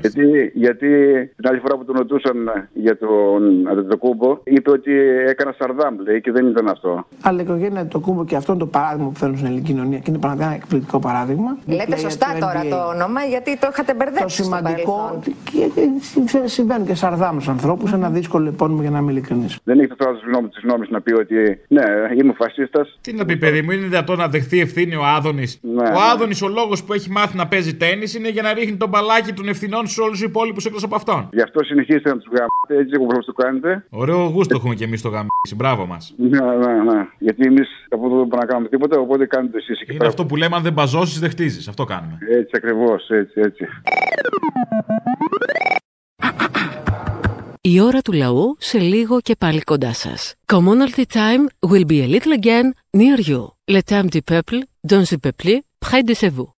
Γιατί, 0.00 0.50
γιατί 0.54 0.88
την 1.36 1.48
άλλη 1.48 1.58
φορά 1.58 1.76
που 1.76 1.84
τον 1.84 1.96
ρωτούσαν 1.96 2.68
για 2.74 2.96
τον 2.98 3.68
Αντετοκούμπο, 3.68 4.38
είπε 4.44 4.70
ότι 4.70 4.92
έκανα 5.26 5.54
σαρδάμ, 5.58 5.96
λέει, 6.06 6.20
και 6.20 6.32
δεν 6.32 6.46
ήταν 6.46 6.68
αυτό. 6.68 7.06
Αλλά 7.22 7.40
η 7.40 7.44
οικογένεια 7.44 7.86
το 7.86 7.98
κούμπο 8.00 8.24
και 8.24 8.36
αυτό 8.36 8.52
είναι 8.52 8.60
το 8.60 8.66
παράδειγμα 8.66 9.08
που 9.08 9.14
φέρνουν 9.16 9.36
στην 9.36 9.48
ελληνική 9.50 9.72
κοινωνία 9.72 9.98
και 9.98 10.10
είναι 10.10 10.18
πραγματικά 10.18 10.50
ένα 10.50 10.58
εκπληκτικό 10.62 10.98
παράδειγμα. 10.98 11.56
Λέτε 11.66 11.84
Player 11.88 11.98
σωστά 11.98 12.26
του 12.32 12.38
τώρα 12.40 12.62
NBA. 12.64 12.68
το 12.70 12.76
όνομα, 12.94 13.20
γιατί 13.22 13.58
το 13.58 13.68
είχατε 13.72 13.92
Το 13.92 13.98
μπερδέψει 13.98 14.34
στο 14.34 14.44
σημαντικό 14.44 14.92
παρελθόν. 14.92 15.34
και, 15.44 15.60
και 15.74 15.88
συ- 16.26 16.48
συμβαίνουν 16.48 16.86
και 16.86 16.94
σαρδάμ 16.94 17.38
στου 17.38 17.50
ανθρώπους, 17.50 17.92
ένα 17.92 18.10
δύσκολο 18.10 18.48
επώνυμο 18.48 18.80
για 18.80 18.90
να 18.90 18.98
είμαι 18.98 19.10
ειλικρινής. 19.10 19.58
Δεν 19.64 19.78
έχει 19.78 19.88
το 19.88 19.94
θάρρος 19.98 20.20
της 20.52 20.62
γνώμης 20.64 20.88
να 20.90 21.00
πει 21.00 21.12
ότι 21.12 21.35
ναι, 21.68 21.82
είμαι 22.18 22.32
φασίστας. 22.36 22.98
Τι 23.00 23.12
να 23.12 23.24
πει, 23.24 23.36
παιδί 23.36 23.62
μου, 23.62 23.70
είναι 23.70 23.86
δυνατόν 23.86 24.18
να 24.18 24.28
δεχθεί 24.28 24.60
ευθύνη 24.60 24.94
ο 24.94 25.04
Άδωνης; 25.04 25.58
Ναι, 25.62 25.80
ο 25.80 25.82
ναι. 25.82 26.10
Άδωνης, 26.12 26.42
ο 26.42 26.48
λόγος 26.48 26.84
που 26.84 26.92
έχει 26.92 27.10
μάθει 27.10 27.36
να 27.36 27.46
παίζει 27.46 27.76
τέννη 27.76 28.04
είναι 28.16 28.28
για 28.28 28.42
να 28.42 28.52
ρίχνει 28.52 28.76
τον 28.76 28.88
μπαλάκι 28.88 29.32
των 29.32 29.48
ευθυνών 29.48 29.86
σε 29.86 30.00
όλους 30.00 30.18
τους 30.18 30.28
υπόλοιπους 30.28 30.64
εκτός 30.64 30.82
από 30.84 30.94
αυτόν. 30.94 31.28
Γι' 31.32 31.42
αυτό 31.42 31.64
συνεχίστε 31.64 32.08
να 32.08 32.18
τους 32.18 32.26
γάμετε 32.26 32.84
έτσι 32.84 32.96
όπω 33.00 33.24
το 33.24 33.32
κάνετε. 33.32 33.84
Ωραίο 33.90 34.26
γούστο 34.34 34.56
έχουμε 34.56 34.74
κι 34.74 34.82
εμείς 34.82 35.02
το 35.02 35.08
γαμίσι. 35.08 35.54
Μπράβο 35.56 35.86
μας. 35.86 36.14
Ναι, 36.16 36.40
ναι, 36.40 36.92
ναι. 36.92 37.06
Γιατί 37.18 37.46
εμείς 37.46 37.68
από 37.88 38.06
εδώ 38.06 38.16
δεν 38.16 38.26
μπορούμε 38.26 38.36
να 38.36 38.46
κάνουμε 38.46 38.68
τίποτα, 38.68 38.98
οπότε 38.98 39.26
κάνετε 39.26 39.56
εσείς 39.58 39.80
εκεί 39.80 39.94
Είναι 39.94 40.06
αυτό 40.06 40.26
που 40.26 40.36
λέμε 40.36 40.56
αν 40.56 40.62
δεν 40.62 40.72
μπαζώσεις, 40.72 41.20
δεν 41.20 41.30
χτίζεις. 41.30 41.68
Αυτό 41.68 41.84
κάνουμε. 41.84 42.18
Έτσι 42.30 42.50
ακριβώς, 42.54 43.08
έτσι, 43.08 43.40
έτσι. 43.40 43.66
Η 47.68 47.80
ώρα 47.80 48.00
του 48.00 48.12
λαού 48.12 48.56
σε 48.58 48.78
λίγο 48.78 49.20
και 49.20 49.36
πάλι 49.38 49.60
κοντά 49.60 49.92
σας. 49.92 50.34
Commonalty 50.52 51.02
time 51.12 51.70
will 51.70 51.86
be 51.86 52.02
a 52.02 52.08
little 52.14 52.38
again 52.40 52.70
near 52.98 53.28
you. 53.28 53.44
Le 53.74 53.80
temps 53.90 54.08
du 54.14 54.20
peuple, 54.30 54.58
dans 54.90 55.04
le 55.10 55.16
peuple, 55.24 55.52
près 55.78 56.02
de 56.08 56.14
chez 56.20 56.30
vous. 56.36 56.50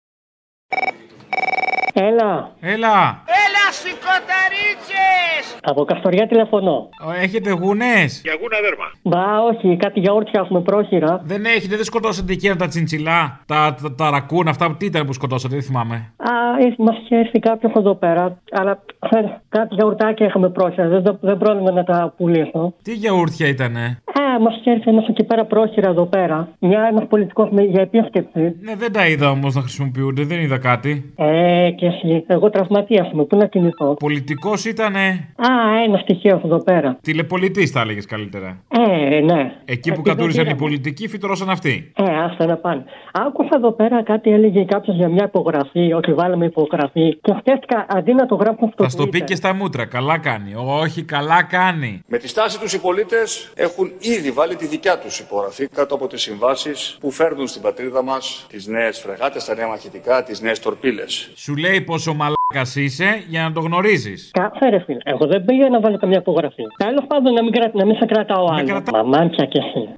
Έλα. 1.93 2.57
Έλα. 2.61 3.23
Έλα 3.45 3.67
σηκωταρίτσες! 3.73 5.59
Από 5.63 5.85
Καστοριά 5.85 6.27
τηλεφωνώ. 6.27 6.89
Έχετε 7.21 7.51
γουνέ. 7.51 8.05
Για 8.23 8.37
γούνα 8.41 8.59
δέρμα. 8.61 8.85
Μπα, 9.03 9.43
όχι, 9.43 9.77
κάτι 9.77 10.01
γιαούρτια 10.01 10.41
έχουμε 10.45 10.61
πρόχειρα. 10.61 11.23
Δεν 11.25 11.45
έχετε, 11.45 11.77
δεν 11.77 11.85
σκοτώσατε 11.85 12.33
εκείνα 12.33 12.57
τα 12.57 12.69
τσιντσιλά, 12.69 13.41
τα, 13.47 13.77
τα, 13.83 13.95
τα 13.95 14.11
ρακούν, 14.11 14.49
αυτά. 14.49 14.77
Τι 14.79 14.87
ήταν 14.87 15.07
που 15.07 15.13
σκοτώσατε, 15.13 15.55
δεν 15.55 15.65
θυμάμαι. 15.65 15.95
Α, 16.17 16.31
μας 16.79 16.97
είχε 17.03 17.17
έρθει 17.17 17.39
κάποιος 17.39 17.73
εδώ 17.77 17.95
πέρα. 17.95 18.39
Αλλά 18.51 18.83
ε, 18.99 19.19
κάτι 19.49 19.75
γιαουρτάκια 19.75 20.27
είχαμε 20.27 20.49
πρόχειρα. 20.49 20.89
Δεν, 20.89 21.19
δεν 21.21 21.39
πρόλαβα 21.39 21.73
να 21.73 21.85
τα 21.85 22.15
πουλήσω. 22.17 22.75
Τι 22.83 22.93
γιαούρτια 22.93 23.49
ήτανε; 23.49 23.99
Ε, 24.37 24.41
μας 24.41 24.61
έρθει 24.65 24.91
ένας 24.91 25.09
εκεί 25.09 25.25
πέρα 25.25 25.45
πρόχειρα 25.45 25.89
εδώ 25.89 26.07
πέρα. 26.07 26.49
Μια 26.59 26.89
ένας 26.91 27.07
πολιτικός 27.09 27.49
για 27.71 27.81
επίσκεψη. 27.81 28.41
Ναι, 28.61 28.75
δεν 28.77 28.93
τα 28.93 29.09
είδα 29.09 29.31
όμως 29.31 29.55
να 29.55 29.61
χρησιμοποιούνται, 29.61 30.25
δεν 30.25 30.41
είδα 30.41 30.59
κάτι. 30.59 31.13
Ε, 31.17 31.71
και 31.71 31.87
εσύ. 31.87 32.25
Εγώ 32.27 32.51
τραυματία 32.51 33.11
είμαι, 33.13 33.25
πού 33.25 33.37
να 33.37 33.47
κινηθώ. 33.47 33.95
Πολιτικός 33.95 34.65
ήτανε; 34.65 35.01
Α, 35.37 35.49
ένα 35.87 35.99
στοιχείο 35.99 36.41
εδώ 36.45 36.59
πέρα. 36.63 36.99
Τηλεπολιτής 37.03 37.71
θα 37.71 37.81
έλεγες 37.81 38.07
καλύτερα. 38.07 38.59
Ε, 38.69 39.21
ναι. 39.21 39.53
Εκεί 39.65 39.89
που 39.93 40.01
Επειδή 40.01 40.09
κατούρισαν 40.09 40.43
οι 40.43 40.45
πήραμε. 40.45 40.61
πολιτικοί, 40.61 41.09
φυτρώσαν 41.09 41.51
αυτοί. 41.51 41.93
Ε, 41.97 42.03
άστα 42.25 42.47
να 42.47 42.57
πάνε. 42.57 42.85
Άκουσα 43.13 43.51
εδώ 43.55 43.73
πέρα 43.73 44.03
κάτι 44.03 44.31
έλεγε 44.31 44.65
κάποιος 44.65 44.97
για 44.97 45.09
μια 45.09 45.25
υπογραφή, 45.25 45.93
ότι 45.93 46.13
βάλαμε 46.13 46.46
υπογραφή. 46.47 47.17
Και 47.23 47.35
σκέφτηκα 47.41 47.87
αντί 47.89 48.13
να 48.15 48.27
το 48.27 48.35
γράψω 48.35 48.69
στο 48.73 48.83
Θα 48.83 48.89
στο 48.89 49.07
πει 49.09 49.19
Twitter. 49.19 49.25
και 49.25 49.35
στα 49.35 49.55
μούτρα. 49.55 49.85
Καλά 49.87 50.19
κάνει. 50.19 50.53
Όχι, 50.57 51.03
καλά 51.03 51.43
κάνει. 51.43 52.03
Με 52.07 52.19
τη 52.19 52.29
στάση 52.29 52.61
τους 52.61 52.73
οι 52.73 52.81
πολίτες 52.81 53.51
έχουν 53.55 53.93
ήδη 53.99 54.31
βάλει 54.31 54.57
τη 54.57 54.67
δικιά 54.67 54.99
τους 54.99 55.19
υπογραφή 55.19 55.69
κάτω 55.69 55.95
από 55.95 56.07
τις 56.07 56.23
συμβάσεις 56.23 56.97
που 57.01 57.11
φέρνουν 57.11 57.47
στην 57.47 57.63
πατρίδα 57.63 58.03
μας 58.03 58.47
τις 58.49 58.67
νέες 58.67 58.99
φρεγάτες, 58.99 59.45
τα 59.45 59.55
νέα 59.55 59.67
μαχητικά, 59.69 60.23
τις 60.23 60.41
νέες 60.41 60.61
τορπίλες. 60.61 61.31
Σου 61.35 61.57
λέει 61.57 61.81
πόσο 61.81 62.15
μαλάκας 62.15 62.77
είσαι 62.77 63.25
για 63.29 63.43
να 63.43 63.53
το 63.53 63.61
γνωρίζεις. 63.61 64.31
Κάτσε 64.33 64.69
ρε 64.69 64.79
φίλε, 64.79 64.99
εγώ 65.05 65.27
δεν 65.27 65.45
πήγα 65.45 65.69
να 65.69 65.81
βάλω 65.81 65.99
καμιά 65.99 66.19
υπογραφή. 66.19 66.63
Τέλος 66.77 67.05
πάντων 67.07 67.33
να 67.33 67.43
μην, 67.43 67.53
κρα... 67.53 67.71
να 67.75 67.85
μην 67.87 67.97
σε 67.97 68.05
κρατάω 68.05 68.47
άλλο. 68.51 68.83
Μαμάντια 68.93 69.45
κι 69.47 69.59
εσύ. 69.59 69.89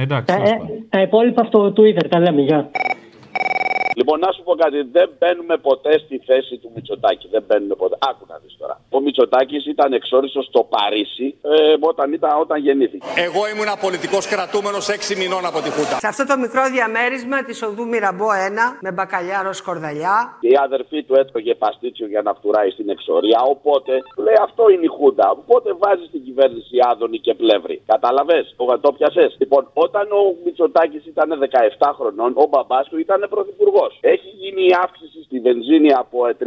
Εντάξει. 0.00 0.34
Τα, 0.34 0.42
ε, 0.42 0.58
τα 0.88 1.00
υπόλοιπα 1.00 1.44
στο 1.44 1.72
Twitter 1.76 2.08
τα 2.08 2.18
λέμε, 2.18 2.40
γεια. 2.40 2.70
Λοιπόν, 3.94 4.18
να 4.18 4.32
σου 4.32 4.42
πω 4.42 4.54
κάτι. 4.54 4.82
Δεν 4.82 5.10
μπαίνουμε 5.18 5.56
ποτέ 5.56 5.98
στη 5.98 6.16
θέση 6.26 6.56
του 6.56 6.70
Μητσοτάκη. 6.74 7.28
Δεν 7.30 7.42
μπαίνουμε 7.46 7.74
ποτέ. 7.74 7.96
Άκου 8.10 8.24
να 8.28 8.36
δεις 8.42 8.56
τώρα. 8.58 8.80
Ο 8.90 9.00
Μητσοτάκης 9.00 9.66
ήταν 9.66 9.92
εξόριστος 9.92 10.44
στο 10.44 10.60
Παρίσι 10.74 11.28
ε, 11.42 11.74
όταν, 11.80 12.12
ήταν, 12.12 12.40
όταν 12.40 12.58
γεννήθηκε. 12.66 13.06
Εγώ 13.26 13.40
ήμουν 13.52 13.70
πολιτικός 13.80 14.26
κρατούμενος 14.26 14.84
6 15.12 15.16
μηνών 15.16 15.46
από 15.50 15.58
τη 15.64 15.70
Χούντα. 15.70 15.96
Σε 16.04 16.06
αυτό 16.12 16.26
το 16.26 16.36
μικρό 16.44 16.62
διαμέρισμα 16.74 17.38
της 17.48 17.62
οδού 17.62 17.84
Μυραμπό 17.86 18.28
1 18.28 18.78
με 18.80 18.90
μπακαλιάρο 18.92 19.52
σκορδαλιά. 19.52 20.16
Και 20.40 20.48
η 20.48 20.58
αδερφή 20.66 20.98
του 21.02 21.14
έτρωγε 21.14 21.54
παστίτσιο 21.54 22.06
για 22.06 22.22
να 22.22 22.32
φτουράει 22.34 22.70
στην 22.70 22.88
εξορία. 22.88 23.38
Οπότε 23.54 23.92
του 24.14 24.22
λέει 24.22 24.38
αυτό 24.48 24.62
είναι 24.72 24.84
η 24.90 24.92
Χούντα. 24.96 25.26
Οπότε 25.30 25.68
βάζει 25.82 26.04
στην 26.10 26.24
κυβέρνηση 26.24 26.74
Άδωνη 26.90 27.18
και 27.18 27.34
Πλεύρη. 27.34 27.82
Κατάλαβες, 27.86 28.54
το 28.80 28.92
πιασέ. 28.96 29.26
Λοιπόν, 29.38 29.62
όταν 29.72 30.04
ο 30.20 30.22
Μητσοτάκης 30.44 31.06
ήταν 31.06 31.28
17 31.78 31.92
χρονών, 31.98 32.30
ο 32.42 32.44
μπαμπάς 32.50 32.88
του 32.88 32.98
ήταν 32.98 33.26
πρωθυπουργός. 33.30 33.79
Έχει 34.00 34.28
γίνει 34.42 34.62
η 34.70 34.74
αύξηση 34.84 35.18
στη 35.26 35.36
βενζίνη 35.46 35.90
από 36.02 36.16
ε, 36.26 36.36
35-40 36.40 36.42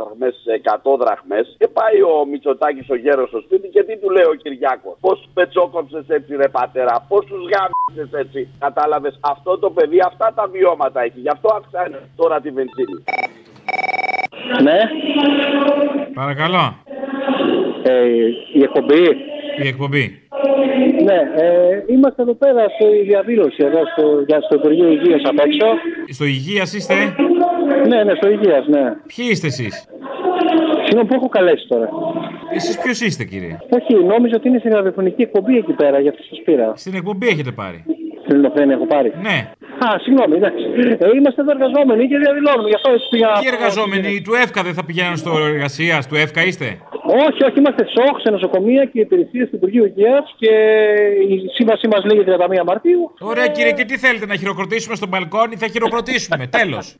δραχμές 0.00 0.34
σε 0.44 0.52
100 0.82 0.98
δραχμές 1.02 1.56
και 1.58 1.68
πάει 1.68 1.98
ο 2.12 2.14
Μητσοτάκης 2.30 2.88
ο 2.90 2.96
γέρος 3.04 3.28
στο 3.28 3.40
σπίτι 3.40 3.68
και 3.68 3.82
τι 3.82 3.94
του 4.00 4.10
λέει 4.10 4.28
ο 4.32 4.34
Κυριάκος. 4.42 4.96
Πώς 5.00 5.16
τους 5.20 5.30
πετσόκοψες 5.34 6.04
έτσι 6.08 6.36
ρε 6.36 6.48
πατέρα, 6.48 6.94
πώς 7.08 7.22
τους 7.30 7.42
γάμισες 7.52 8.10
έτσι. 8.22 8.40
Κατάλαβες, 8.58 9.18
αυτό 9.20 9.58
το 9.58 9.70
παιδί 9.70 10.00
αυτά 10.10 10.32
τα 10.34 10.44
βιώματα 10.46 11.00
έχει, 11.02 11.20
γι' 11.20 11.34
αυτό 11.36 11.48
αυξάνει 11.58 11.96
τώρα 12.16 12.40
τη 12.40 12.50
βενζίνη. 12.50 12.98
Ναι. 14.62 14.78
Παρακαλώ. 16.14 16.64
Ε, 17.82 18.06
η 18.52 18.62
εκπομπή. 18.62 19.06
Η 19.62 19.68
εκπομπή. 19.68 20.22
Ναι, 21.04 21.42
ε, 21.42 21.84
είμαστε 21.86 22.22
εδώ 22.22 22.34
πέρα 22.34 22.64
στη 22.68 23.02
διαδήλωση 23.04 23.64
εδώ 23.64 23.80
στο, 23.92 24.22
για 24.26 24.40
στο 24.40 24.54
Υπουργείο 24.54 24.88
Υγείας 24.88 25.20
απ' 25.24 25.38
έξω. 25.38 25.66
Στο 26.08 26.24
υγείας 26.24 26.72
είστε; 26.72 26.94
Ναι, 27.88 28.04
ναι, 28.04 28.14
στο 28.14 28.28
Υγείας, 28.30 28.66
ναι. 28.66 28.82
Ποιοι 29.14 29.26
είστε 29.30 29.46
εσείς; 29.46 29.88
Συγγνώμη 30.82 31.08
που 31.08 31.14
έχω 31.14 31.28
καλέσει 31.28 31.68
τώρα. 31.68 31.88
Εσείς 32.54 32.78
ποιος 32.78 33.00
είστε, 33.00 33.24
κύριε; 33.24 33.56
Όχι, 33.70 34.04
νόμιζα 34.04 34.36
ότι 34.36 34.48
είναι 34.48 34.58
στην 34.58 34.72
ραδιοφωνική 34.72 35.22
εκπομπή 35.22 35.56
εκεί 35.56 35.72
πέρα, 35.72 36.00
γι' 36.00 36.08
αυτό 36.08 36.22
σας 36.22 36.40
πήρα. 36.44 36.72
Στην 36.76 36.94
εκπομπή 36.94 37.26
έχετε 37.26 37.50
πάρει. 37.50 37.84
Στην 38.22 38.32
Ελληνοφρένεια 38.36 38.74
έχω 38.74 38.86
πάρει. 38.86 39.12
Ναι. 39.22 39.50
Α, 39.86 39.88
συγγνώμη, 40.04 40.34
εντάξει. 40.40 40.64
Ε, 40.98 41.06
είμαστε 41.18 41.40
εδώ 41.42 41.50
εργαζόμενοι 41.56 42.02
και 42.10 42.18
διαδηλώνουμε, 42.24 42.68
γι' 42.72 42.78
αυτό 42.80 42.88
έτσι 42.96 43.06
πήγα. 43.12 43.28
Ποιοι 43.40 43.50
εργαζόμενοι 43.56 44.10
του 44.26 44.34
ΕΦΚΑ 44.42 44.60
δεν 44.68 44.74
θα 44.78 44.84
πηγαίνουν 44.88 45.16
στο 45.16 45.32
εργασίας, 45.52 46.02
του 46.08 46.16
ΕΦΚΑ 46.22 46.42
είστε; 46.48 46.68
Όχι, 47.26 47.40
όχι, 47.48 47.58
είμαστε 47.58 47.84
σοκ 47.96 48.16
σε 48.20 48.30
νοσοκομεία 48.30 48.84
και 48.84 49.00
υπηρεσίες 49.00 49.46
του 49.50 49.56
Υπουργείου 49.60 49.84
Υγείας 49.84 50.24
και 50.42 50.52
η 51.28 51.34
σύμβασή 51.56 51.86
μας 51.92 52.02
λέγει 52.04 52.22
31 52.26 52.64
Μαρτίου. 52.70 53.02
Ωραία, 53.20 53.46
κύριε, 53.46 53.72
και 53.72 53.84
τι 53.84 53.96
θέλετε 53.98 54.26
να 54.26 54.36
χειροκροτήσουμε 54.36 54.94
στο 55.00 55.06
μπαλκόνι, 55.06 55.56
θα 55.56 55.66
χειροκροτήσουμε. 55.66 56.46
Τέλος. 56.58 56.96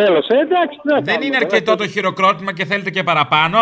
Τέλος, 0.00 0.24
ε, 0.28 0.36
εντάξει. 0.46 0.76
τι 0.82 0.88
να 0.88 0.94
Δεν 0.94 1.04
κάνουμε 1.04 1.24
είναι 1.26 1.38
τώρα. 1.38 1.46
αρκετό 1.46 1.76
το 1.76 1.86
χειροκρότημα 1.88 2.52
και 2.52 2.64
θέλετε 2.64 2.90
και 2.90 3.02
παραπάνω; 3.02 3.58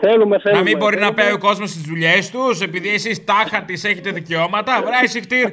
Θέλουμε, 0.00 0.38
θέλουμε. 0.38 0.62
Να 0.62 0.68
μην 0.68 0.78
μπορεί 0.78 0.94
να 0.96 1.00
θέλουμε. 1.00 1.22
πάει 1.22 1.32
ο 1.32 1.38
κόσμος 1.38 1.70
στις 1.70 1.82
δουλειές 1.82 2.30
τους, 2.30 2.60
επειδή 2.60 2.88
εσείς 2.88 3.24
τάχα 3.24 3.62
τη 3.62 3.72
έχετε 3.72 4.10
δικαιώματα. 4.10 4.82
Βράει 4.82 5.06
συχτήρ. 5.06 5.48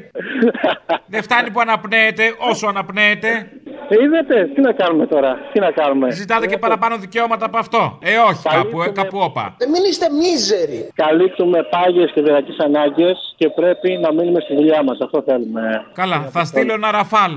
Δεν 1.14 1.24
φτάνει 1.24 1.52
που 1.52 1.60
αναπνέετε 1.60 2.36
όσο 2.38 2.68
αναπνέετε. 2.68 3.50
Είδατε, 3.90 4.46
τι 4.54 4.62
να 4.62 4.72
κάνουμε 4.72 5.06
τώρα, 5.08 5.38
τι 5.54 5.60
να 5.60 5.72
κάνουμε. 5.72 6.12
Ζητάτε 6.12 6.48
και 6.48 6.58
παραπάνω 6.58 6.98
δικαιώματα 6.98 7.46
από 7.46 7.58
αυτό. 7.58 7.98
Ε, 8.02 8.18
όχι, 8.18 8.42
κάπου, 8.50 8.82
ε, 8.82 8.90
κάπου 8.90 9.20
όπα. 9.20 9.56
Ε, 9.58 9.66
μην 9.66 9.84
είστε 9.90 10.08
μίζεροι. 10.10 10.90
Καλύπτουμε 10.96 11.64
πάγιες 11.64 12.12
και 12.14 12.22
διαρκείς 12.22 12.56
ανάγκες 12.64 13.34
και 13.38 13.50
πρέπει 13.50 13.98
να 13.98 14.14
μείνουμε 14.14 14.40
στη 14.40 14.56
δουλειά 14.56 14.84
μας. 14.84 14.98
Αυτό 15.02 15.24
θέλουμε. 15.26 15.86
Καλά, 15.94 16.28
θα 16.32 16.44
στείλω 16.46 16.74
ένα 16.74 16.92
Rafale. 16.92 17.32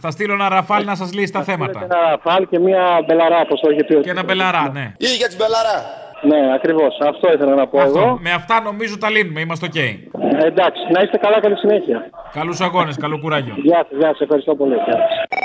Θα 0.00 0.10
στείλω 0.10 0.32
ένα 0.32 0.48
Rafale 0.48 0.84
να 0.84 0.94
σας 0.94 1.12
λύσει 1.12 1.32
τα 1.32 1.42
θέματα. 1.42 1.80
Ένα 1.82 1.98
Rafale 2.10 2.48
και 2.48 2.58
μια 2.58 3.04
μπελαρά, 3.06 3.40
όπως 3.40 3.60
το 3.60 3.70
είχε 3.70 3.84
πει. 3.84 4.00
Και 4.00 4.10
ένα 4.10 4.24
μπελαρά, 4.24 4.70
ναι. 4.72 4.94
Ή 4.96 5.06
για 5.06 5.28
την 5.28 5.36
μπελαρά. 5.36 6.06
Ναι, 6.22 6.52
ακριβώς. 6.54 6.98
Αυτό 7.08 7.32
ήθελα 7.32 7.54
να 7.54 7.66
πω 7.66 7.78
Αυτό. 7.78 7.98
εγώ. 7.98 8.18
Με 8.22 8.30
αυτά 8.32 8.60
νομίζω 8.60 8.98
τα 8.98 9.10
λύνουμε, 9.10 9.40
είμαστε 9.40 9.66
οκ. 9.66 9.74
Ε, 9.76 10.00
εντάξει, 10.46 10.82
να 10.92 11.00
είστε 11.02 11.16
καλά, 11.16 11.40
καλή 11.40 11.56
συνέχεια. 11.56 12.10
Καλούς 12.32 12.60
αγώνες, 12.60 12.96
καλό 12.96 13.18
κουράγιο. 13.18 13.54
Γεια 13.56 13.86
σας, 13.88 13.98
γεια 13.98 14.08
σας, 14.08 14.20
ευχαριστώ 14.20 14.54
πολύ. 14.54 14.74
Γεια 14.74 14.84
σας. 14.84 15.38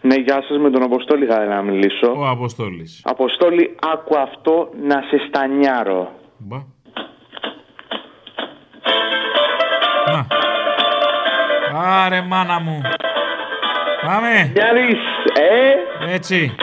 Ναι, 0.00 0.14
γεια 0.14 0.42
σας, 0.48 0.58
με 0.58 0.70
τον 0.70 0.82
Αποστόλη 0.82 1.26
θα 1.26 1.34
ήθελα 1.34 1.54
να 1.54 1.62
μιλήσω. 1.62 2.14
Ο 2.18 2.26
Αποστόλης. 2.28 3.00
Αποστόλη, 3.04 3.76
άκου 3.92 4.18
αυτό 4.18 4.68
να 4.82 4.94
σε 5.08 5.16
στανιάρω. 5.28 6.10
Μπα. 6.38 6.56
Να. 10.12 10.26
Άρε 12.04 12.20
μάνα 12.20 12.60
μου. 12.60 12.80
Πάμε. 14.06 14.52
Μιάρης, 14.54 14.98
ε; 16.08 16.14
Έτσι. 16.14 16.54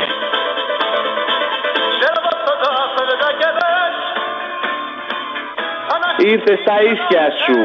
Ήρθε 6.26 6.58
στα 6.64 6.76
ίσια 6.92 7.26
σου. 7.46 7.60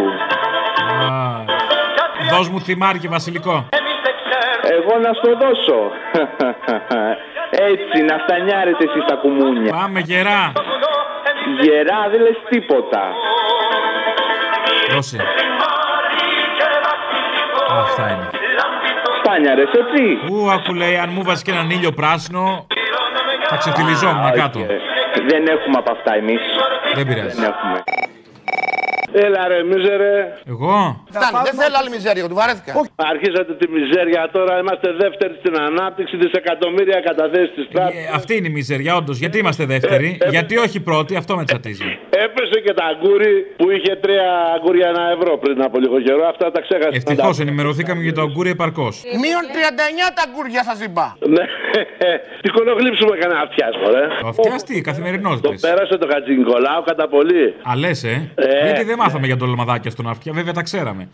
Α, 1.13 1.45
Δώσ' 2.31 2.49
μου 2.49 2.61
θυμάρι 2.61 2.99
και 2.99 3.09
βασιλικό. 3.09 3.69
Εγώ 4.71 4.99
να 4.99 5.13
στο 5.13 5.37
δώσω. 5.37 5.81
Έτσι, 7.51 8.03
να 8.03 8.17
στανιάρετε 8.27 8.85
εσείς 8.85 9.05
τα 9.09 9.15
κουμούνια. 9.15 9.73
Πάμε 9.73 10.01
γερά. 10.01 10.53
Γερά 11.61 12.09
δεν 12.11 12.21
λες 12.21 12.37
τίποτα. 12.49 13.03
Δώσε. 14.91 15.17
Αυτά 17.81 18.03
είναι. 18.11 18.29
Στάνιαρες, 19.23 19.69
έτσι. 19.73 20.19
Ού, 20.33 20.51
άκου 20.51 20.75
λέει, 20.75 20.97
αν 20.97 21.09
μου 21.13 21.23
βάζεις 21.23 21.43
και 21.43 21.51
έναν 21.51 21.71
ήλιο 21.71 21.93
πράσινο, 21.93 22.67
θα 23.49 23.57
ξεφτυλιζόμουν 23.57 24.33
κάτω. 24.33 24.59
Ε, 24.59 24.67
Δεν 25.29 25.47
έχουμε 25.47 25.79
από 25.79 25.91
αυτά 25.93 26.15
εμείς. 26.15 26.41
Δεν 26.95 27.07
πειράζει. 27.07 27.41
Δεν 27.41 27.45
έχουμε. 27.51 27.83
Έλα 29.25 29.43
ρε, 29.49 29.59
μίζερε. 29.71 30.13
Εγώ; 30.55 30.75
Φτάνει, 31.11 31.37
δεν 31.49 31.55
θέλω 31.61 31.77
άλλη 31.81 31.91
μιζέρια, 31.97 32.23
του 32.31 32.39
βαρέθηκα. 32.41 32.73
Αρχίσατε 33.13 33.53
τη 33.61 33.67
μιζέρια 33.77 34.23
τώρα. 34.37 34.53
Είμαστε 34.63 34.89
δεύτεροι 35.03 35.35
στην 35.43 35.55
ανάπτυξη, 35.69 36.15
δισεκατομμύρια 36.17 36.99
καταθέσεις 37.09 37.53
της 37.59 37.67
τράπεζας. 37.73 38.05
Ε, 38.05 38.17
αυτή 38.19 38.33
είναι 38.37 38.49
η 38.53 38.55
μιζεριά, 38.59 38.93
όντως. 39.01 39.17
Γιατί 39.23 39.37
είμαστε 39.39 39.65
δεύτεροι, 39.75 40.09
γιατί 40.35 40.55
όχι 40.57 40.79
πρώτοι, 40.89 41.17
αυτό 41.17 41.33
με 41.37 41.45
τσατίζει. 41.45 41.89
Έπεσε 42.25 42.59
και 42.65 42.73
τα 42.79 42.85
αγκούρι 42.93 43.35
που 43.59 43.71
είχε 43.71 43.93
τρία 44.05 44.27
αγκούρια 44.57 44.89
ένα 44.95 45.05
ευρώ 45.17 45.33
πριν 45.39 45.63
από 45.63 45.77
λίγο 45.79 45.97
καιρό. 46.07 46.25
Αυτά 46.33 46.51
τα 46.55 46.61
ξέχασα. 46.67 46.97
Ευτυχώς 47.01 47.39
ενημερωθήκαμε 47.41 48.03
για 48.03 48.15
το 48.19 48.23
αγκούρι 48.27 48.51
επαρκώς. 48.51 48.95
Μείον 49.23 49.45
39 49.55 50.13
τα 50.19 50.25
γκούρια 50.31 50.63
σα 50.71 50.85
είπα. 50.85 51.17
Ναι, 51.35 51.45
τι 52.43 52.49
κολογλύψουμε 52.57 53.17
κανένα 53.17 53.41
αυτιά, 53.41 53.69
μωρέ. 53.83 54.07
Το 54.21 54.29
αυτιάς 54.29 54.63
τι, 54.65 54.81
καθημερινό 54.81 55.31
Το 55.41 55.53
πέρασε 55.61 55.97
το 55.99 56.07
Χατζη 56.13 56.33
Νικολάου 56.37 56.83
κατά 56.91 57.09
πολύ. 57.09 57.45
Α, 57.71 57.77
λες, 57.77 58.05
ε. 58.05 58.31
Γιατί 58.65 58.85
δεν 58.85 58.99
μάθαμε 59.07 59.27
για 59.27 59.37
το 59.37 59.47
λαμαδάκια 59.47 59.91
στον 59.91 60.07
αυτιά, 60.09 60.33
βέβαια 60.33 60.53
τα 60.53 60.63
ξέραμε. 60.63 61.09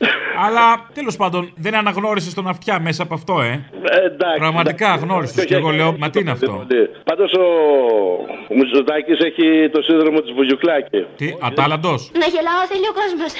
Αλλά 0.47 0.86
τέλος 0.95 1.16
πάντων 1.16 1.53
δεν 1.57 1.74
αναγνώρισε 1.74 2.34
τον 2.34 2.49
αυτιά 2.49 2.80
μέσα 2.80 3.03
από 3.03 3.14
αυτό, 3.14 3.40
ε. 3.40 3.70
εντάξει. 4.05 4.38
Πραγματικά 4.38 4.93
αγνώρισε. 4.93 5.45
Και 5.45 5.55
εγώ 5.55 5.70
λέω, 5.70 5.97
μα 5.99 6.11
τι 6.11 6.18
είναι 6.20 6.30
αυτό; 6.30 6.66
Πάντως 7.05 7.32
ο, 7.32 7.45
ο 8.49 8.55
Μητσοτάκης 8.55 9.18
έχει 9.18 9.68
το 9.70 9.82
σύνδρομο 9.82 10.20
της 10.20 10.32
Βουγιουκλάκη. 10.32 11.07
Τι, 11.16 11.26
ατάλαντο. 11.40 11.90
Να 11.90 12.26
γελάω 12.34 12.62
θέλει 12.70 12.88
ο 12.93 12.95
κόσμος 13.01 13.32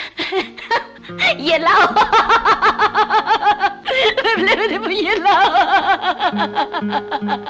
Γελάω 1.47 1.87
Δεν 4.27 4.35
βλέπετε 4.43 4.77
που 4.83 4.91
γελάω. 5.05 5.49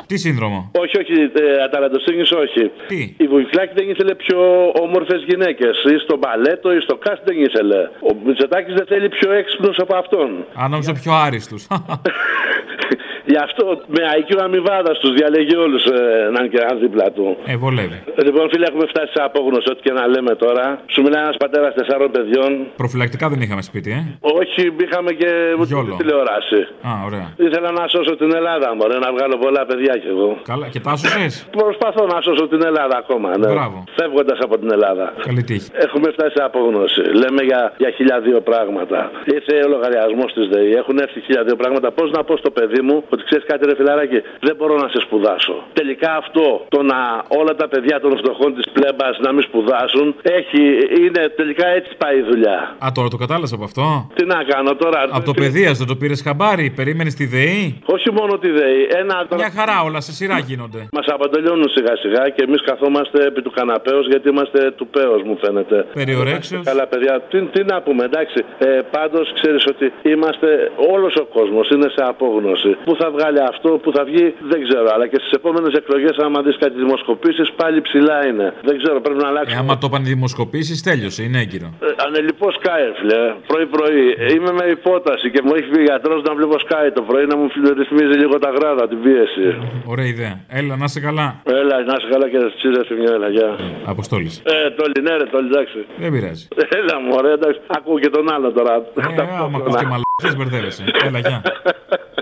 Τι 0.06 0.16
σύνδρομο; 0.24 0.70
Όχι, 0.84 0.96
όχι, 1.02 1.16
ε, 1.44 1.62
αταλαντοσύνη 1.66 2.22
όχι. 2.42 2.62
Τι; 2.90 3.00
Η 3.24 3.26
Βουηκλάκη 3.26 3.72
δεν 3.74 3.88
ήθελε 3.90 4.14
πιο 4.14 4.38
όμορφες 4.84 5.20
γυναίκες. 5.28 5.74
Ή 5.94 5.96
στο 6.04 6.16
μπαλέτο 6.20 6.68
ή 6.76 6.80
στο 6.82 6.96
κάστ 6.96 7.22
δεν 7.24 7.36
ήθελε. 7.46 7.80
Ο 8.08 8.14
Μητσοτάκης 8.24 8.74
δεν 8.74 8.86
θέλει 8.86 9.08
πιο 9.08 9.32
έξυπνους 9.32 9.78
από 9.78 9.96
αυτόν. 9.96 10.44
Αν 10.54 10.70
νόμιζα 10.70 10.92
πιο 10.92 11.12
άριστους. 11.12 11.66
Γι' 13.24 13.40
αυτό 13.46 13.64
με 13.86 14.00
IQ 14.18 14.30
αμοιβάδα 14.46 14.92
τους 15.00 15.12
διαλέγει 15.18 15.56
όλους 15.56 15.84
ε, 15.84 16.28
να 16.32 16.38
είναι 16.40 16.48
και 16.52 16.60
ένας 16.66 16.78
δίπλα 16.84 17.06
του. 17.16 17.36
Ε, 17.46 17.56
βολεύει. 17.56 17.98
Λοιπόν, 18.26 18.44
φίλε, 18.52 18.66
έχουμε 18.70 18.86
φτάσει 18.92 19.12
σε 19.16 19.22
απόγνωση, 19.28 19.66
ό,τι 19.72 19.80
και 19.86 19.92
να 19.92 20.06
λέμε 20.06 20.34
τώρα. 20.44 20.64
Σου 20.92 21.02
μιλάει 21.02 21.22
ένας 21.22 21.36
πατέρας 21.36 21.74
τεσσάρων 21.74 22.10
παιδιών. 22.10 22.50
Προφυλακτικά 22.76 23.28
δεν 23.32 23.40
είχαμε 23.44 23.62
σπίτι, 23.62 23.90
ε; 23.90 24.00
Όχι, 24.40 24.62
είχαμε 24.84 25.10
και 25.12 25.30
Γιόλο. 25.70 25.94
τηλεοράση. 26.00 26.60
Α, 26.88 26.90
ωραία. 27.08 27.26
Ήθελα 27.46 27.70
να 27.70 27.88
σώσω 27.88 28.16
την 28.16 28.30
Ελλάδα, 28.34 28.74
μωρέ, 28.78 28.98
να 29.06 29.10
βγάλω 29.12 29.36
πολλά 29.44 29.62
παιδιά 29.66 29.94
κι 30.02 30.08
εγώ. 30.14 30.28
Καλά, 30.52 30.66
και 30.72 30.80
τα 30.80 30.90
άσωσε. 30.90 31.48
Προσπαθώ 31.50 32.02
να 32.14 32.20
σώσω 32.26 32.44
την 32.52 32.62
Ελλάδα 32.70 32.96
ακόμα, 33.02 33.28
ναι. 33.38 33.48
Μπράβο. 33.52 33.84
Φεύγοντας 33.98 34.38
από 34.46 34.58
την 34.58 34.70
Ελλάδα. 34.76 35.04
Καλή 35.26 35.42
τύχη. 35.42 35.68
Έχουμε 35.86 36.08
φτάσει 36.14 36.34
σε 36.36 36.42
απόγνωση. 36.42 37.02
Λέμε 37.22 37.42
για, 37.42 37.72
για 37.76 37.90
χίλια 37.96 38.20
πράγματα. 38.50 39.10
Ήρθε 39.36 39.54
ο 39.66 39.68
λογαριασμός 39.68 40.32
της 40.32 40.46
ΔΕΗ. 40.52 40.72
Έχουν 40.72 40.98
έρθει 40.98 41.20
χίλια 41.20 41.42
δύο 41.44 41.56
πράγματα. 41.56 41.90
Πώς 41.90 42.10
να 42.10 42.24
πω 42.24 42.36
στο 42.36 42.50
παιδί 42.50 42.80
μου 42.82 43.04
ότι 43.14 43.22
ξέρεις 43.28 43.44
κάτι, 43.50 43.62
ρε 43.68 43.74
φιλαράκι, 43.80 44.18
δεν 44.46 44.54
μπορώ 44.56 44.74
να 44.84 44.88
σε 44.94 45.00
σπουδάσω. 45.04 45.56
Τελικά 45.72 46.10
αυτό 46.22 46.46
το 46.74 46.82
να 46.92 47.00
όλα 47.40 47.54
τα 47.60 47.66
παιδιά 47.72 48.00
των 48.00 48.12
φτωχών 48.20 48.50
της 48.54 48.66
πλέμπας 48.76 49.18
να 49.24 49.32
μην 49.32 49.42
σπουδάσουν 49.48 50.06
έχει, 50.22 50.62
είναι 51.04 51.22
τελικά 51.38 51.66
έτσι 51.78 51.90
πάει 52.02 52.16
η 52.18 52.24
δουλειά. 52.30 52.58
Α, 52.84 52.86
τώρα 52.94 53.08
το 53.08 53.16
κατάλαβα 53.16 53.54
από 53.54 53.64
αυτό; 53.64 53.84
Τι 54.14 54.24
να 54.24 54.38
κάνω 54.52 54.74
τώρα. 54.74 54.98
Από 55.10 55.24
το 55.24 55.34
παιδείας 55.40 55.78
δεν 55.78 55.86
το 55.86 55.96
πήρες 55.96 56.22
χαμπάρι, 56.26 56.72
περίμενες 56.80 57.14
τη 57.14 57.24
ΔΕΗ; 57.26 57.78
Όχι 57.84 58.12
μόνο 58.12 58.32
τη 58.38 58.50
ΔΕΗ. 58.58 58.82
Ένα 59.02 59.26
Μια 59.36 59.50
χαρά 59.58 59.82
όλα 59.88 60.00
σε 60.00 60.12
σειρά 60.12 60.38
γίνονται. 60.38 60.80
Μας 60.92 61.06
αποτελειώνουν 61.06 61.68
σιγά 61.68 61.96
σιγά 61.96 62.28
και 62.28 62.42
εμείς 62.46 62.62
καθόμαστε 62.62 63.18
επί 63.26 63.42
του 63.42 63.50
καναπέως 63.50 64.06
γιατί 64.06 64.28
είμαστε 64.28 64.70
του 64.70 64.86
πέος 64.86 65.22
μου 65.22 65.38
φαίνεται. 65.42 65.86
Περιορέξεως. 65.92 66.64
Καλά, 66.64 66.86
παιδιά, 66.86 67.20
τι, 67.30 67.38
τι 67.42 67.64
να 67.64 67.82
πούμε, 67.82 68.04
εντάξει. 68.04 68.44
Ε, 68.58 68.80
Πάντως 68.90 69.32
ξέρεις 69.38 69.66
ότι 69.66 69.92
είμαστε, 70.02 70.70
όλος 70.92 71.14
ο 71.16 71.24
κόσμος 71.24 71.70
είναι 71.70 71.88
σε 71.88 72.02
απόγνωση. 72.12 72.76
Πού 72.84 72.94
θα 73.02 73.10
βγάλει 73.16 73.40
αυτό, 73.52 73.68
πού 73.82 73.90
θα 73.96 74.02
βγει, 74.08 74.26
δεν 74.52 74.58
ξέρω. 74.66 74.86
Αλλά 74.94 75.06
και 75.10 75.18
στις 75.22 75.32
επόμενες 75.38 75.72
εκλογές, 75.80 76.14
άμα 76.24 76.38
δεις 76.44 76.56
κάτι 76.62 76.76
δημοσκοπήσεις, 76.84 77.46
πάλι 77.60 77.78
ψηλά 77.88 78.18
είναι. 78.28 78.46
Δεν 78.68 78.74
ξέρω, 78.80 78.96
πρέπει 79.04 79.20
να 79.24 79.28
αλλάξει. 79.32 79.54
Ε, 79.54 79.58
άμα 79.62 79.74
το 79.82 79.88
πάνε 79.92 80.04
δημοσκοπήσεις, 80.14 80.82
τέλειωσε, 80.88 81.22
είναι 81.26 81.38
έγκυρο. 81.44 81.68
Ε, 81.86 81.86
ανελειπώς 82.06 82.52
σκάι, 82.58 82.86
φίλε. 82.98 83.20
Πρωί-πρωί. 83.50 84.04
Είμαι 84.34 84.52
με 84.58 84.64
υπόταση 84.76 85.26
και 85.34 85.40
μου 85.44 85.52
έχει 85.58 85.68
πει 85.72 85.80
γιατρός 85.82 86.20
να 86.28 86.32
βλέπω 86.38 86.54
σκάι 86.64 86.88
το 86.98 87.02
πρωί 87.08 87.24
να 87.32 87.36
μου 87.38 87.46
ρυθμίζει 87.80 88.16
λίγο 88.22 88.36
τα 88.44 88.50
γράδα, 88.56 88.82
την 88.88 88.98
πίεση. 89.04 89.46
Ωραία 89.92 90.06
ιδέα. 90.14 90.34
Έλα, 90.58 90.74
να 90.80 90.84
είσαι 90.88 91.00
καλά. 91.08 91.26
Έλα, 91.60 91.76
να 91.88 91.94
είσαι 91.98 92.08
καλά 92.12 92.26
και 92.32 92.38
να 92.44 92.48
τσίρε 92.56 92.84
στη 92.84 92.94
μια 92.94 93.12
έλα, 93.16 93.28
γεια. 93.36 93.50
Αποστόλη. 93.92 94.30
Ε, 94.42 94.70
το 94.76 94.82
ναι, 95.06 95.14
ρε, 95.20 95.26
το 95.32 95.38
εντάξει. 95.46 95.78
Δεν 96.02 96.10
πειράζει. 96.14 96.44
Έλα 96.80 96.94
μου, 97.02 97.10
ωραία, 97.20 97.32
εντάξει. 97.38 97.60
Ακούω 97.76 97.98
και 97.98 98.10
τον 98.16 98.32
άλλο 98.34 98.48
τώρα. 98.52 98.74
Ε, 98.74 99.22
άμα 99.44 99.58
ακούς 99.60 99.76
και 99.80 99.86
μαλακίες 99.92 100.34
μπερδεύεσαι. 100.36 100.84
Έλα, 101.06 101.18
γεια. 101.18 101.42